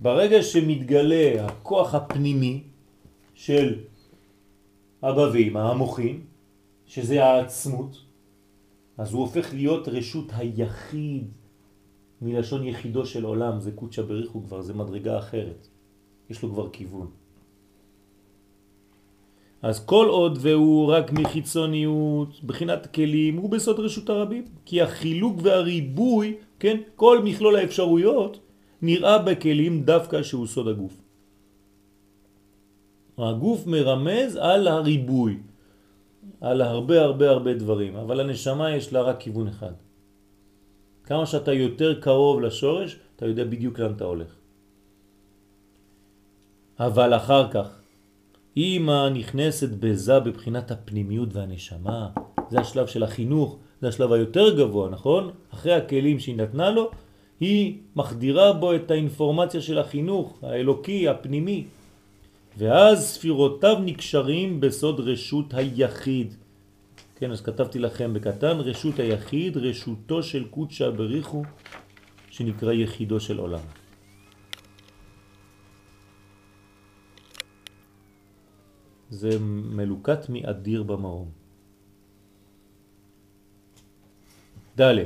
ברגע 0.00 0.42
שמתגלה 0.42 1.46
הכוח 1.46 1.94
הפנימי 1.94 2.62
של 3.34 3.84
אבא 5.02 5.26
ואמא, 5.32 5.58
המוחין, 5.58 6.20
שזה 6.86 7.24
העצמות, 7.24 8.04
אז 8.98 9.12
הוא 9.12 9.20
הופך 9.20 9.54
להיות 9.54 9.88
רשות 9.88 10.26
היחיד 10.32 11.24
מלשון 12.22 12.66
יחידו 12.66 13.06
של 13.06 13.24
עולם, 13.24 13.60
זה 13.60 13.72
קודשא 13.72 14.02
בריחו 14.02 14.42
כבר, 14.42 14.60
זה 14.62 14.74
מדרגה 14.74 15.18
אחרת. 15.18 15.68
יש 16.30 16.42
לו 16.42 16.50
כבר 16.50 16.70
כיוון. 16.70 17.10
אז 19.62 19.84
כל 19.84 20.08
עוד 20.08 20.38
והוא 20.40 20.92
רק 20.92 21.12
מחיצוניות, 21.12 22.44
בחינת 22.44 22.86
כלים, 22.94 23.36
הוא 23.36 23.50
בסוד 23.50 23.80
רשות 23.80 24.10
הרבים. 24.10 24.44
כי 24.64 24.82
החילוק 24.82 25.36
והריבוי, 25.42 26.36
כן, 26.58 26.76
כל 26.96 27.20
מכלול 27.24 27.56
האפשרויות, 27.56 28.38
נראה 28.82 29.18
בכלים 29.18 29.82
דווקא 29.82 30.22
שהוא 30.22 30.46
סוד 30.46 30.68
הגוף. 30.68 30.96
הגוף 33.18 33.66
מרמז 33.66 34.36
על 34.36 34.68
הריבוי, 34.68 35.38
על 36.40 36.62
הרבה 36.62 37.02
הרבה 37.02 37.30
הרבה 37.30 37.54
דברים, 37.54 37.96
אבל 37.96 38.20
הנשמה 38.20 38.76
יש 38.76 38.92
לה 38.92 39.02
רק 39.02 39.20
כיוון 39.20 39.48
אחד. 39.48 39.72
כמה 41.04 41.26
שאתה 41.26 41.52
יותר 41.52 42.00
קרוב 42.00 42.40
לשורש, 42.40 42.96
אתה 43.16 43.26
יודע 43.26 43.44
בדיוק 43.44 43.78
לאן 43.78 43.92
אתה 43.92 44.04
הולך. 44.04 44.39
אבל 46.80 47.16
אחר 47.16 47.50
כך, 47.50 47.68
אמא 48.56 49.08
נכנסת 49.08 49.68
בזה 49.68 50.20
בבחינת 50.20 50.70
הפנימיות 50.70 51.28
והנשמה, 51.32 52.08
זה 52.50 52.60
השלב 52.60 52.86
של 52.86 53.02
החינוך, 53.02 53.58
זה 53.80 53.88
השלב 53.88 54.12
היותר 54.12 54.56
גבוה, 54.56 54.88
נכון? 54.88 55.30
אחרי 55.54 55.74
הכלים 55.74 56.18
שהיא 56.18 56.36
נתנה 56.36 56.70
לו, 56.70 56.90
היא 57.40 57.78
מחדירה 57.96 58.52
בו 58.52 58.74
את 58.74 58.90
האינפורמציה 58.90 59.60
של 59.60 59.78
החינוך, 59.78 60.38
האלוקי, 60.42 61.08
הפנימי. 61.08 61.64
ואז 62.58 63.08
ספירותיו 63.08 63.76
נקשרים 63.84 64.60
בסוד 64.60 65.00
רשות 65.00 65.54
היחיד. 65.54 66.34
כן, 67.16 67.30
אז 67.30 67.40
כתבתי 67.40 67.78
לכם 67.78 68.14
בקטן, 68.14 68.56
רשות 68.60 68.98
היחיד, 68.98 69.56
רשותו 69.56 70.22
של 70.22 70.44
קודשא 70.44 70.90
בריחו, 70.90 71.42
שנקרא 72.30 72.72
יחידו 72.72 73.20
של 73.20 73.38
עולם. 73.38 73.79
זה 79.10 79.38
מלוקת 79.40 80.28
מאדיר 80.28 80.82
במרום. 80.82 81.30
ד' 84.80 85.04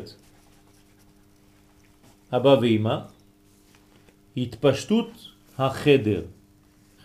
אבא 2.32 2.48
ואמא, 2.48 2.98
התפשטות 4.36 5.10
החדר. 5.58 6.22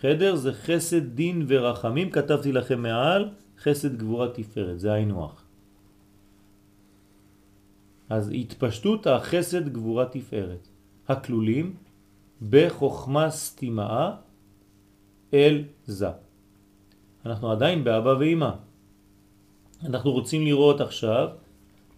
חדר 0.00 0.36
זה 0.36 0.52
חסד, 0.52 1.14
דין 1.14 1.44
ורחמים, 1.48 2.10
כתבתי 2.10 2.52
לכם 2.52 2.82
מעל, 2.82 3.28
חסד 3.58 3.96
גבורה 3.96 4.28
תפארת, 4.28 4.80
זה 4.80 4.92
היינו. 4.92 5.28
אז 8.08 8.30
התפשטות 8.34 9.06
החסד 9.06 9.68
גבורה 9.68 10.06
תפארת, 10.06 10.68
הכלולים 11.08 11.74
בחוכמה 12.50 13.30
סתימה 13.30 14.16
אל 15.34 15.64
זה. 15.86 16.29
אנחנו 17.26 17.52
עדיין 17.52 17.84
באבא 17.84 18.14
ואמא. 18.20 18.50
אנחנו 19.84 20.10
רוצים 20.12 20.44
לראות 20.44 20.80
עכשיו 20.80 21.28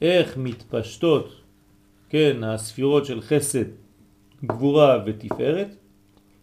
איך 0.03 0.37
מתפשטות, 0.37 1.29
כן, 2.09 2.45
הספירות 2.45 3.07
של 3.07 3.21
חסד, 3.21 3.65
גבורה 4.45 5.03
ותפארת, 5.07 5.77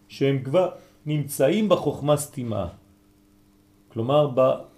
שהם 0.08 0.42
כבר 0.44 0.70
נמצאים 1.06 1.68
בחוכמה 1.68 2.16
סתימה. 2.16 2.68
כלומר, 3.88 4.30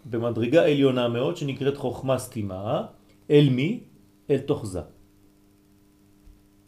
במדרגה 0.05 0.65
עליונה 0.65 1.09
מאוד 1.09 1.37
שנקראת 1.37 1.77
חוכמה 1.77 2.19
סתימה, 2.19 2.87
אל 3.31 3.49
מי? 3.51 3.81
אל 4.31 4.39
תוך 4.39 4.67
זה. 4.67 4.81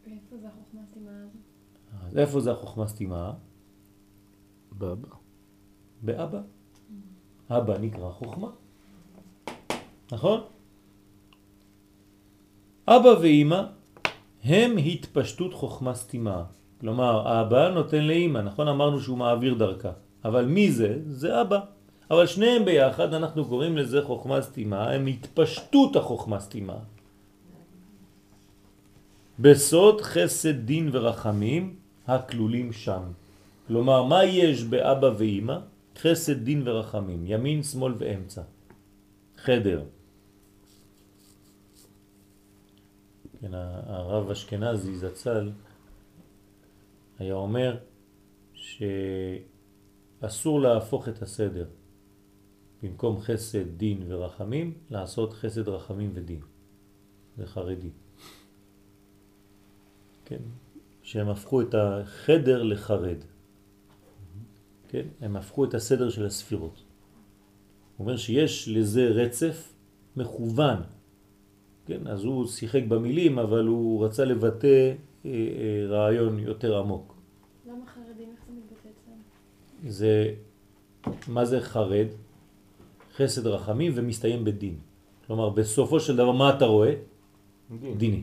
ואיפה 0.06 0.36
זה 0.36 0.48
החוכמה 0.48 0.80
הסתימה? 0.82 1.10
אז 2.06 2.18
איפה 2.18 2.40
זה 2.40 2.52
החוכמה 2.52 2.86
סתימה? 2.86 3.32
באבא. 4.72 5.08
באבא. 6.02 6.40
אבא 7.50 7.78
נקרא 7.78 8.10
חוכמה. 8.10 8.48
נכון? 10.12 10.40
אבא 12.88 13.08
ואימא 13.20 13.62
הם 14.44 14.76
התפשטות 14.76 15.54
חוכמה 15.54 15.94
סתימה. 15.94 16.44
כלומר, 16.80 17.28
האבא 17.28 17.68
נותן 17.68 18.04
לאימא, 18.04 18.38
נכון? 18.38 18.68
אמרנו 18.68 19.00
שהוא 19.00 19.18
מעביר 19.18 19.54
דרכה. 19.54 19.92
אבל 20.24 20.44
מי 20.44 20.72
זה? 20.72 20.98
זה 21.06 21.40
אבא. 21.40 21.60
אבל 22.10 22.26
שניהם 22.26 22.64
ביחד 22.64 23.14
אנחנו 23.14 23.44
קוראים 23.44 23.76
לזה 23.76 24.02
חוכמה 24.02 24.42
סתימה, 24.42 24.90
הם 24.90 25.06
התפשטות 25.06 25.96
החוכמה 25.96 26.40
סתימה. 26.40 26.76
בסוד 29.38 30.00
חסד 30.00 30.56
דין 30.68 30.88
ורחמים 30.92 31.76
הכלולים 32.06 32.72
שם. 32.72 33.02
כלומר, 33.66 34.02
מה 34.02 34.24
יש 34.24 34.62
באבא 34.62 35.10
ואימא? 35.18 35.58
חסד 35.98 36.44
דין 36.44 36.68
ורחמים, 36.68 37.26
ימין, 37.26 37.62
שמאל 37.62 37.94
ואמצע. 37.98 38.42
חדר. 39.36 39.84
כן, 43.40 43.54
הרב 43.54 44.30
אשכנזי 44.30 44.96
זצ"ל 44.96 45.50
היה 47.18 47.34
אומר 47.34 47.76
שאסור 50.22 50.60
להפוך 50.60 51.08
את 51.08 51.22
הסדר. 51.22 51.66
במקום 52.82 53.20
חסד, 53.20 53.76
דין 53.76 54.02
ורחמים, 54.08 54.74
לעשות 54.90 55.32
חסד, 55.32 55.68
רחמים 55.68 56.10
ודין. 56.14 56.40
זה 57.36 57.46
חרדי. 57.46 57.90
כן, 60.24 60.42
שהם 61.02 61.28
הפכו 61.28 61.60
את 61.60 61.74
החדר 61.74 62.62
לחרד. 62.62 63.18
כן, 64.94 65.06
הם 65.20 65.36
הפכו 65.36 65.64
את 65.64 65.74
הסדר 65.74 66.10
של 66.10 66.26
הספירות. 66.26 66.82
הוא 67.96 68.04
אומר 68.04 68.16
שיש 68.16 68.68
לזה 68.68 69.06
רצף 69.06 69.74
מכוון. 70.16 70.76
כן, 71.86 72.06
אז 72.06 72.24
הוא 72.24 72.46
שיחק 72.46 72.82
במילים, 72.88 73.38
אבל 73.38 73.66
הוא 73.66 74.04
רצה 74.04 74.24
לבטא 74.24 74.66
אה, 74.66 75.30
אה, 75.30 75.86
רעיון 75.88 76.38
יותר 76.38 76.78
עמוק. 76.78 77.14
למה 77.66 77.86
חרדים? 77.86 78.28
איך 78.32 78.40
זה 78.46 78.52
מתבטא 78.52 78.88
אצלם? 78.88 79.90
זה, 79.90 80.34
מה 81.28 81.44
זה 81.44 81.60
חרד? 81.60 82.06
חסד 83.16 83.46
רחמים 83.46 83.92
ומסתיים 83.94 84.44
בדין. 84.44 84.76
כלומר, 85.26 85.50
בסופו 85.50 86.00
של 86.00 86.16
דבר, 86.16 86.32
מה 86.32 86.56
אתה 86.56 86.64
רואה? 86.64 86.94
דין. 87.80 87.98
דיני. 87.98 88.22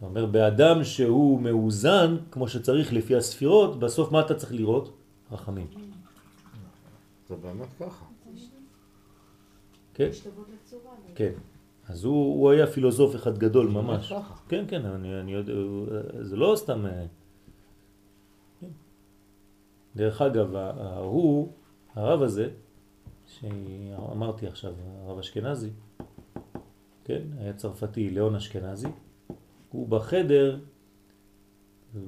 זאת 0.00 0.02
אומרת, 0.02 0.30
באדם 0.30 0.84
שהוא 0.84 1.40
מאוזן, 1.40 2.16
כמו 2.30 2.48
שצריך 2.48 2.92
לפי 2.92 3.16
הספירות, 3.16 3.78
בסוף 3.78 4.12
מה 4.12 4.20
אתה 4.20 4.34
צריך 4.34 4.52
לראות? 4.52 4.96
רחמים. 5.32 5.66
זה 7.28 7.36
באמת 7.36 7.68
ככה. 7.80 8.04
כן? 9.94 10.08
לצורה. 10.08 10.92
כן. 11.14 11.32
אז 11.88 12.04
הוא, 12.04 12.40
הוא 12.40 12.50
היה 12.50 12.66
פילוסוף 12.66 13.14
אחד 13.16 13.38
גדול 13.38 13.68
ממש. 13.68 14.12
כן, 14.48 14.64
כן, 14.68 14.84
אני, 14.84 15.20
אני 15.20 15.32
יודע, 15.32 15.52
זה 16.20 16.36
לא 16.36 16.52
סתם... 16.56 16.86
אה, 16.86 17.06
כן. 18.60 18.66
דרך 19.96 20.22
אגב, 20.22 20.56
הוא, 20.98 21.52
הרב 21.94 22.22
הזה, 22.22 22.48
שאמרתי 23.26 24.46
עכשיו, 24.46 24.74
הרב 25.04 25.18
אשכנזי, 25.18 25.70
כן, 27.04 27.22
היה 27.38 27.52
צרפתי, 27.52 28.10
ליאון 28.10 28.34
אשכנזי, 28.34 28.88
הוא 29.70 29.88
בחדר, 29.88 30.58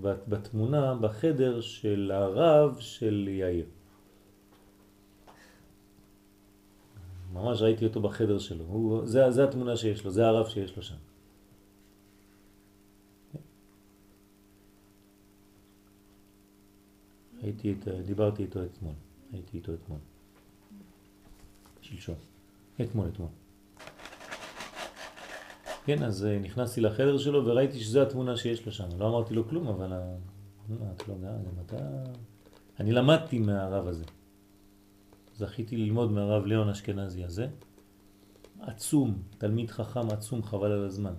בת- 0.01 0.29
בתמונה, 0.29 0.95
בחדר 0.95 1.61
של 1.61 2.11
הרב 2.15 2.77
של 2.81 3.29
יאיר. 3.29 3.67
ממש 7.33 7.63
ראיתי 7.63 7.85
אותו 7.87 8.01
בחדר 8.01 8.39
שלו, 8.39 8.65
הוא, 8.65 9.07
זה, 9.07 9.31
זה 9.31 9.45
התמונה 9.45 9.77
שיש 9.77 10.05
לו, 10.05 10.11
זה 10.11 10.27
הרב 10.27 10.49
שיש 10.49 10.77
לו 10.77 10.83
שם. 10.83 10.97
הייתי, 17.43 17.73
את, 17.73 17.89
דיברתי 17.89 18.43
איתו 18.43 18.65
אתמול, 18.65 18.95
הייתי 19.33 19.57
איתו 19.57 19.75
אתמול. 19.75 19.99
שלשום. 21.81 22.15
אתמול, 22.83 23.09
אתמול. 23.09 23.29
כן, 25.89 26.03
אז 26.03 26.27
אה, 26.27 26.39
נכנסתי 26.39 26.81
לחדר 26.81 27.19
שלו 27.19 27.47
וראיתי 27.47 27.81
שזו 27.81 28.03
התמונה 28.03 28.37
שיש 28.37 28.67
לו 28.67 28.73
שם. 28.73 28.89
לא 28.99 29.09
אמרתי 29.09 29.35
לו 29.35 29.49
כלום, 29.49 29.69
אבל... 29.69 29.93
את 30.93 31.09
לא 31.09 31.15
יודע, 31.15 31.31
גם 31.31 31.63
אתה... 31.67 31.77
אני 32.81 32.93
למדתי 32.93 33.39
מהרב 33.39 33.87
הזה. 33.87 34.05
זכיתי 35.35 35.77
ללמוד 35.77 36.13
מהרב 36.13 36.47
ליאון 36.47 36.69
אשכנזי 36.69 37.25
הזה. 37.25 37.47
עצום, 38.61 39.23
תלמיד 39.39 39.71
חכם 39.71 40.11
עצום, 40.11 40.43
חבל 40.43 40.73
על 40.73 40.85
הזמן. 40.85 41.15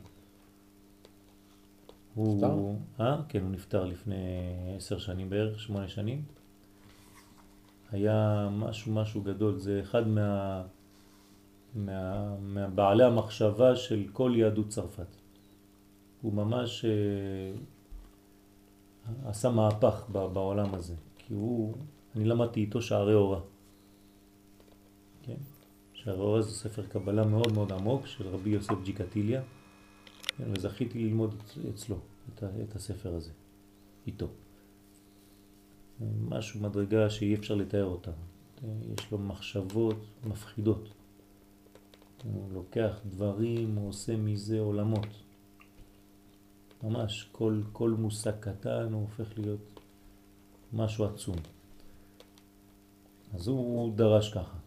הוא... 2.16 2.36
נפטר? 2.36 3.04
אה? 3.04 3.22
כן, 3.30 3.42
הוא 3.42 3.52
נפטר 3.52 3.86
לפני 3.86 4.16
עשר 4.78 4.98
שנים 4.98 5.30
בערך, 5.30 5.60
שמונה 5.60 5.88
שנים. 5.88 6.24
היה 7.92 8.50
משהו 8.52 8.94
משהו 8.94 9.22
גדול, 9.22 9.58
זה 9.58 9.80
אחד 9.84 10.08
מה... 10.08 10.64
מה... 11.76 12.36
מהבעלי 12.40 13.04
המחשבה 13.04 13.76
של 13.76 14.06
כל 14.14 14.34
יהדות 14.36 14.70
צרפת. 14.70 15.08
הוא 16.22 16.34
ממש 16.34 16.86
אה, 16.86 17.52
עשה 19.30 19.50
מהפך 19.50 20.06
ב- 20.12 20.26
בעולם 20.34 20.76
הזה, 20.76 20.96
כי 21.18 21.34
הוא, 21.34 21.74
אני 22.16 22.26
למדתי 22.26 22.60
איתו 22.60 22.82
שערי 22.82 23.14
אורה. 23.14 23.40
כן? 25.24 25.36
שערי 25.94 26.20
אורה 26.20 26.42
זה 26.42 26.52
ספר 26.52 26.86
קבלה 26.86 27.26
מאוד 27.26 27.54
מאוד 27.54 27.72
עמוק 27.72 28.06
של 28.08 28.28
רבי 28.28 28.50
יוסף 28.50 28.76
ג'יקטיליה, 28.84 29.42
כן? 30.38 30.44
וזכיתי 30.52 31.00
ללמוד 31.04 31.36
אצ- 31.46 31.58
אצלו 31.74 31.96
את, 32.36 32.44
את 32.70 32.76
הספר 32.76 33.14
הזה, 33.16 33.32
איתו. 34.08 34.28
משהו, 36.30 36.60
מדרגה 36.60 37.10
שאי 37.10 37.36
אפשר 37.36 37.56
לתאר 37.56 37.86
אותה. 37.86 38.12
יש 38.98 39.12
לו 39.12 39.18
מחשבות 39.18 39.96
מפחידות. 40.28 40.90
הוא 42.24 42.52
לוקח 42.52 43.00
דברים, 43.10 43.76
הוא 43.76 43.90
עושה 43.90 44.18
מזה 44.18 44.60
עולמות. 44.60 45.08
ממש, 46.84 47.30
כל, 47.32 47.62
כל 47.72 47.90
מושג 47.90 48.32
קטן 48.40 48.94
הוא 48.94 49.02
הופך 49.02 49.40
להיות 49.40 49.80
משהו 50.74 51.06
עצום. 51.06 51.36
אז 53.34 53.48
הוא, 53.48 53.58
הוא 53.58 53.98
דרש 53.98 54.34
ככה, 54.34 54.58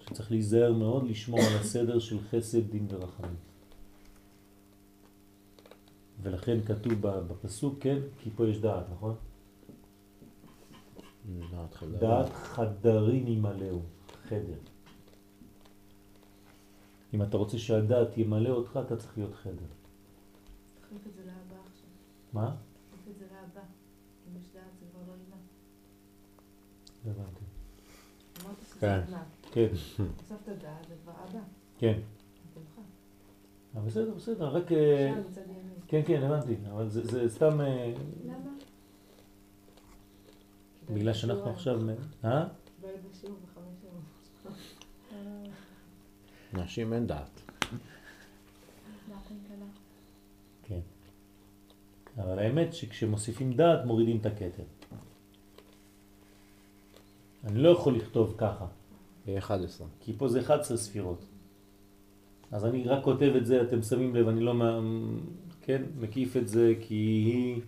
שצריך 0.00 0.30
להיזהר 0.30 0.72
מאוד 0.72 1.08
לשמור 1.08 1.40
על 1.40 1.56
הסדר 1.60 1.98
של 1.98 2.18
חסד, 2.20 2.70
דין 2.70 2.86
ורחמים. 2.90 3.36
ולכן 6.22 6.60
כתוב 6.62 6.92
בפסוק, 7.00 7.74
כן, 7.80 7.98
כי 8.18 8.30
פה 8.30 8.48
יש 8.48 8.58
דעת, 8.58 8.84
נכון? 8.92 9.14
דעת 12.00 12.32
חדרים 12.32 13.28
ימלאו, 13.28 13.80
חדר. 14.28 14.69
אם 17.14 17.22
אתה 17.22 17.36
רוצה 17.36 17.58
שהדעת 17.58 18.18
ימלא 18.18 18.48
אותך, 18.50 18.80
אתה 18.86 18.96
צריך 18.96 19.18
להיות 19.18 19.34
חדר. 19.34 19.66
תחליף 20.80 21.06
את 21.06 21.14
זה 21.14 21.20
לאבא 21.20 21.62
עכשיו. 21.70 21.88
מה? 22.32 22.56
תחליף 22.90 23.14
את 23.14 23.18
זה 23.18 23.24
לאבא. 23.24 23.66
אם 24.28 24.36
יש 24.36 24.48
דעת 24.54 24.64
זה 24.80 24.86
כבר 24.90 25.00
לא 25.08 25.12
אימא. 25.12 25.36
לא 27.04 27.10
הבנתי. 27.10 27.44
אמרת 28.44 28.56
שזה 28.60 28.80
כן. 28.80 29.00
כן, 29.52 29.68
הוספת 29.70 30.62
דעת 30.62 30.86
זה 30.88 30.94
כבר 31.02 31.12
אבא. 31.12 31.40
כן. 31.78 32.00
בסדר, 33.86 34.14
בסדר, 34.14 34.48
רק... 34.48 34.72
אה. 34.72 35.14
כן, 35.86 36.00
כן, 36.06 36.22
הבנתי, 36.22 36.56
אבל 36.72 36.88
זה, 36.88 37.04
זה 37.04 37.28
סתם... 37.28 37.60
אה, 37.60 37.94
למה? 38.24 38.50
בגלל 40.94 41.12
שאנחנו 41.12 41.50
עכשיו... 41.50 41.80
אה? 42.24 42.46
בשיעור 43.10 43.36
נשים 46.52 46.92
אין 46.92 47.06
דעת. 47.06 47.40
כן. 50.62 50.80
אבל 52.16 52.38
האמת 52.38 52.74
שכשמוסיפים 52.74 53.52
דעת 53.52 53.84
מורידים 53.84 54.16
את 54.20 54.26
הכתר. 54.26 54.62
אני 57.44 57.58
לא 57.58 57.68
יכול 57.68 57.96
לכתוב 57.96 58.34
ככה, 58.38 58.66
ב-11. 59.26 59.84
כי 60.00 60.12
פה 60.18 60.28
זה 60.28 60.40
11 60.40 60.76
ספירות. 60.76 61.24
אז 62.52 62.64
אני 62.64 62.84
רק 62.84 63.04
כותב 63.04 63.32
את 63.36 63.46
זה, 63.46 63.62
אתם 63.62 63.82
שמים 63.82 64.14
לב, 64.16 64.28
אני 64.28 64.40
לא, 64.40 64.54
מה- 64.54 64.78
כן, 65.62 65.82
מקיף 66.00 66.36
את 66.36 66.48
זה 66.48 66.74
כי 66.80 66.94
היא, 66.94 67.60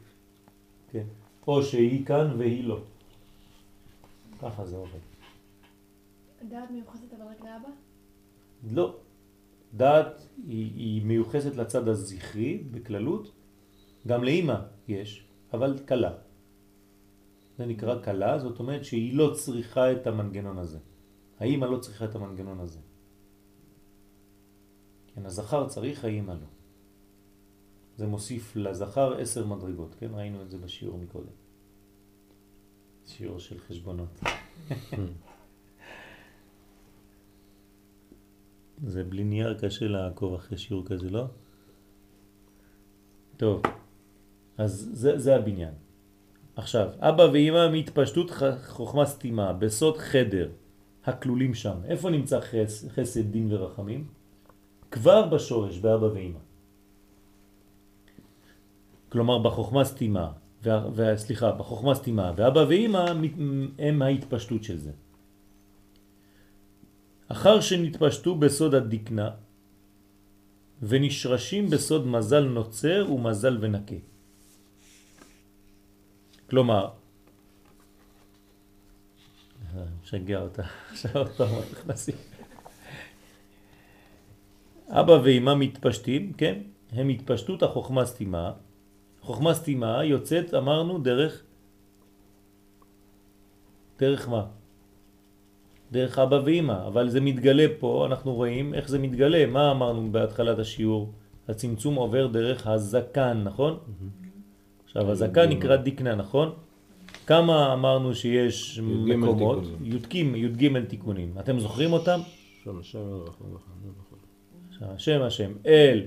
כן, 0.90 1.04
או 1.46 1.62
שהיא 1.62 2.06
כאן 2.06 2.34
והיא 2.38 2.64
לא. 2.64 2.80
ככה 4.42 4.66
זה 4.66 4.76
עובד. 4.76 4.98
דעת 6.48 6.70
מיוחסת 6.70 7.14
אבל 7.14 7.22
רק 7.26 7.40
לאבא? 7.40 7.68
לא. 8.62 8.98
דעת 9.74 10.28
היא, 10.46 10.72
היא 10.74 11.04
מיוחסת 11.04 11.56
לצד 11.56 11.88
הזכרי 11.88 12.58
בכללות, 12.70 13.32
גם 14.06 14.24
לאימא 14.24 14.56
יש, 14.88 15.26
אבל 15.52 15.78
קלה. 15.84 16.12
זה 17.58 17.66
נקרא 17.66 18.02
קלה, 18.02 18.38
זאת 18.38 18.58
אומרת 18.58 18.84
שהיא 18.84 19.16
לא 19.16 19.34
צריכה 19.34 19.92
את 19.92 20.06
המנגנון 20.06 20.58
הזה. 20.58 20.78
האימא 21.40 21.66
לא 21.66 21.78
צריכה 21.78 22.04
את 22.04 22.14
המנגנון 22.14 22.60
הזה. 22.60 22.78
כן, 25.14 25.26
הזכר 25.26 25.68
צריך, 25.68 26.04
האימא 26.04 26.32
לא. 26.32 26.46
זה 27.96 28.06
מוסיף 28.06 28.56
לזכר 28.56 29.20
עשר 29.20 29.46
מדרגות, 29.46 29.94
כן? 29.98 30.10
ראינו 30.14 30.42
את 30.42 30.50
זה 30.50 30.58
בשיעור 30.58 30.98
מקודם. 30.98 31.36
שיעור 33.06 33.38
של 33.38 33.58
חשבונות. 33.58 34.20
זה 38.86 39.04
בלי 39.04 39.24
נייר 39.24 39.58
קשה 39.58 39.86
לעקוב 39.88 40.34
אחרי 40.34 40.58
שיעור 40.58 40.86
כזה, 40.86 41.10
לא? 41.10 41.24
טוב, 43.36 43.62
אז 44.58 44.90
זה, 44.92 45.18
זה 45.18 45.36
הבניין. 45.36 45.74
עכשיו, 46.56 46.88
אבא 46.98 47.22
ואמא 47.22 47.70
מהתפשטות 47.70 48.30
חוכמה 48.66 49.06
סתימה, 49.06 49.52
בסוד 49.52 49.96
חדר, 49.96 50.50
הכלולים 51.04 51.54
שם. 51.54 51.76
איפה 51.84 52.10
נמצא 52.10 52.40
חס, 52.40 52.88
חסד, 52.88 53.32
דין 53.32 53.52
ורחמים? 53.52 54.06
כבר 54.90 55.28
בשורש, 55.28 55.78
באבא 55.78 56.06
ואמא. 56.06 56.38
כלומר, 59.08 59.38
בחוכמה 59.38 59.84
סתימה, 59.84 60.32
וה, 60.62 60.88
וה, 60.94 61.16
סליחה, 61.16 61.52
בחוכמה 61.52 61.94
סתימה, 61.94 62.32
ואבא 62.36 62.64
ואמא 62.68 63.04
הם 63.78 64.02
ההתפשטות 64.02 64.64
של 64.64 64.78
זה. 64.78 64.92
אחר 67.32 67.60
שנתפשטו 67.60 68.34
בסוד 68.34 68.74
הדקנה, 68.74 69.30
ונשרשים 70.82 71.70
בסוד 71.70 72.06
מזל 72.06 72.44
נוצר 72.44 73.06
ומזל 73.12 73.58
ונקה. 73.60 74.00
כלומר, 76.50 76.88
משגע 80.02 80.40
אותה, 80.40 80.62
עכשיו 80.90 81.18
עוד 81.18 81.28
פעם 81.28 81.48
נכנסים. 81.72 82.14
אבא 84.88 85.12
ואמא 85.24 85.54
מתפשטים, 85.54 86.32
כן? 86.32 86.58
הם 86.92 87.08
התפשטות 87.08 87.62
החוכמה 87.62 88.06
סתימה. 88.06 88.52
חוכמה 89.20 89.54
סתימה 89.54 90.04
יוצאת, 90.04 90.54
אמרנו, 90.54 90.98
דרך... 90.98 91.42
דרך 93.98 94.28
מה? 94.28 94.61
דרך 95.93 96.18
אבא 96.18 96.40
ואמא, 96.45 96.86
אבל 96.86 97.09
זה 97.09 97.20
מתגלה 97.20 97.66
פה, 97.78 98.07
אנחנו 98.07 98.34
רואים 98.34 98.74
איך 98.74 98.88
זה 98.88 98.99
מתגלה. 98.99 99.47
מה 99.47 99.70
אמרנו 99.70 100.12
בהתחלת 100.12 100.59
השיעור? 100.59 101.12
הצמצום 101.49 101.95
עובר 101.95 102.26
דרך 102.26 102.66
הזקן, 102.66 103.43
נכון? 103.45 103.78
עכשיו, 104.84 105.11
הזקן 105.11 105.49
נקרא 105.49 105.76
דיקנה, 105.76 106.14
נכון? 106.14 106.53
כמה 107.26 107.72
אמרנו 107.72 108.14
שיש 108.14 108.78
י"ג 108.78 109.14
מקומות? 109.16 109.64
י"ג 109.82 110.14
י"ג 110.14 110.80
תיקונים. 110.88 111.34
אתם 111.40 111.61
זוכרים 111.61 111.93
אותם? 111.93 112.20
שם 112.64 112.80
וחנון 113.55 113.93
וכל. 114.01 114.16
השם 114.80 115.22
השם, 115.22 115.53
אל, 115.66 116.05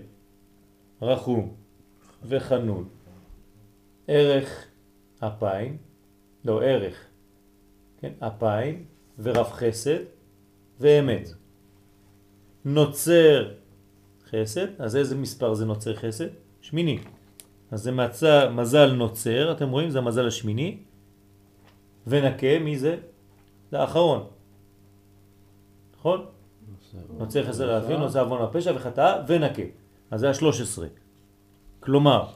רחום 1.01 1.53
וחנון, 2.25 2.87
ערך 4.07 4.65
אפיים, 5.19 5.77
לא 6.45 6.63
ערך, 6.63 7.05
כן, 8.01 8.11
אפיים 8.19 8.94
ורב 9.19 9.51
חסד 9.51 9.99
ואמת. 10.79 11.29
נוצר 12.65 13.51
חסד, 14.29 14.81
אז 14.81 14.95
איזה 14.95 15.15
מספר 15.15 15.53
זה 15.53 15.65
נוצר 15.65 15.95
חסד? 15.95 16.27
שמיני. 16.61 16.99
אז 17.71 17.81
זה 17.83 17.91
מצא, 17.91 18.49
מזל 18.49 18.91
נוצר, 18.91 19.51
אתם 19.51 19.69
רואים? 19.69 19.89
זה 19.89 19.99
המזל 19.99 20.27
השמיני. 20.27 20.77
ונקה, 22.07 22.59
מי 22.61 22.79
זה? 22.79 22.97
זה 23.71 23.79
האחרון. 23.79 24.27
נכון? 25.99 26.25
נוצר 27.17 27.47
חסר 27.47 27.71
האפים, 27.71 27.99
נוצר 27.99 28.23
עוון 28.23 28.41
הפשע 28.41 28.71
וחטאה 28.75 29.23
ונקה. 29.27 29.63
אז 30.11 30.19
זה 30.19 30.29
השלוש 30.29 30.61
עשרה. 30.61 30.87
כלומר, 31.79 32.27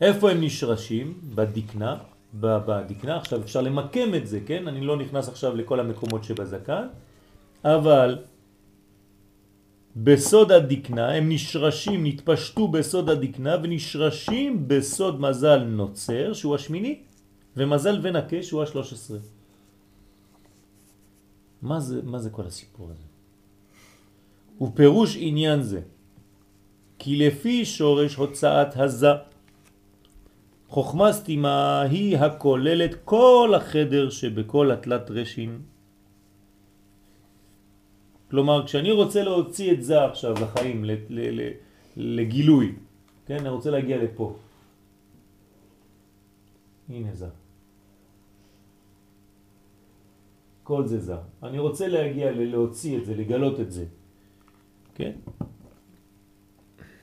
איפה 0.00 0.30
הם 0.30 0.40
נשרשים? 0.40 1.20
בדקנה, 1.34 1.96
בדקנה, 2.34 3.16
עכשיו 3.16 3.40
אפשר 3.40 3.60
למקם 3.60 4.14
את 4.14 4.26
זה, 4.26 4.40
כן? 4.46 4.68
אני 4.68 4.80
לא 4.80 4.96
נכנס 4.96 5.28
עכשיו 5.28 5.56
לכל 5.56 5.80
המקומות 5.80 6.24
שבזקן, 6.24 6.86
אבל 7.64 8.18
בסוד 9.96 10.52
הדקנה 10.52 11.12
הם 11.12 11.28
נשרשים, 11.28 12.06
נתפשטו 12.06 12.68
בסוד 12.68 13.10
הדקנה 13.10 13.56
ונשרשים 13.62 14.68
בסוד 14.68 15.20
מזל 15.20 15.62
נוצר, 15.64 16.32
שהוא 16.32 16.54
השמיני, 16.54 17.02
ומזל 17.56 17.98
ונקה, 18.02 18.42
שהוא 18.42 18.62
השלוש 18.62 18.92
עשרה. 18.92 19.18
מה 21.62 21.80
זה, 21.80 22.02
מה 22.04 22.18
זה 22.18 22.30
כל 22.30 22.46
הסיפור 22.46 22.90
הזה? 22.90 23.04
ופירוש 24.60 25.16
עניין 25.18 25.62
זה, 25.62 25.80
כי 26.98 27.16
לפי 27.16 27.64
שורש 27.64 28.14
הוצאת 28.14 28.76
הזה, 28.76 29.29
חוכמה 30.70 31.12
סתימה 31.12 31.82
היא 31.90 32.16
הכוללת 32.16 32.94
כל 33.04 33.52
החדר 33.56 34.10
שבכל 34.10 34.70
התלת 34.70 35.10
רשין. 35.10 35.58
כלומר, 38.30 38.66
כשאני 38.66 38.92
רוצה 38.92 39.22
להוציא 39.22 39.72
את 39.72 39.82
זה 39.82 40.04
עכשיו 40.04 40.34
לחיים, 40.34 40.84
לגילוי, 41.96 42.74
כן, 43.26 43.36
אני 43.42 43.48
רוצה 43.48 43.70
להגיע 43.70 43.98
לפה. 43.98 44.36
הנה 46.88 47.14
זה. 47.14 47.28
כל 50.62 50.86
זה 50.86 50.98
זר. 50.98 51.22
אני 51.42 51.58
רוצה 51.58 51.88
להגיע 51.88 52.30
להוציא 52.30 52.98
את 52.98 53.04
זה, 53.04 53.12
לגלות 53.16 53.60
את 53.60 53.70
זה. 53.72 53.84
כן? 54.94 55.12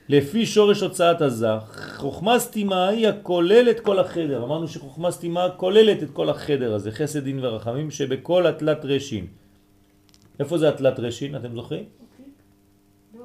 לפי 0.08 0.46
שורש 0.46 0.80
הוצאת 0.80 1.20
הזר, 1.20 1.58
חוכמה 1.96 2.38
סתימה 2.38 2.88
היא 2.88 3.08
הכוללת 3.08 3.80
כל 3.80 3.98
החדר. 3.98 4.44
אמרנו 4.44 4.68
שחוכמה 4.68 5.10
סתימה 5.10 5.48
כוללת 5.56 6.02
את 6.02 6.10
כל 6.10 6.28
החדר 6.30 6.74
הזה, 6.74 6.92
חסד 6.92 7.24
דין 7.24 7.44
ורחמים, 7.44 7.90
שבכל 7.90 8.46
התלת 8.46 8.84
רשין. 8.84 9.26
איפה 10.40 10.58
זה 10.58 10.68
התלת 10.68 11.00
רשין, 11.00 11.36
אתם 11.36 11.54
זוכרים? 11.54 11.84
אוקיי. 11.84 12.32
לא. 13.14 13.24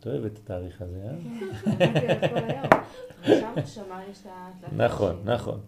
את 0.00 0.06
אוהבת 0.06 0.32
את 0.32 0.38
התאריך 0.38 0.82
הזה, 0.82 0.96
אה? 1.04 1.14
התלת 4.58 4.72
נכון. 4.72 5.16
נכון. 5.24 5.60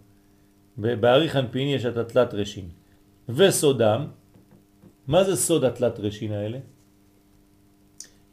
באריך 0.77 1.37
אנפין 1.37 1.69
יש 1.69 1.87
את 1.87 1.97
התלת 1.97 2.35
רשין. 2.35 2.69
וסודם, 3.29 4.07
מה 5.07 5.25
זה 5.25 5.37
סוד 5.37 5.65
התלת 5.65 6.01
רשין 6.01 6.33
האלה? 6.33 6.59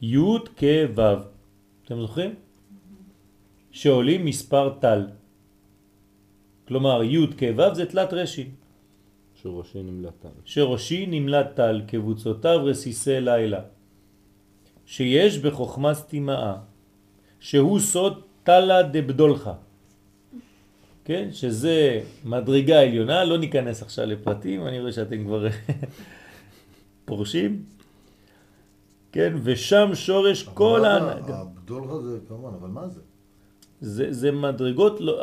י' 0.02 0.38
כ' 0.58 0.64
ו'. 0.96 1.02
אתם 1.86 2.02
זוכרים? 2.02 2.36
שעולים 3.72 4.26
מספר 4.26 4.74
טל. 4.80 5.08
כלומר 6.68 7.04
י' 7.04 7.28
כ' 7.38 7.44
ו' 7.58 7.76
זה 7.76 7.86
תלת 7.86 8.14
רשין. 8.14 8.50
שורשי 9.42 9.84
נמלט 9.84 10.26
על. 10.26 10.32
שראשי 10.46 11.06
נמלט 11.06 11.56
טל 11.56 11.82
קבוצותיו 11.88 12.60
רסיסי 12.64 13.22
לילה. 13.22 13.62
שיש 14.86 15.38
בחוכמה 15.38 15.94
סתימאה, 15.94 16.56
שהוא 17.40 17.80
סוד 17.80 18.22
תלה 18.44 18.84
דבדולך. 18.84 19.50
כן? 21.06 21.30
שזה 21.32 22.02
מדרגה 22.26 22.82
עליונה, 22.82 23.24
לא 23.24 23.38
ניכנס 23.38 23.82
עכשיו 23.82 24.06
לפרטים, 24.06 24.68
אני 24.68 24.80
רואה 24.80 24.92
שאתם 24.92 25.24
כבר 25.24 25.48
פורשים. 27.06 27.81
כן? 29.12 29.34
ושם 29.44 29.92
שורש 29.94 30.44
כל 30.44 30.86
ההנהגה. 30.86 31.38
הבדולחה 31.40 32.02
זה 32.02 32.18
כמובן, 32.28 32.50
אבל 32.60 32.70
מה 32.70 32.88
זה? 32.88 33.00
זה, 33.82 34.08
זה 34.10 34.32
מדרגות, 34.32 35.02
לא, 35.02 35.22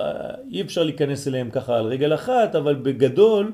אי 0.50 0.62
אפשר 0.62 0.82
להיכנס 0.82 1.28
אליהם 1.28 1.50
ככה 1.50 1.76
על 1.76 1.84
רגל 1.84 2.14
אחת, 2.14 2.54
אבל 2.54 2.74
בגדול, 2.74 3.52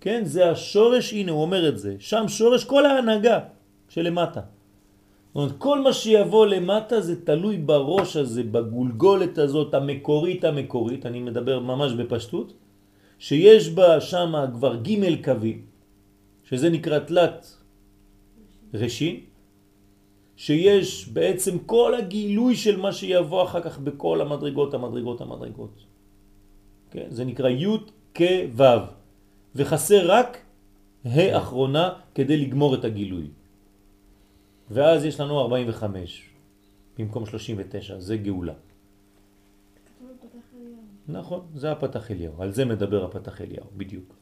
כן, 0.00 0.24
זה 0.24 0.50
השורש, 0.50 1.12
הנה 1.12 1.32
הוא 1.32 1.42
אומר 1.42 1.68
את 1.68 1.78
זה, 1.78 1.96
שם 1.98 2.24
שורש 2.28 2.64
כל 2.64 2.86
ההנהגה 2.86 3.40
שלמטה. 3.88 4.40
זאת 4.40 5.36
אומרת, 5.36 5.52
כל 5.58 5.80
מה 5.80 5.92
שיבוא 5.92 6.46
למטה 6.46 7.00
זה 7.00 7.24
תלוי 7.24 7.56
בראש 7.56 8.16
הזה, 8.16 8.42
בגולגולת 8.42 9.38
הזאת 9.38 9.74
המקורית 9.74 10.44
המקורית, 10.44 11.06
אני 11.06 11.20
מדבר 11.20 11.58
ממש 11.58 11.92
בפשטות, 11.92 12.52
שיש 13.18 13.68
בה 13.68 14.00
שם 14.00 14.32
כבר 14.52 14.76
ג' 14.76 15.24
קווים, 15.24 15.62
שזה 16.44 16.70
נקרא 16.70 16.98
תלת 16.98 17.56
ראשין, 18.74 19.20
שיש 20.36 21.08
בעצם 21.08 21.58
כל 21.58 21.94
הגילוי 21.94 22.56
של 22.56 22.80
מה 22.80 22.92
שיבוא 22.92 23.44
אחר 23.44 23.62
כך 23.62 23.78
בכל 23.78 24.20
המדרגות, 24.20 24.74
המדרגות, 24.74 25.20
המדרגות. 25.20 25.84
כן? 26.90 27.06
זה 27.08 27.24
נקרא 27.24 27.48
י' 27.48 27.66
כ' 28.14 28.22
וחסר 29.54 30.10
רק 30.10 30.38
ה' 31.04 31.38
אחרונה 31.38 31.92
כדי 32.14 32.36
לגמור 32.36 32.74
את 32.74 32.84
הגילוי. 32.84 33.26
ואז 34.70 35.04
יש 35.04 35.20
לנו 35.20 35.40
45 35.40 36.30
במקום 36.98 37.26
39, 37.26 38.00
זה 38.00 38.16
גאולה. 38.16 38.54
נכון, 41.08 41.46
זה 41.54 41.72
הפתח 41.72 42.10
אליהו, 42.10 42.42
על 42.42 42.52
זה 42.52 42.64
מדבר 42.64 43.04
הפתח 43.04 43.40
אליהו, 43.40 43.66
בדיוק. 43.76 44.14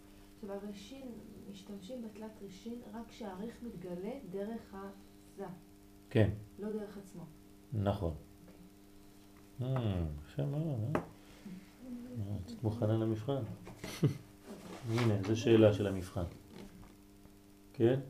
עכשיו 0.42 0.56
הראשין, 0.56 1.06
משתמשים 1.52 2.02
בתלת 2.02 2.42
ראשין 2.42 2.74
רק 2.94 3.08
כשהאריך 3.08 3.54
מתגלה 3.62 4.12
דרך 4.30 4.74
הזה, 4.74 5.44
כן, 6.12 6.30
לא 6.58 6.68
דרך 6.68 6.98
עצמו. 7.04 7.22
נכון. 7.72 8.14
אה, 9.62 9.66
יפה 10.26 10.42
מאוד, 10.42 10.96
אה? 10.96 11.00
את 12.46 12.62
מוכנה 12.62 12.92
למבחן? 12.92 13.42
הנה, 14.90 15.14
זו 15.26 15.40
שאלה 15.40 15.72
של 15.72 15.86
המבחן. 15.86 16.22
כן? 17.72 18.00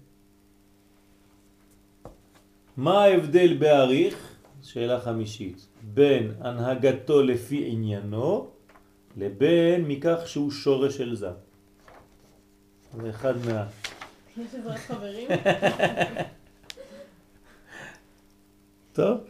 מה 2.76 3.04
ההבדל 3.04 3.56
בעריך, 3.58 4.36
שאלה 4.62 5.00
חמישית, 5.00 5.66
בין 5.94 6.32
הנהגתו 6.40 7.22
לפי 7.22 7.64
עניינו 7.66 8.50
לבין 9.16 9.84
מכך 9.88 10.18
שהוא 10.26 10.50
שורש 10.50 10.96
של 10.96 11.14
זה? 11.14 11.30
זה 13.00 13.10
אחד 13.10 13.34
מה... 13.46 13.66
יש 14.36 14.54
עזרת 14.54 14.78
חברים? 14.78 15.28
טוב. 18.92 19.20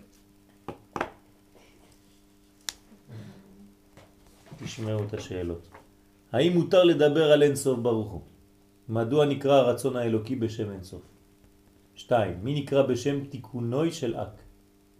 תשמעו 4.64 5.04
את 5.04 5.14
השאלות. 5.14 5.68
האם 6.32 6.52
מותר 6.52 6.84
לדבר 6.84 7.32
על 7.32 7.42
אינסוף 7.42 7.78
ברוך 7.78 8.10
הוא? 8.10 8.20
מדוע 8.88 9.26
נקרא 9.26 9.54
הרצון 9.54 9.96
האלוקי 9.96 10.36
בשם 10.36 10.70
אינסוף? 10.70 11.02
שתיים, 11.94 12.38
מי 12.42 12.60
נקרא 12.60 12.82
בשם 12.82 13.24
תיקונוי 13.24 13.90
של 13.90 14.16
אק 14.16 14.42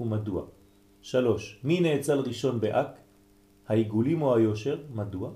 ומדוע? 0.01 0.43
שלוש, 1.03 1.61
מי 1.65 1.81
נאצל 1.81 2.19
ראשון 2.19 2.61
באק? 2.61 2.99
העיגולים 3.69 4.23
או 4.23 4.37
היושר? 4.37 4.79
מדוע? 4.95 5.31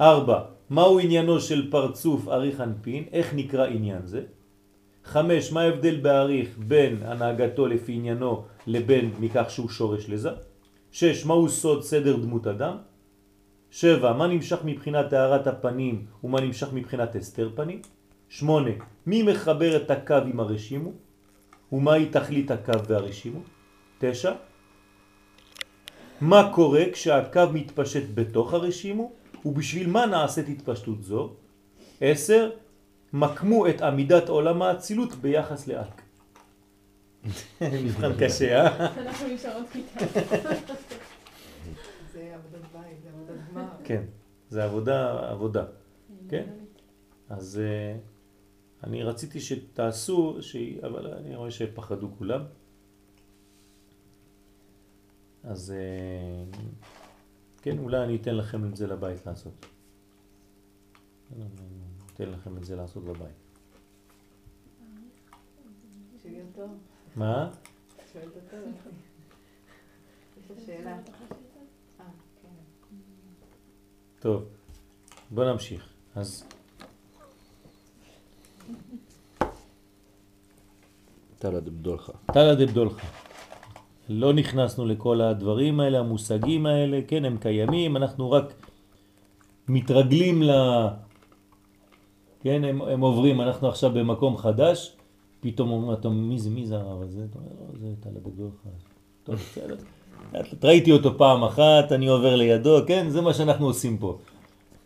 ארבע, 0.00 0.38
מהו 0.70 0.98
עניינו 0.98 1.40
של 1.40 1.70
פרצוף 1.70 2.28
אריך 2.28 2.60
אנפין? 2.60 3.04
איך 3.12 3.34
נקרא 3.34 3.66
עניין 3.66 4.06
זה? 4.06 4.22
חמש, 5.08 5.52
מה 5.52 5.60
ההבדל 5.60 5.96
באריך 5.96 6.48
בין 6.58 7.02
הנהגתו 7.02 7.66
לפי 7.66 7.92
עניינו 7.92 8.44
לבין 8.66 9.10
מכך 9.20 9.46
שהוא 9.48 9.68
שורש 9.68 10.08
לזה? 10.08 10.30
שש, 10.92 11.24
מהו 11.24 11.48
סוד 11.48 11.82
סדר 11.82 12.16
דמות 12.16 12.46
אדם? 12.46 12.76
שבע, 13.70 14.12
מה 14.12 14.26
נמשך 14.26 14.58
מבחינת 14.64 15.10
טהרת 15.10 15.46
הפנים 15.46 16.06
ומה 16.24 16.40
נמשך 16.40 16.72
מבחינת 16.72 17.16
הסתר 17.16 17.50
פנים? 17.54 17.80
שמונה, 18.28 18.70
מי 19.06 19.22
מחבר 19.22 19.76
את 19.76 19.90
הקו 19.90 20.14
עם 20.14 20.40
הרשימו? 20.40 20.92
ומהי 21.72 22.06
תכלית 22.06 22.50
הקו 22.50 22.84
והרשימו? 22.88 23.40
תשע, 23.98 24.32
מה 26.20 26.50
קורה 26.54 26.84
כשהקו 26.92 27.40
מתפשט 27.52 28.04
בתוך 28.14 28.54
הרשימו 28.54 29.12
ובשביל 29.44 29.88
מה 29.90 30.06
נעשית 30.06 30.48
התפשטות 30.48 31.02
זו? 31.02 31.32
עשר, 32.00 32.50
מקמו 33.12 33.68
את 33.68 33.80
עמידת 33.80 34.28
עולם 34.28 34.62
האצילות 34.62 35.14
ביחס 35.14 35.66
לאק. 35.66 36.02
מבחן 37.84 38.12
קשה, 38.20 38.66
אה? 38.66 38.86
אנחנו 38.86 39.28
נשארות 39.28 39.66
כיתה. 39.72 40.00
זה 42.12 42.34
עבודת 42.34 42.62
בית, 42.72 43.02
זה 43.02 43.08
עבודת 43.08 43.36
גמר. 43.50 43.68
כן, 43.84 44.02
זה 44.50 44.64
עבודה, 44.64 45.30
עבודה. 45.30 45.64
כן. 46.28 46.44
אז 47.28 47.60
uh, 47.60 48.84
אני 48.86 49.02
רציתי 49.02 49.40
שתעשו, 49.40 50.36
ש... 50.40 50.56
אבל 50.82 51.06
אני 51.06 51.36
רואה 51.36 51.50
שפחדו 51.50 52.08
כולם. 52.18 52.42
אז 55.44 55.74
uh, 56.52 56.56
כן, 57.62 57.78
אולי 57.78 58.04
אני 58.04 58.16
אתן 58.16 58.34
לכם 58.34 58.64
את 58.64 58.76
זה 58.76 58.86
לבית 58.86 59.26
לעשות. 59.26 59.66
אתן 62.18 62.30
לכם 62.30 62.56
את 62.56 62.64
זה 62.64 62.76
לעשות 62.76 63.04
בבית. 63.04 63.48
מה? 67.16 67.50
שאלה. 70.66 70.90
אה, 70.90 70.98
כן. 72.42 72.48
טוב, 74.20 74.44
בוא 75.30 75.44
נמשיך. 75.44 75.88
אז 76.14 76.44
תלא 81.38 81.60
דבדולך. 81.60 82.10
תלא 82.32 82.54
דבדולך. 82.54 83.04
לא 84.08 84.32
נכנסנו 84.32 84.86
לכל 84.86 85.20
הדברים 85.20 85.80
האלה, 85.80 85.98
המושגים 85.98 86.66
האלה, 86.66 87.00
כן, 87.08 87.24
הם 87.24 87.38
קיימים, 87.38 87.96
אנחנו 87.96 88.30
רק 88.30 88.44
מתרגלים 89.68 90.42
ל... 90.42 90.50
כן, 92.42 92.64
הם, 92.64 92.82
הם 92.82 93.00
עוברים, 93.00 93.40
אנחנו 93.40 93.68
עכשיו 93.68 93.90
במקום 93.90 94.36
חדש, 94.36 94.96
פתאום 95.40 95.70
אומרים, 95.70 95.92
אתה, 95.92 96.08
מי 96.08 96.38
זה, 96.38 96.50
מי 96.50 96.66
זה 96.66 96.76
הרב 96.76 97.02
הזה? 97.02 97.20
אתה 97.30 97.38
אומר, 97.38 97.48
לא, 97.60 97.78
זה 97.80 97.86
תלא 98.00 98.20
דבדולך. 98.20 98.52
טוב, 99.24 99.34
בסדר. 99.34 99.76
ראיתי 100.62 100.92
אותו 100.92 101.18
פעם 101.18 101.44
אחת, 101.44 101.92
אני 101.92 102.06
עובר 102.06 102.36
לידו, 102.36 102.78
כן, 102.86 103.08
זה 103.08 103.20
מה 103.20 103.34
שאנחנו 103.34 103.66
עושים 103.66 103.98
פה. 103.98 104.18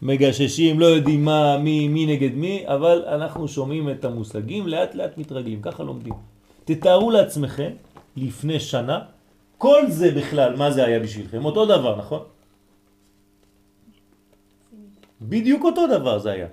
מגששים, 0.02 0.80
לא 0.80 0.86
יודעים 0.86 1.24
מה, 1.24 1.58
מי, 1.58 1.88
מי 1.88 2.06
נגד 2.06 2.34
מי, 2.34 2.62
אבל 2.66 3.04
אנחנו 3.06 3.48
שומעים 3.48 3.90
את 3.90 4.04
המושגים, 4.04 4.68
לאט 4.68 4.94
לאט 4.94 5.18
מתרגלים, 5.18 5.62
ככה 5.62 5.82
לומדים. 5.82 6.14
תתארו 6.64 7.10
לעצמכם, 7.10 7.70
לפני 8.16 8.60
שנה, 8.60 8.98
כל 9.58 9.82
זה 9.88 10.10
בכלל, 10.10 10.56
מה 10.56 10.70
זה 10.70 10.84
היה 10.84 11.00
בשבילכם? 11.00 11.44
אותו 11.44 11.66
דבר, 11.66 11.96
נכון? 11.96 12.20
בדיוק 15.22 15.64
אותו 15.64 15.86
דבר 15.86 16.18
זה 16.18 16.30
היה. 16.30 16.46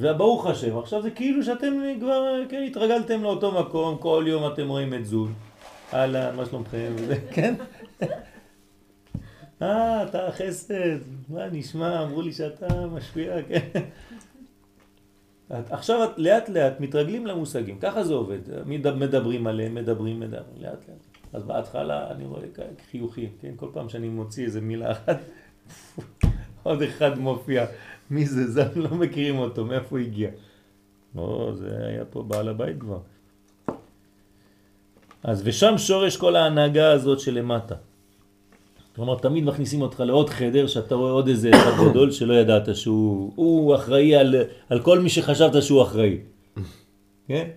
וברוך 0.00 0.46
השם, 0.46 0.78
עכשיו 0.78 1.02
זה 1.02 1.10
כאילו 1.10 1.42
שאתם 1.42 1.72
כבר, 2.00 2.42
כן, 2.48 2.62
התרגלתם 2.66 3.22
לאותו 3.22 3.60
מקום, 3.60 3.96
כל 3.98 4.24
יום 4.26 4.52
אתם 4.52 4.68
רואים 4.68 4.94
את 4.94 5.06
זול. 5.06 5.28
אהלן, 5.94 6.36
מה 6.36 6.46
שלומכם? 6.46 6.92
כן? 7.34 7.54
אה, 9.62 10.02
אתה 10.02 10.28
חסד, 10.32 10.98
מה 11.28 11.46
נשמע? 11.52 12.02
אמרו 12.02 12.22
לי 12.22 12.32
שאתה 12.32 12.86
משפיע, 12.86 13.34
כן? 13.42 13.80
עכשיו 15.70 16.04
את 16.04 16.18
לאט 16.18 16.48
לאט 16.48 16.80
מתרגלים 16.80 17.26
למושגים, 17.26 17.78
ככה 17.78 18.04
זה 18.04 18.14
עובד, 18.14 18.38
מד- 18.66 18.94
מדברים 18.94 19.46
עליהם, 19.46 19.74
מדברים, 19.74 20.20
מדברים, 20.20 20.44
לאט 20.60 20.88
לאט. 20.88 20.98
אז 21.32 21.42
בהתחלה 21.44 22.10
אני 22.10 22.24
רואה 22.26 22.42
חיוכים, 22.90 23.28
כן? 23.40 23.52
כל 23.56 23.66
פעם 23.72 23.88
שאני 23.88 24.08
מוציא 24.08 24.44
איזה 24.44 24.60
מילה 24.60 24.92
אחת, 24.92 25.18
עוד 26.62 26.82
אחד 26.82 27.18
מופיע, 27.18 27.66
מי 28.10 28.26
זה? 28.26 28.50
זה 28.50 28.64
לא 28.76 28.90
מכירים 28.90 29.38
אותו, 29.38 29.64
מאיפה 29.64 29.86
הוא 29.90 29.98
הגיע? 29.98 30.30
לא, 31.14 31.52
זה 31.54 31.86
היה 31.86 32.04
פה 32.04 32.22
בעל 32.22 32.48
הבית 32.48 32.76
כבר. 32.80 32.98
אז 35.22 35.42
ושם 35.44 35.78
שורש 35.78 36.16
כל 36.16 36.36
ההנהגה 36.36 36.92
הזאת 36.92 37.20
שלמטה. 37.20 37.74
כלומר, 38.96 39.18
תמיד 39.18 39.44
מכניסים 39.44 39.82
אותך 39.82 40.00
לעוד 40.00 40.30
חדר, 40.30 40.66
שאתה 40.66 40.94
רואה 40.94 41.12
עוד 41.12 41.28
איזה 41.28 41.50
אחד 41.50 41.90
גדול 41.90 42.10
שלא 42.10 42.34
ידעת 42.34 42.76
שהוא 42.76 43.32
הוא 43.34 43.74
אחראי 43.74 44.16
על, 44.16 44.34
על 44.68 44.82
כל 44.82 44.98
מי 44.98 45.08
שחשבת 45.08 45.62
שהוא 45.62 45.82
אחראי. 45.82 46.18
כן? 47.28 47.48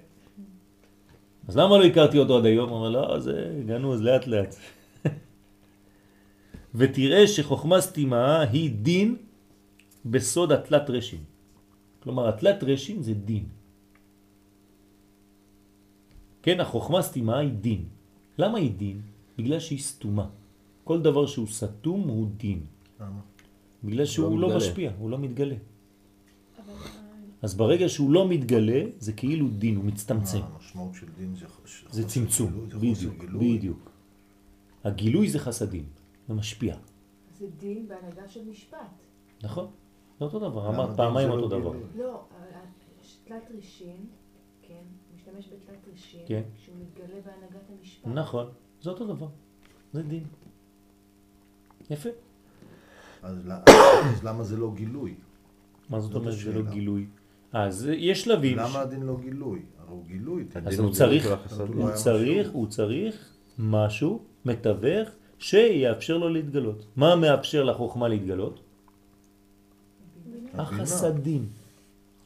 אז 1.48 1.58
למה 1.58 1.78
לא 1.78 1.84
הכרתי 1.84 2.18
אותו 2.18 2.38
עד 2.38 2.46
היום? 2.46 2.72
אומר, 2.72 2.90
לא, 2.90 3.20
זה 3.20 3.62
גנוז, 3.66 4.02
לאט 4.02 4.28
לאט. 4.28 4.56
ותראה 6.76 7.28
שחוכמה 7.28 7.82
סתימה 7.82 8.42
היא 8.42 8.72
דין 8.72 9.16
בסוד 10.06 10.52
התלת 10.52 10.90
רשים. 10.90 11.24
כלומר, 12.00 12.30
התלת 12.30 12.64
רשים 12.64 13.04
זה 13.04 13.14
דין. 13.14 13.46
כן, 16.42 16.60
החוכמה 16.60 17.02
סתימה 17.02 17.38
היא 17.38 17.52
דין. 17.52 17.86
למה 18.38 18.58
היא 18.58 18.72
דין? 18.72 19.02
בגלל 19.38 19.60
שהיא 19.60 19.80
סתומה. 19.80 20.28
כל 20.84 21.02
דבר 21.02 21.26
שהוא 21.26 21.48
סתום 21.48 22.02
הוא 22.08 22.28
דין. 22.38 22.60
למה? 23.00 23.20
בגלל 23.84 24.06
שהוא 24.06 24.40
לא 24.40 24.48
מתגלה. 24.48 24.58
משפיע, 24.58 24.92
הוא 25.00 25.10
לא 25.10 25.18
מתגלה. 25.18 25.56
אבל 26.60 26.74
אז 27.42 27.56
ברגע 27.56 27.90
שהוא 27.90 28.12
לא 28.12 28.28
מתגלה, 28.28 28.82
זה 29.00 29.14
כאילו 29.14 29.48
דין, 29.48 29.76
הוא 29.76 29.86
מצטמצם. 29.86 30.40
מה, 30.40 30.48
המשמעות 30.56 30.96
של 30.96 31.08
דין 31.18 31.36
זה 31.36 31.46
חוסר 31.48 32.04
צמצום, 32.04 32.68
גילוי, 32.70 32.96
זה 32.96 33.10
חוסר 33.10 33.26
בדיוק. 33.26 33.58
בדיוק. 33.58 33.92
הגילוי 34.84 35.30
זה 35.30 35.40
חסדים, 35.40 35.86
זה 36.28 36.34
משפיע. 36.34 36.76
זה 37.40 37.48
דין 37.60 37.88
בהנהגה 37.88 38.28
של 38.28 38.44
משפט. 38.50 38.78
נכון? 39.44 39.68
זה 40.20 40.26
אותו 40.26 40.40
דבר, 40.40 40.70
אמרת 40.70 40.98
פעמיים 40.98 41.30
לא 41.30 41.34
אותו 41.34 41.48
דבר. 41.48 41.72
לא, 41.96 42.24
תלת 43.24 43.52
רישין, 43.56 44.06
כן, 44.62 44.84
משתמש 45.16 45.46
בתלת 45.48 45.88
רישין, 45.92 46.22
כן. 46.28 46.42
כשהוא 46.58 46.76
מתגלה 46.82 47.22
בהנהגת 47.26 47.70
המשפט. 47.80 48.08
נכון, 48.08 48.48
זה 48.82 48.90
אותו 48.90 49.08
דבר. 49.08 49.28
זה 49.94 50.04
דין. 50.04 50.24
יפה. 51.90 52.10
אז 53.24 53.50
אז 54.14 54.24
למה 54.24 54.44
זה 54.44 54.58
לא 54.58 54.72
גילוי? 54.76 55.16
מה 55.90 56.00
זאת 56.00 56.16
אומרת 56.16 56.34
זה 56.34 56.54
לא. 56.54 56.62
גילוי? 56.62 57.08
אז 57.54 57.90
יש 57.98 58.22
שלבים. 58.22 58.58
למה 58.58 58.80
הדין 58.80 59.04
לא 59.04 59.18
גילוי? 59.22 59.62
הרי 59.80 59.90
הוא 59.90 60.06
גילוי. 60.06 60.46
אז 60.66 60.80
הוא 60.80 60.92
צריך. 60.92 61.28
הוא 61.68 61.88
היה 61.88 61.96
צריך. 61.96 62.50
הוא 62.52 62.68
צריך 62.68 63.34
משהו, 63.60 64.20
מתווך, 64.46 65.10
שיאפשר 65.40 66.18
לו 66.18 66.30
להתגלות. 66.30 66.86
מה 66.96 67.16
מאפשר 67.16 67.64
לחוכמה 67.64 68.08
להתגלות? 68.08 68.63
החסדים. 70.60 71.46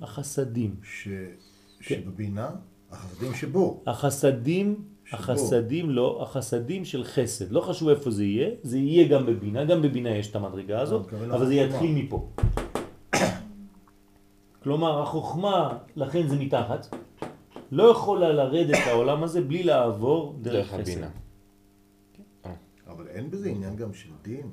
החסדים. 0.01 0.75
ש- 0.83 1.07
כן. 1.07 1.95
שבבינה, 2.03 2.49
החסדים 2.91 3.33
שבו. 3.33 3.81
החסדים, 3.87 4.75
שבו. 5.05 5.17
החסדים 5.17 5.89
לא, 5.89 6.19
החסדים 6.23 6.85
של 6.85 7.03
חסד. 7.03 7.51
לא 7.51 7.61
חשוב 7.61 7.89
איפה 7.89 8.11
זה 8.11 8.23
יהיה, 8.25 8.49
זה 8.63 8.77
יהיה 8.77 9.07
גם 9.07 9.25
בבינה, 9.25 9.65
גם 9.65 9.81
בבינה 9.81 10.09
יש 10.09 10.31
את 10.31 10.35
המדרגה 10.35 10.81
הזאת, 10.81 11.07
אתה 11.07 11.15
מתכוון 11.15 11.31
אבל 11.31 11.45
זה. 11.45 11.53
יתחיל 11.53 11.95
מפה. 11.95 12.29
כלומר, 14.63 15.01
החוכמה, 15.01 15.77
לכן 15.95 16.27
זה 16.27 16.35
מתחת, 16.35 16.95
לא 17.71 17.83
יכולה 17.83 18.29
לרדת 18.33 18.77
לעולם 18.87 19.23
הזה 19.23 19.41
בלי 19.41 19.63
לעבור 19.63 20.37
דרך 20.41 20.53
דרך 20.53 20.67
חסד. 20.67 20.79
הבינה. 20.79 21.09
אבל 22.87 23.07
אין 23.07 23.31
בזה 23.31 23.49
עניין 23.49 23.75
גם 23.75 23.93
של 23.93 24.09
דין. 24.23 24.49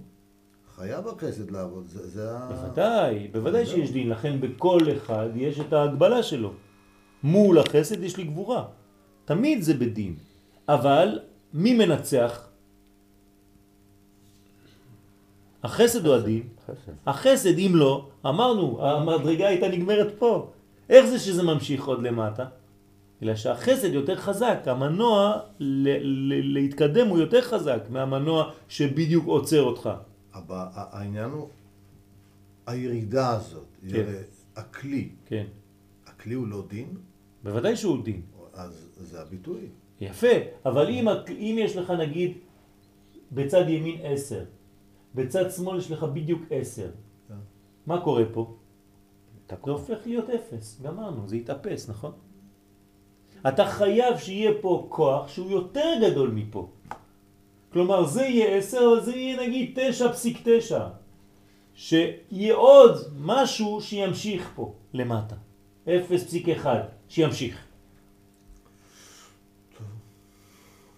חייב 0.77 1.09
החסד 1.09 1.51
לעבוד, 1.51 1.85
זה 1.87 2.09
זה 2.09 2.31
ה... 2.31 2.49
בוודאי, 2.49 3.29
בוודאי. 3.33 3.67
שיש 3.67 3.91
דין, 3.91 4.09
לכן 4.11 4.41
בכל 4.41 4.81
אחד 4.97 5.29
יש 5.35 5.61
את 5.61 5.73
ההגבלה 5.73 6.23
שלו. 6.23 6.53
מול 7.23 7.59
החסד 7.59 8.03
יש 8.03 8.17
לי 8.17 8.25
גבורה. 8.25 8.65
תמיד 9.25 9.63
זה 9.63 9.75
בדין. 9.75 10.15
אבל 10.69 11.19
מי 11.55 11.75
מנצח? 11.75 12.49
החסד 15.63 16.07
או 16.07 16.15
הדין? 16.15 16.43
חסד. 16.67 16.93
החסד, 17.07 17.59
אם 17.59 17.73
לא, 17.75 18.09
אמרנו, 18.27 18.87
המדרגה 18.87 19.49
הייתה 19.49 19.69
נגמרת 19.69 20.15
פה. 20.19 20.51
איך 20.91 21.07
זה 21.07 21.19
שזה 21.19 21.43
ממשיך 21.43 21.85
עוד 21.87 22.03
למטה? 22.03 22.45
אלא 23.23 23.37
שהחסד 23.37 23.93
יותר 23.95 24.17
חזק, 24.17 24.59
המנוע 24.67 25.39
ל- 25.61 25.89
ל- 26.33 26.55
להתקדם 26.55 27.09
הוא 27.09 27.19
יותר 27.19 27.41
חזק 27.41 27.81
מהמנוע 27.91 28.51
שבדיוק 28.69 29.27
עוצר 29.27 29.63
אותך. 29.63 29.91
אבל 30.35 30.65
העניין 30.75 31.31
הוא 31.31 31.49
הירידה 32.67 33.31
הזאת, 33.31 33.67
כן. 33.91 34.05
הכלי, 34.57 35.09
כן, 35.27 35.45
הכלי 36.07 36.35
הוא 36.35 36.47
לא 36.47 36.65
דין, 36.69 36.97
בוודאי 37.43 37.77
שהוא 37.77 38.05
דין. 38.05 38.23
אז 38.53 38.89
זה 38.97 39.23
הביטוי. 39.23 39.69
יפה, 40.01 40.27
אבל 40.67 40.89
אם, 40.89 41.09
אם 41.31 41.57
יש 41.59 41.77
לך 41.77 41.91
נגיד 41.91 42.33
בצד 43.33 43.69
ימין 43.69 44.01
עשר, 44.03 44.45
בצד 45.15 45.51
שמאל 45.51 45.79
יש 45.79 45.91
לך 45.91 46.03
בדיוק 46.03 46.43
עשר, 46.51 46.91
כן. 47.29 47.35
מה 47.87 48.01
קורה 48.01 48.25
פה? 48.33 48.57
זה 49.49 49.71
הופך 49.71 49.99
להיות 50.07 50.31
אפס, 50.31 50.81
גמרנו, 50.83 51.29
זה 51.29 51.37
יתאפס, 51.37 51.91
נכון? 51.91 52.13
אתה 53.49 53.67
חייב 53.67 54.19
שיהיה 54.19 54.51
פה 54.61 54.87
כוח 54.89 55.29
שהוא 55.29 55.51
יותר 55.51 55.93
גדול 56.03 56.31
מפה. 56.31 56.69
כלומר 57.75 58.07
זה 58.07 58.23
יהיה 58.23 58.57
עשר, 58.57 58.79
אבל 58.79 59.01
זה 59.05 59.17
יהיה 59.17 59.43
נגיד 59.43 59.67
תשע 59.75 60.13
פסיק 60.13 60.39
תשע. 60.45 60.87
שיהיה 61.75 62.55
עוד 62.55 62.99
משהו 63.19 63.81
שימשיך 63.81 64.51
פה 64.55 64.75
למטה. 64.95 65.35
אפס 65.89 66.25
פסיק 66.25 66.49
אחד, 66.49 66.81
שימשיך. 67.09 67.59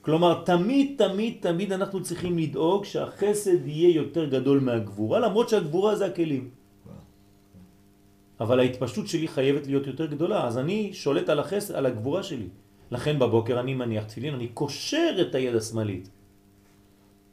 כלומר, 0.02 0.44
תמיד, 0.44 0.94
תמיד, 0.98 1.34
תמיד 1.40 1.72
אנחנו 1.72 2.02
צריכים 2.02 2.38
לדאוג 2.38 2.84
שהחסד 2.84 3.66
יהיה 3.66 3.96
יותר 3.96 4.24
גדול 4.28 4.60
מהגבורה, 4.60 5.18
למרות 5.18 5.48
שהגבורה 5.48 5.96
זה 5.96 6.06
הכלים. 6.06 6.50
אבל 8.40 8.60
ההתפשטות 8.60 9.08
שלי 9.08 9.28
חייבת 9.28 9.66
להיות 9.66 9.86
יותר 9.86 10.06
גדולה, 10.06 10.46
אז 10.46 10.58
אני 10.58 10.92
שולט 10.92 11.28
על 11.28 11.38
החסד, 11.40 11.74
על 11.74 11.86
הגבורה 11.86 12.22
שלי. 12.22 12.48
לכן 12.90 13.18
בבוקר 13.18 13.60
אני 13.60 13.74
מניח 13.74 14.04
תפילין, 14.04 14.34
אני 14.34 14.48
קושר 14.48 15.16
את 15.20 15.34
היד 15.34 15.56
השמאלית. 15.56 16.15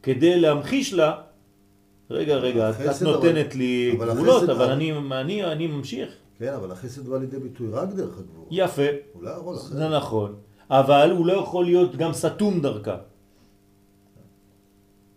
כדי 0.03 0.39
להמחיש 0.39 0.93
לה, 0.93 1.21
רגע, 2.09 2.35
רגע, 2.35 2.69
את, 2.69 3.01
נותנת 3.01 3.47
אבל- 3.47 3.57
לי 3.57 3.95
אבל 3.97 4.13
גבולות, 4.13 4.49
אבל 4.49 4.69
אני, 4.71 4.91
אני, 5.11 5.45
אני 5.45 5.67
ממשיך. 5.67 6.09
כן, 6.39 6.53
אבל 6.53 6.71
החסד 6.71 7.07
בא 7.07 7.17
לידי 7.17 7.39
ביטוי 7.39 7.67
רק 7.71 7.89
דרך 7.89 8.17
הגבורה. 8.17 8.47
יפה, 8.51 8.81
הוא 9.13 9.23
לא 9.23 9.29
יכול 9.29 9.55
אחרת. 9.55 9.71
זה 9.77 9.89
נכון, 9.89 10.35
אבל 10.69 11.11
הוא 11.11 11.25
לא 11.25 11.33
יכול 11.33 11.65
להיות 11.65 11.95
גם 11.95 12.13
סתום 12.13 12.61
דרכה. 12.61 12.97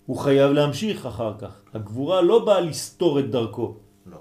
הוא 0.07 0.17
חייב 0.17 0.51
להמשיך 0.53 1.07
אחר 1.07 1.33
כך. 1.39 1.61
הגבורה 1.75 2.23
לא 2.23 2.45
באה 2.45 2.61
לסתור 2.61 3.19
את 3.21 3.31
דרכו, 3.31 3.75
לא. 4.07 4.19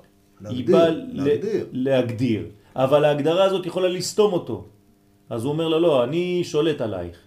היא 0.50 0.68
באה 0.68 0.90
להגדיר, 0.90 1.24
להגדיר. 1.24 1.66
להגדיר. 1.72 2.44
אבל 2.76 3.06
ההגדרה 3.06 3.44
הזאת 3.44 3.66
יכולה 3.66 3.88
לסתום 3.90 4.34
אותו. 4.34 4.66
אז 5.30 5.44
הוא 5.44 5.52
אומר 5.54 5.68
לו, 5.68 5.80
לא, 5.80 6.04
אני 6.04 6.44
שולט 6.44 6.82
עלייך. 6.82 7.18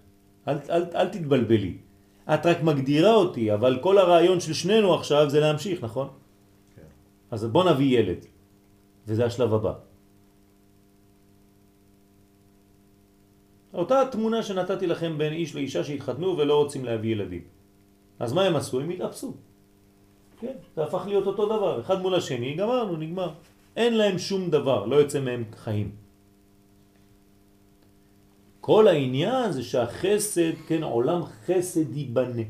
אל, 0.49 0.57
אל, 0.71 0.83
אל 0.95 1.09
תתבלבלי. 1.09 1.77
את 2.35 2.47
רק 2.47 2.63
מגדירה 2.63 3.15
אותי, 3.15 3.55
אבל 3.55 3.79
כל 3.81 3.99
הרעיון 3.99 4.41
של 4.41 4.53
שנינו 4.53 4.95
עכשיו 4.95 5.31
זה 5.31 5.41
להמשיך, 5.41 5.85
נכון? 5.85 6.09
כן. 6.77 6.89
אז 7.31 7.45
בוא 7.45 7.65
נביא 7.71 7.99
ילד. 7.99 8.25
וזה 9.07 9.27
השלב 9.27 9.55
הבא. 9.55 9.73
אותה 13.75 14.03
תמונה 14.13 14.43
שנתתי 14.43 14.87
לכם 14.87 15.19
בין 15.19 15.33
איש 15.33 15.55
לאישה 15.55 15.85
שהתחתנו 15.85 16.39
ולא 16.39 16.55
רוצים 16.55 16.85
להביא 16.85 17.13
ילדים. 17.13 17.43
אז 18.19 18.33
מה 18.33 18.43
הם 18.43 18.57
עשו? 18.57 18.81
הם 18.81 18.91
התאפסו. 18.91 19.35
כן, 20.41 20.57
זה 20.77 20.85
הפך 20.85 21.03
להיות 21.07 21.27
אותו 21.27 21.47
דבר, 21.47 21.81
אחד 21.81 22.03
מול 22.03 22.15
השני, 22.15 22.55
גמרנו, 22.55 22.97
נגמר. 22.97 23.31
אין 23.77 23.97
להם 23.97 24.19
שום 24.19 24.51
דבר, 24.51 24.87
לא 24.87 24.97
יוצא 24.97 25.21
מהם 25.21 25.45
חיים. 25.57 26.08
כל 28.69 28.89
העניין 28.89 29.53
זה 29.53 29.63
שהחסד, 29.65 30.69
כן, 30.69 30.83
עולם 30.85 31.25
חסד 31.25 31.97
ייבנה. 31.97 32.43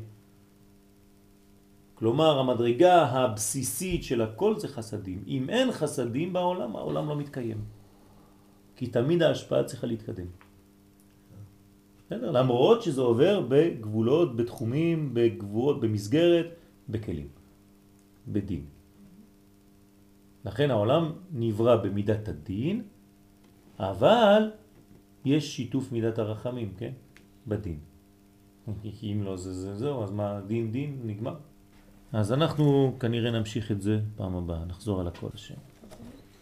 כלומר, 1.95 2.39
המדרגה 2.39 3.03
הבסיסית 3.07 4.03
של 4.03 4.21
הכל 4.21 4.59
זה 4.59 4.67
חסדים. 4.67 5.23
אם 5.27 5.49
אין 5.49 5.71
חסדים 5.71 6.33
בעולם, 6.33 6.75
העולם 6.75 7.09
לא 7.09 7.15
מתקיים. 7.15 7.63
כי 8.75 8.87
תמיד 8.87 9.23
ההשפעה 9.23 9.63
צריכה 9.63 9.87
להתקדם. 9.87 10.27
בסדר? 12.07 12.31
למרות 12.31 12.83
שזה 12.83 13.01
עובר 13.01 13.47
בגבולות, 13.47 14.35
בתחומים, 14.35 15.13
בגבולות, 15.13 15.79
במסגרת, 15.79 16.47
בכלים, 16.89 17.27
בדין. 18.27 18.63
לכן 20.45 20.67
העולם 20.71 21.03
נברא 21.31 21.75
במידת 21.75 22.27
הדין, 22.27 22.83
אבל 23.79 24.58
יש 25.25 25.55
שיתוף 25.55 25.91
מידת 25.91 26.19
הרחמים, 26.19 26.73
כן? 26.77 26.91
בדין. 27.47 27.79
כי 28.81 28.91
אם 29.13 29.23
לא 29.23 29.37
זה 29.37 29.53
זה 29.53 29.75
זהו, 29.75 30.03
אז 30.03 30.11
מה 30.11 30.41
דין 30.47 30.71
דין 30.71 30.99
נגמר. 31.03 31.35
אז 32.13 32.33
אנחנו 32.33 32.95
כנראה 32.99 33.31
נמשיך 33.31 33.71
את 33.71 33.81
זה 33.81 33.99
פעם 34.15 34.35
הבאה, 34.35 34.65
נחזור 34.65 34.99
על 34.99 35.07
הכל 35.07 35.29
השם. 35.33 35.55